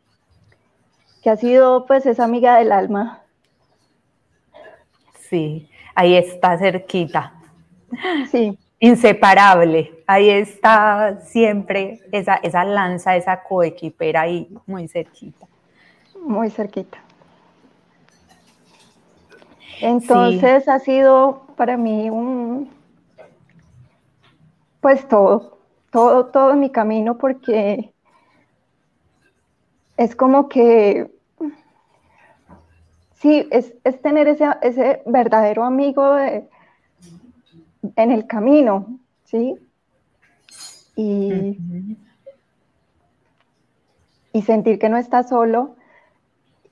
que 1.22 1.30
ha 1.30 1.36
sido 1.36 1.86
pues 1.86 2.06
esa 2.06 2.24
amiga 2.24 2.56
del 2.56 2.72
alma. 2.72 3.20
Sí, 5.18 5.68
ahí 5.94 6.14
está 6.16 6.58
cerquita. 6.58 7.34
Sí. 8.30 8.58
Inseparable, 8.78 10.02
ahí 10.06 10.30
está 10.30 11.20
siempre 11.20 12.00
esa, 12.12 12.36
esa 12.36 12.64
lanza, 12.64 13.14
esa 13.16 13.42
coequipera 13.42 14.22
ahí 14.22 14.48
muy 14.66 14.88
cerquita. 14.88 15.46
Muy 16.22 16.50
cerquita. 16.50 16.98
Entonces 19.80 20.68
ha 20.68 20.78
sido 20.78 21.42
para 21.56 21.76
mí 21.76 22.10
un, 22.10 22.70
pues 24.80 25.06
todo, 25.08 25.58
todo, 25.90 26.26
todo 26.26 26.54
mi 26.54 26.70
camino 26.70 27.18
porque 27.18 27.92
es 30.00 30.16
como 30.16 30.48
que, 30.48 31.10
sí, 33.16 33.46
es, 33.50 33.74
tener 34.00 34.28
ese, 34.28 35.02
verdadero 35.04 35.62
amigo 35.62 36.16
en 36.18 38.10
el 38.10 38.26
camino, 38.26 38.98
¿sí? 39.24 39.56
Y, 40.96 41.58
sentir 44.42 44.78
que 44.78 44.88
no 44.88 44.96
estás 44.96 45.28
solo 45.28 45.76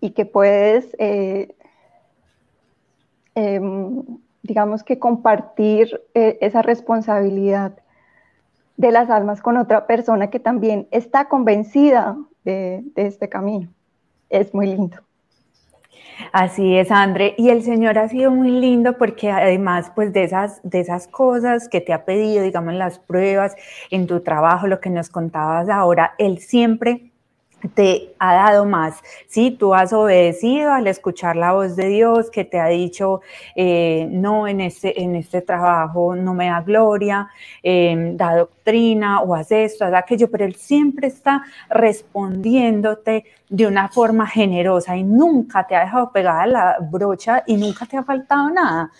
y 0.00 0.12
que 0.12 0.24
puedes, 0.24 0.96
eh, 0.98 1.54
em, 3.34 4.04
digamos 4.42 4.82
que 4.82 4.98
compartir 4.98 6.00
eh, 6.14 6.38
esa 6.40 6.62
responsabilidad 6.62 7.78
de 8.78 8.90
las 8.90 9.10
almas 9.10 9.42
con 9.42 9.58
otra 9.58 9.86
persona 9.86 10.30
que 10.30 10.40
también 10.40 10.88
está 10.92 11.28
convencida 11.28 12.16
de, 12.48 12.84
este 12.96 13.28
camino. 13.28 13.68
Es 14.30 14.54
muy 14.54 14.66
lindo. 14.66 14.98
Así 16.32 16.76
es, 16.76 16.90
André. 16.90 17.34
Y 17.38 17.50
el 17.50 17.62
Señor 17.62 17.96
ha 17.98 18.08
sido 18.08 18.30
muy 18.30 18.50
lindo 18.50 18.98
porque 18.98 19.30
además, 19.30 19.92
pues 19.94 20.12
de 20.12 20.24
esas, 20.24 20.60
de 20.64 20.80
esas 20.80 21.06
cosas 21.06 21.68
que 21.68 21.80
te 21.80 21.92
ha 21.92 22.04
pedido, 22.04 22.42
digamos, 22.42 22.74
las 22.74 22.98
pruebas 22.98 23.54
en 23.90 24.06
tu 24.06 24.20
trabajo, 24.20 24.66
lo 24.66 24.80
que 24.80 24.90
nos 24.90 25.10
contabas 25.10 25.68
ahora, 25.68 26.14
Él 26.18 26.38
siempre 26.38 27.07
te 27.74 28.14
ha 28.18 28.34
dado 28.34 28.64
más, 28.64 29.02
¿sí? 29.26 29.50
Tú 29.50 29.74
has 29.74 29.92
obedecido 29.92 30.72
al 30.72 30.86
escuchar 30.86 31.36
la 31.36 31.52
voz 31.52 31.74
de 31.76 31.88
Dios 31.88 32.30
que 32.30 32.44
te 32.44 32.60
ha 32.60 32.66
dicho, 32.66 33.20
eh, 33.56 34.06
no, 34.10 34.46
en 34.46 34.60
este, 34.60 35.02
en 35.02 35.16
este 35.16 35.42
trabajo 35.42 36.14
no 36.14 36.34
me 36.34 36.46
da 36.46 36.60
gloria, 36.60 37.28
em, 37.62 38.16
da 38.16 38.36
doctrina 38.36 39.22
o 39.22 39.34
haz 39.34 39.50
esto, 39.50 39.84
haz 39.84 39.94
aquello, 39.94 40.30
pero 40.30 40.44
Él 40.44 40.54
siempre 40.54 41.08
está 41.08 41.42
respondiéndote 41.68 43.24
de 43.48 43.66
una 43.66 43.88
forma 43.88 44.26
generosa 44.26 44.96
y 44.96 45.02
nunca 45.02 45.66
te 45.66 45.74
ha 45.74 45.80
dejado 45.80 46.12
pegada 46.12 46.46
la 46.46 46.76
brocha 46.80 47.42
y 47.46 47.56
nunca 47.56 47.86
te 47.86 47.96
ha 47.96 48.04
faltado 48.04 48.50
nada. 48.50 48.90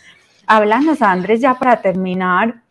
Háblanos, 0.47 1.03
Andrés, 1.03 1.41
ya 1.41 1.55
para 1.55 1.81
terminar, 1.81 2.63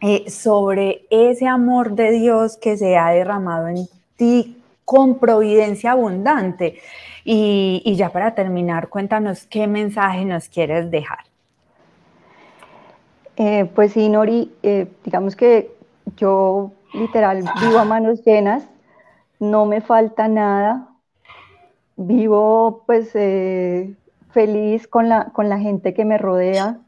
eh, 0.00 0.30
sobre 0.30 1.06
ese 1.10 1.48
amor 1.48 1.92
de 1.92 2.12
Dios 2.12 2.56
que 2.56 2.76
se 2.76 2.96
ha 2.96 3.10
derramado 3.10 3.66
en 3.66 3.88
ti 4.16 4.57
con 4.88 5.18
providencia 5.18 5.92
abundante. 5.92 6.78
Y, 7.22 7.94
ya 7.94 8.08
para 8.08 8.34
terminar, 8.34 8.88
cuéntanos 8.88 9.46
qué 9.46 9.66
mensaje 9.66 10.24
nos 10.24 10.48
quieres 10.48 10.90
dejar. 10.90 11.18
Eh, 13.36 13.70
pues 13.74 13.92
sí, 13.92 14.08
Nori, 14.08 14.50
eh, 14.62 14.86
digamos 15.04 15.36
que 15.36 15.70
yo 16.16 16.70
literal 16.94 17.44
vivo 17.60 17.78
a 17.78 17.84
manos 17.84 18.24
llenas, 18.24 18.66
no 19.38 19.66
me 19.66 19.82
falta 19.82 20.26
nada, 20.26 20.88
vivo 21.96 22.82
pues 22.86 23.10
eh, 23.12 23.94
feliz 24.30 24.88
con 24.88 25.10
la, 25.10 25.26
con 25.34 25.50
la 25.50 25.58
gente 25.58 25.92
que 25.92 26.06
me 26.06 26.16
rodea. 26.16 26.78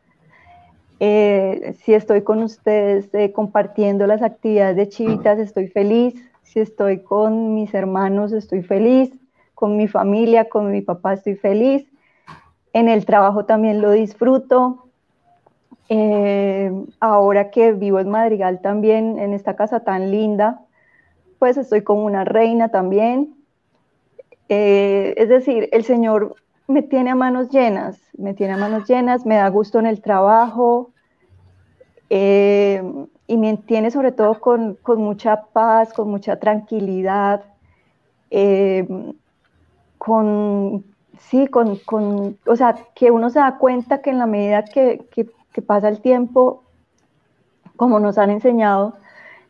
si 0.98 1.92
estoy 1.92 2.22
con 2.22 2.42
ustedes 2.42 3.11
compartiendo 3.34 4.07
las 4.07 4.22
actividades 4.22 4.76
de 4.76 4.88
Chivitas, 4.88 5.38
estoy 5.38 5.68
feliz 5.68 6.30
si 6.51 6.59
estoy 6.59 6.98
con 7.05 7.55
mis 7.55 7.72
hermanos, 7.74 8.32
estoy 8.32 8.62
feliz, 8.62 9.12
con 9.55 9.76
mi 9.76 9.86
familia, 9.86 10.48
con 10.48 10.72
mi 10.72 10.80
papá, 10.82 11.12
estoy 11.12 11.36
feliz. 11.36 11.86
En 12.72 12.88
el 12.88 13.07
trabajo 13.07 13.44
también 13.44 13.80
lo 13.80 13.92
disfruto. 13.92 14.88
Eh, 15.88 16.72
ahora 16.98 17.51
que 17.51 17.72
vivo 17.72 18.01
en 18.01 18.11
Madrigal 18.11 18.61
también, 18.62 19.20
en 19.20 19.32
esta 19.32 19.55
casa 19.55 19.80
tan 19.80 20.11
linda, 20.11 20.61
pues 21.38 21.57
estoy 21.57 21.82
como 21.82 22.05
una 22.05 22.24
reina 22.24 22.68
también. 22.70 23.36
Eh, 24.48 25.14
es 25.18 25.28
decir, 25.28 25.68
el 25.70 25.84
Señor 25.84 26.34
me 26.66 26.82
tiene 26.82 27.11
a 27.11 27.14
manos 27.14 27.51
llenas, 27.51 28.01
me 28.18 28.34
tiene 28.34 28.55
a 28.55 28.57
manos 28.57 28.88
llenas, 28.88 29.24
me 29.24 29.36
da 29.36 29.48
gusto 29.51 29.78
en 29.78 29.86
el 29.86 30.01
trabajo, 30.01 30.90
eh, 32.09 32.82
y 33.31 33.37
me 33.37 33.57
tiene 33.59 33.93
sobre 33.93 34.11
todo 34.11 34.41
con, 34.41 34.76
mucha 34.97 35.45
paz, 35.53 35.93
con 35.93 36.11
mucha 36.11 36.41
tranquilidad, 36.41 37.45
eh, 38.28 38.85
con, 39.99 40.85
sí, 41.16 41.47
con, 41.47 41.78
o 42.45 42.57
sea, 42.57 42.74
que 42.93 43.12
uno 43.12 43.31
se 43.31 43.39
da 43.39 43.57
cuenta 43.59 44.03
que 44.03 44.11
en 44.11 44.18
la 44.18 44.26
medida 44.26 44.64
que, 44.64 45.07
que 45.53 45.62
pasa 45.62 45.89
el 45.89 46.01
tiempo, 46.01 46.64
como 47.76 48.01
nos 48.01 48.18
han 48.18 48.31
enseñado, 48.31 48.97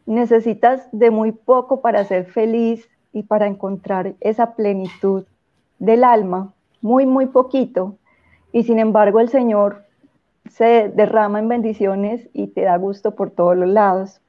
necesitas 0.05 0.87
de 0.93 1.11
muy 1.11 1.33
poco 1.33 1.81
para 1.81 2.05
ser 2.05 2.27
feliz 2.27 2.87
y 3.15 3.23
para 3.23 3.47
encontrar 3.47 4.13
esa 4.21 4.57
plenitud 4.57 5.25
del 5.79 6.05
alma, 6.05 6.53
muy, 6.83 7.07
muy 7.07 7.25
poquito. 7.25 7.97
Y 8.53 8.65
sin 8.65 8.79
embargo 8.79 9.21
el 9.21 9.31
Señor 9.31 9.87
se 10.51 10.91
derrama 10.91 11.39
en 11.39 11.49
bendiciones 11.49 12.29
y 12.33 12.49
te 12.49 12.63
da 12.63 12.77
gusto 12.77 13.15
por 13.15 13.31
todos 13.31 13.57
los 13.57 13.69
lados. 13.69 14.21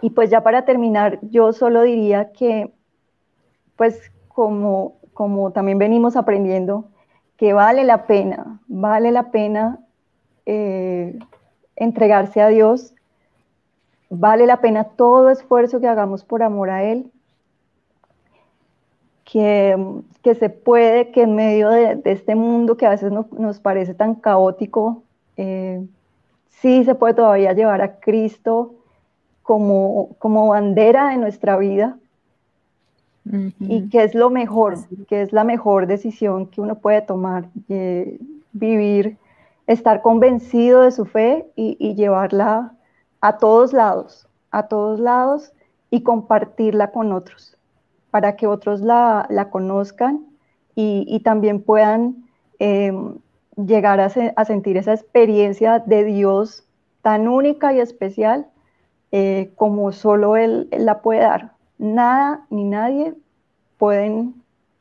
Y 0.00 0.10
pues 0.10 0.30
ya 0.30 0.42
para 0.42 0.64
terminar, 0.64 1.18
yo 1.22 1.52
solo 1.52 1.82
diría 1.82 2.32
que, 2.32 2.72
pues 3.76 4.12
como, 4.28 4.98
como 5.14 5.52
también 5.52 5.78
venimos 5.78 6.16
aprendiendo, 6.16 6.84
que 7.36 7.54
vale 7.54 7.84
la 7.84 8.06
pena, 8.06 8.60
vale 8.68 9.10
la 9.10 9.30
pena 9.30 9.78
eh, 10.46 11.18
entregarse 11.76 12.40
a 12.40 12.48
Dios 12.48 12.94
vale 14.14 14.46
la 14.46 14.60
pena 14.60 14.84
todo 14.84 15.30
esfuerzo 15.30 15.80
que 15.80 15.88
hagamos 15.88 16.22
por 16.22 16.42
amor 16.42 16.68
a 16.68 16.84
Él, 16.84 17.10
que, 19.32 19.74
que 20.22 20.34
se 20.34 20.50
puede, 20.50 21.10
que 21.10 21.22
en 21.22 21.34
medio 21.34 21.70
de, 21.70 22.02
este 22.04 22.34
mundo 22.34 22.76
que 22.76 22.84
a 22.84 22.90
veces 22.90 23.10
nos 23.10 23.60
parece 23.60 23.94
tan 23.94 24.14
caótico, 24.14 25.04
eh, 25.38 25.82
sí 26.50 26.84
se 26.84 26.94
puede 26.94 27.14
todavía 27.14 27.54
llevar 27.54 27.80
a 27.80 27.98
Cristo 27.98 28.74
como, 29.42 30.10
como 30.18 30.48
bandera 30.48 31.08
de 31.08 31.16
nuestra 31.16 31.56
vida. 31.56 31.96
Y 33.60 33.88
que 33.88 34.02
es 34.02 34.14
lo 34.14 34.28
mejor, 34.28 34.76
que 35.08 35.22
es 35.22 35.32
la 35.32 35.44
mejor 35.44 35.86
decisión 35.86 36.46
que 36.46 36.60
uno 36.60 36.74
puede 36.74 37.00
tomar, 37.00 37.46
eh, 37.70 38.18
vivir, 38.52 39.16
estar 39.66 40.02
convencido 40.02 40.82
de 40.82 40.90
su 40.90 41.06
fe 41.06 41.46
y, 41.56 41.76
y 41.78 41.94
llevarla 41.94 42.74
a 43.22 43.38
todos 43.38 43.72
lados, 43.72 44.26
a 44.50 44.66
todos 44.66 45.00
lados 45.00 45.52
y 45.88 46.02
compartirla 46.02 46.90
con 46.90 47.12
otros, 47.12 47.56
para 48.12 48.36
que 48.36 48.46
otros 48.46 48.82
la, 48.82 49.48
conozcan 49.50 50.26
y, 50.74 51.18
también 51.24 51.62
puedan 51.62 52.28
em, 52.58 53.16
llegar 53.56 54.00
a, 54.00 54.44
sentir 54.44 54.76
esa 54.76 54.92
experiencia 54.92 55.78
de 55.78 56.04
Dios 56.04 56.64
tan 57.00 57.26
única 57.26 57.72
y 57.72 57.80
especial 57.80 58.46
eh, 59.12 59.50
como 59.56 59.92
solo 59.92 60.36
él, 60.36 60.68
la 60.70 61.00
puede 61.00 61.20
dar. 61.20 61.52
Nada 61.78 62.44
ni 62.50 62.64
nadie 62.64 63.14
pueden, 63.78 64.34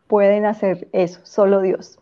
pueden 0.07 0.45
hacer 0.45 0.89
eso, 0.91 1.21
solo 1.23 1.61
Dios. 1.61 1.99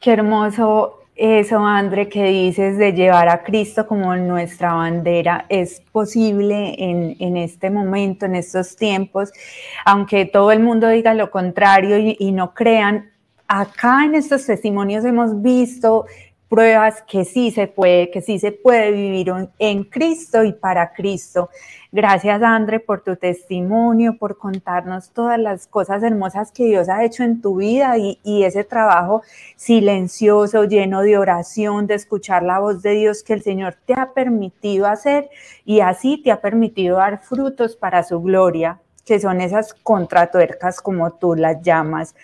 Qué 0.00 0.14
hermoso 0.14 1.01
eso, 1.14 1.58
André, 1.58 2.08
que 2.08 2.24
dices 2.24 2.78
de 2.78 2.92
llevar 2.92 3.28
a 3.28 3.42
Cristo 3.42 3.86
como 3.86 4.16
nuestra 4.16 4.72
bandera, 4.72 5.44
es 5.48 5.82
posible 5.92 6.74
en, 6.78 7.36
este 7.36 7.70
momento, 7.70 8.26
en 8.26 8.34
estos 8.34 8.76
tiempos, 8.76 9.32
aunque 9.84 10.24
todo 10.24 10.52
el 10.52 10.60
mundo 10.60 10.88
diga 10.88 11.14
lo 11.14 11.30
contrario 11.30 12.14
y 12.18 12.32
no 12.32 12.54
crean, 12.54 13.10
acá 13.46 14.04
en 14.04 14.14
estos 14.14 14.46
testimonios 14.46 15.04
hemos 15.04 15.42
visto 15.42 16.06
pruebas 16.52 17.02
que 17.08 17.24
sí 17.24 17.50
se 17.50 17.66
puede, 17.66 18.10
que 18.10 18.20
sí 18.20 18.38
se 18.38 18.52
puede 18.52 18.92
vivir 18.92 19.32
en 19.58 19.84
Cristo 19.84 20.44
y 20.44 20.52
para 20.52 20.92
Cristo. 20.92 21.48
Gracias, 21.90 22.42
André, 22.42 22.78
por 22.78 23.00
tu 23.00 23.16
testimonio, 23.16 24.18
por 24.18 24.36
contarnos 24.36 25.12
todas 25.12 25.38
las 25.38 25.66
cosas 25.66 26.02
hermosas 26.02 26.52
que 26.52 26.66
Dios 26.66 26.90
ha 26.90 27.06
hecho 27.06 27.22
en 27.22 27.40
tu 27.40 27.56
vida 27.56 27.96
y, 27.96 28.18
y 28.22 28.42
ese 28.42 28.64
trabajo 28.64 29.22
silencioso, 29.56 30.64
lleno 30.64 31.00
de 31.00 31.16
oración, 31.16 31.86
de 31.86 31.94
escuchar 31.94 32.42
la 32.42 32.58
voz 32.58 32.82
de 32.82 32.90
Dios 32.96 33.22
que 33.22 33.32
el 33.32 33.42
Señor 33.42 33.78
te 33.86 33.94
ha 33.98 34.12
permitido 34.12 34.86
hacer 34.86 35.30
y 35.64 35.80
así 35.80 36.20
te 36.22 36.32
ha 36.32 36.42
permitido 36.42 36.98
dar 36.98 37.22
frutos 37.22 37.76
para 37.76 38.02
su 38.02 38.20
gloria, 38.20 38.78
que 39.06 39.20
son 39.20 39.40
esas 39.40 39.72
contratuercas 39.72 40.82
como 40.82 41.12
tú 41.12 41.34
las 41.34 41.62
llamas. 41.62 42.14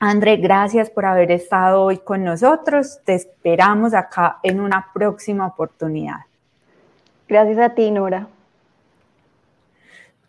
André, 0.00 0.36
gracias 0.36 0.90
por 0.90 1.04
haber 1.04 1.32
estado 1.32 1.82
hoy 1.82 1.98
con 1.98 2.22
nosotros. 2.22 3.00
Te 3.04 3.14
esperamos 3.14 3.94
acá 3.94 4.38
en 4.44 4.60
una 4.60 4.92
próxima 4.94 5.48
oportunidad. 5.48 6.20
Gracias 7.26 7.58
a 7.58 7.74
ti, 7.74 7.90
Nora. 7.90 8.28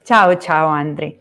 Chao, 0.03 0.33
chao, 0.35 0.71
André. 0.71 1.19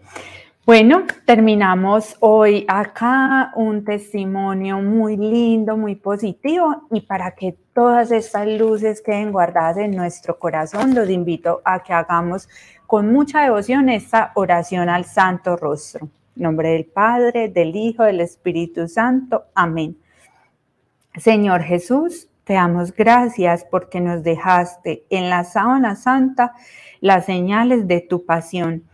Bueno, 0.64 1.04
terminamos 1.26 2.16
hoy 2.20 2.64
acá 2.68 3.52
un 3.54 3.84
testimonio 3.84 4.78
muy 4.78 5.18
lindo, 5.18 5.76
muy 5.76 5.94
positivo 5.94 6.84
y 6.90 7.02
para 7.02 7.32
que 7.32 7.54
todas 7.74 8.10
estas 8.10 8.46
luces 8.46 9.02
queden 9.02 9.30
guardadas 9.30 9.76
en 9.76 9.90
nuestro 9.90 10.38
corazón, 10.38 10.94
los 10.94 11.10
invito 11.10 11.60
a 11.64 11.82
que 11.82 11.92
hagamos 11.92 12.48
con 12.86 13.12
mucha 13.12 13.42
devoción 13.42 13.90
esta 13.90 14.32
oración 14.34 14.88
al 14.88 15.04
Santo 15.04 15.54
Rostro 15.56 16.08
nombre 16.38 16.70
del 16.70 16.86
Padre, 16.86 17.48
del 17.48 17.74
Hijo, 17.76 18.04
del 18.04 18.20
Espíritu 18.20 18.88
Santo. 18.88 19.44
Amén. 19.54 19.96
Señor 21.16 21.62
Jesús, 21.62 22.28
te 22.44 22.54
damos 22.54 22.94
gracias 22.94 23.66
porque 23.70 24.00
nos 24.00 24.22
dejaste 24.22 25.04
en 25.10 25.28
la 25.28 25.44
sábana 25.44 25.96
santa 25.96 26.54
las 27.00 27.26
señales 27.26 27.86
de 27.86 28.00
tu 28.00 28.24
pasión 28.24 28.84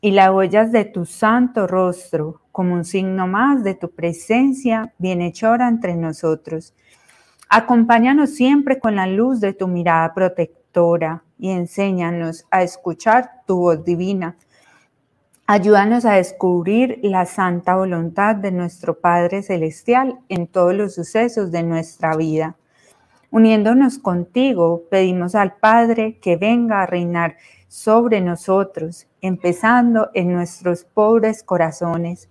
y 0.00 0.10
las 0.10 0.30
huellas 0.30 0.72
de 0.72 0.84
tu 0.84 1.06
santo 1.06 1.66
rostro 1.66 2.42
como 2.52 2.74
un 2.74 2.84
signo 2.84 3.26
más 3.26 3.64
de 3.64 3.74
tu 3.74 3.90
presencia 3.90 4.92
bienhechora 4.98 5.68
entre 5.68 5.96
nosotros. 5.96 6.74
Acompáñanos 7.48 8.34
siempre 8.34 8.78
con 8.78 8.96
la 8.96 9.06
luz 9.06 9.40
de 9.40 9.54
tu 9.54 9.68
mirada 9.68 10.12
protectora 10.12 11.22
y 11.38 11.50
enséñanos 11.50 12.44
a 12.50 12.62
escuchar 12.62 13.42
tu 13.46 13.56
voz 13.58 13.84
divina 13.84 14.36
Ayúdanos 15.50 16.04
a 16.04 16.16
descubrir 16.16 16.98
la 17.02 17.24
santa 17.24 17.74
voluntad 17.74 18.36
de 18.36 18.52
nuestro 18.52 19.00
Padre 19.00 19.40
Celestial 19.40 20.18
en 20.28 20.46
todos 20.46 20.74
los 20.74 20.94
sucesos 20.94 21.50
de 21.50 21.62
nuestra 21.62 22.14
vida. 22.16 22.56
Uniéndonos 23.30 23.98
contigo, 23.98 24.82
pedimos 24.90 25.34
al 25.34 25.54
Padre 25.56 26.18
que 26.20 26.36
venga 26.36 26.82
a 26.82 26.86
reinar 26.86 27.38
sobre 27.66 28.20
nosotros, 28.20 29.06
empezando 29.22 30.10
en 30.12 30.34
nuestros 30.34 30.84
pobres 30.84 31.42
corazones. 31.42 32.28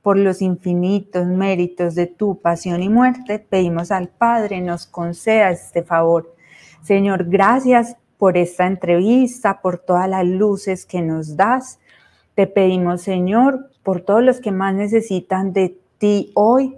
Por 0.00 0.16
los 0.16 0.40
infinitos 0.40 1.26
méritos 1.26 1.96
de 1.96 2.06
tu 2.06 2.40
pasión 2.40 2.80
y 2.80 2.88
muerte, 2.88 3.40
pedimos 3.40 3.90
al 3.90 4.06
Padre 4.06 4.60
nos 4.60 4.86
conceda 4.86 5.50
este 5.50 5.82
favor. 5.82 6.32
Señor, 6.80 7.24
gracias 7.24 7.96
por 8.18 8.36
esta 8.36 8.68
entrevista, 8.68 9.60
por 9.60 9.78
todas 9.78 10.08
las 10.08 10.24
luces 10.24 10.86
que 10.86 11.02
nos 11.02 11.36
das 11.36 11.80
te 12.34 12.46
pedimos, 12.46 13.02
Señor, 13.02 13.70
por 13.82 14.00
todos 14.00 14.22
los 14.22 14.40
que 14.40 14.52
más 14.52 14.74
necesitan 14.74 15.52
de 15.52 15.76
ti 15.98 16.30
hoy. 16.34 16.76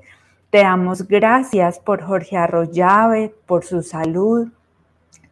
Te 0.51 0.59
damos 0.59 1.07
gracias 1.07 1.79
por 1.79 2.03
Jorge 2.03 2.37
Arroyave, 2.37 3.35
por 3.47 3.65
su 3.65 3.83
salud. 3.83 4.49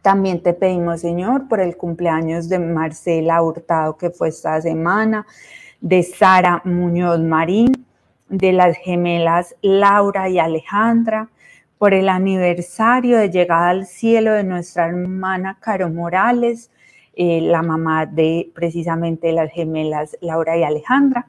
También 0.01 0.41
te 0.43 0.53
pedimos, 0.53 1.01
Señor, 1.01 1.47
por 1.47 1.59
el 1.59 1.77
cumpleaños 1.77 2.49
de 2.49 2.59
Marcela 2.59 3.41
Hurtado, 3.41 3.97
que 3.97 4.09
fue 4.09 4.29
esta 4.29 4.61
semana, 4.61 5.25
de 5.79 6.03
Sara 6.03 6.61
Muñoz 6.65 7.19
Marín, 7.19 7.85
de 8.29 8.51
las 8.51 8.77
gemelas 8.77 9.55
Laura 9.61 10.29
y 10.29 10.39
Alejandra, 10.39 11.29
por 11.77 11.93
el 11.93 12.09
aniversario 12.09 13.17
de 13.17 13.29
llegada 13.29 13.69
al 13.69 13.85
cielo 13.85 14.33
de 14.33 14.43
nuestra 14.43 14.87
hermana 14.87 15.57
Caro 15.59 15.89
Morales, 15.89 16.69
eh, 17.15 17.41
la 17.41 17.61
mamá 17.61 18.07
de 18.07 18.51
precisamente 18.55 19.31
las 19.33 19.51
gemelas 19.51 20.17
Laura 20.21 20.57
y 20.57 20.63
Alejandra. 20.63 21.27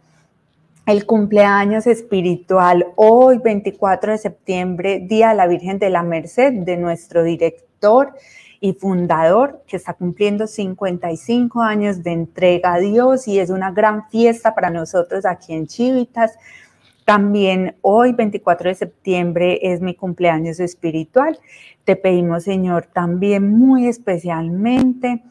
El 0.87 1.07
cumpleaños 1.07 1.87
espiritual 1.87 2.87
hoy, 2.97 3.39
24 3.39 4.13
de 4.13 4.19
septiembre, 4.19 5.01
Día 5.01 5.31
de 5.31 5.35
la 5.35 5.47
Virgen 5.47 5.79
de 5.79 5.91
la 5.91 6.03
Merced, 6.03 6.53
de 6.53 6.77
nuestro 6.77 7.23
director 7.23 8.15
y 8.61 8.73
fundador, 8.73 9.63
que 9.67 9.77
está 9.77 9.93
cumpliendo 9.93 10.47
55 10.47 11.61
años 11.61 12.03
de 12.03 12.13
entrega 12.13 12.75
a 12.75 12.79
Dios 12.79 13.29
y 13.29 13.39
es 13.39 13.51
una 13.51 13.71
gran 13.71 14.09
fiesta 14.09 14.55
para 14.55 14.71
nosotros 14.71 15.27
aquí 15.27 15.53
en 15.53 15.67
Chivitas. 15.67 16.33
También 17.05 17.77
hoy, 17.83 18.13
24 18.13 18.71
de 18.71 18.75
septiembre, 18.75 19.59
es 19.63 19.83
mi 19.83 19.95
cumpleaños 19.95 20.61
espiritual. 20.61 21.39
Te 21.85 21.97
pedimos, 21.97 22.45
Señor, 22.45 22.87
también 22.87 23.53
muy 23.59 23.87
especialmente 23.87 25.23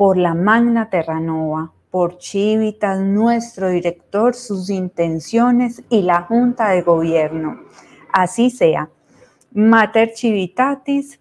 por 0.00 0.16
la 0.16 0.32
Magna 0.32 0.88
Terranova, 0.88 1.74
por 1.90 2.16
Chivitas, 2.16 3.00
nuestro 3.00 3.68
director, 3.68 4.34
sus 4.34 4.70
intenciones 4.70 5.82
y 5.90 6.00
la 6.00 6.22
Junta 6.22 6.70
de 6.70 6.80
Gobierno. 6.80 7.64
Así 8.10 8.48
sea. 8.48 8.88
Mater 9.52 10.14
Chivitatis, 10.14 11.20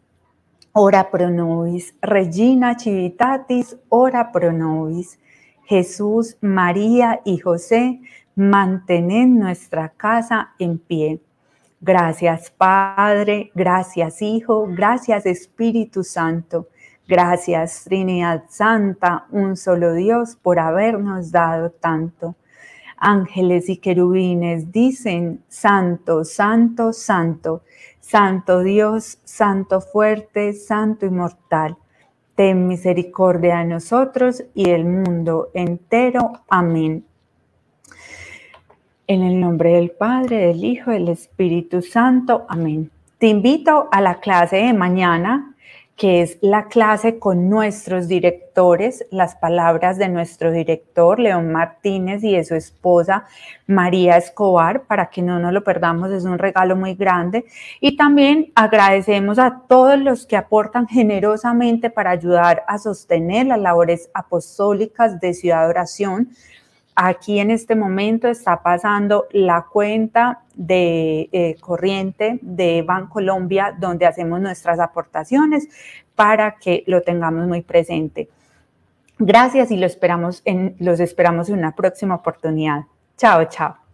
ora 0.71 1.11
pro 1.11 1.30
nobis. 1.30 1.93
Regina 2.01 2.80
Civitatis, 2.80 3.75
ora 3.89 4.32
pro 4.32 4.53
nobis. 4.53 5.19
Jesús, 5.65 6.38
María 6.39 7.19
y 7.25 7.39
José, 7.39 7.99
mantened 8.34 9.27
nuestra 9.27 9.89
casa 9.89 10.53
en 10.57 10.80
pie. 10.80 11.21
Gracias 11.82 12.49
Padre, 12.49 13.51
gracias 13.53 14.21
Hijo, 14.21 14.67
gracias 14.69 15.25
Espíritu 15.25 16.01
Santo. 16.05 16.69
Gracias 17.10 17.86
Trinidad 17.86 18.43
Santa, 18.49 19.26
un 19.32 19.57
solo 19.57 19.95
Dios, 19.95 20.36
por 20.36 20.60
habernos 20.60 21.32
dado 21.32 21.72
tanto. 21.72 22.36
Ángeles 22.97 23.68
y 23.68 23.78
querubines 23.78 24.72
dicen, 24.72 25.41
Santo, 25.47 26.24
Santo, 26.24 26.93
Santo, 26.93 27.64
Santo 27.99 28.62
Dios, 28.62 29.18
Santo 29.24 29.82
fuerte, 29.82 30.53
Santo 30.53 31.07
inmortal. 31.07 31.78
Ten 32.36 32.68
misericordia 32.68 33.57
de 33.57 33.66
nosotros 33.66 34.43
y 34.53 34.66
del 34.66 34.86
mundo 34.86 35.49
entero. 35.55 36.34
Amén. 36.47 37.03
En 39.07 39.24
el 39.24 39.39
nombre 39.39 39.72
del 39.72 39.89
Padre, 39.89 40.45
del 40.45 40.64
Hijo, 40.64 40.91
del 40.91 41.07
Espíritu 41.07 41.82
Santo. 41.82 42.45
Amén. 42.47 42.91
Te 43.18 43.26
invito 43.26 43.89
a 43.91 43.99
la 43.99 44.20
clase 44.20 44.57
de 44.57 44.74
mañana 44.74 45.55
que 45.99 46.21
es 46.21 46.37
la 46.39 46.69
clase 46.69 47.19
con 47.19 47.49
nuestros 47.49 48.07
directores, 48.07 49.05
las 49.11 49.35
palabras 49.35 49.97
de 49.97 50.07
nuestro 50.07 50.49
director, 50.49 51.19
León 51.19 51.51
Martínez, 51.51 52.23
y 52.23 52.37
de 52.37 52.45
su 52.45 52.55
esposa, 52.55 53.25
María 53.67 54.15
Escobar, 54.15 54.83
para 54.83 55.09
que 55.09 55.21
no 55.21 55.39
nos 55.39 55.51
lo 55.51 55.61
perdamos, 55.61 56.09
es 56.11 56.23
un 56.23 56.39
regalo 56.39 56.77
muy 56.77 56.95
grande. 56.95 57.43
Y 57.81 57.97
también 57.97 58.53
agradecemos 58.55 59.39
a 59.39 59.63
todos 59.67 59.99
los 59.99 60.25
que 60.25 60.37
aportan 60.37 60.87
generosamente 60.87 61.89
para 61.89 62.11
ayudar 62.11 62.63
a 62.69 62.77
sostener 62.77 63.47
las 63.47 63.59
labores 63.59 64.09
apostólicas 64.13 65.19
de 65.19 65.33
Ciudad 65.33 65.67
Oración 65.67 66.29
Aquí 67.01 67.39
en 67.39 67.49
este 67.49 67.77
momento 67.77 68.27
está 68.27 68.61
pasando 68.61 69.27
la 69.31 69.65
cuenta 69.71 70.41
de 70.53 71.29
eh, 71.31 71.55
corriente 71.61 72.39
de 72.41 72.81
Bancolombia, 72.81 73.73
donde 73.79 74.05
hacemos 74.05 74.41
nuestras 74.41 74.81
aportaciones 74.81 75.69
para 76.13 76.57
que 76.57 76.83
lo 76.87 77.01
tengamos 77.01 77.47
muy 77.47 77.61
presente. 77.61 78.27
Gracias 79.17 79.71
y 79.71 79.77
los 79.77 79.93
esperamos 80.99 81.47
en 81.47 81.57
una 81.57 81.73
próxima 81.73 82.15
oportunidad. 82.15 82.81
Chao, 83.15 83.45
chao. 83.45 83.88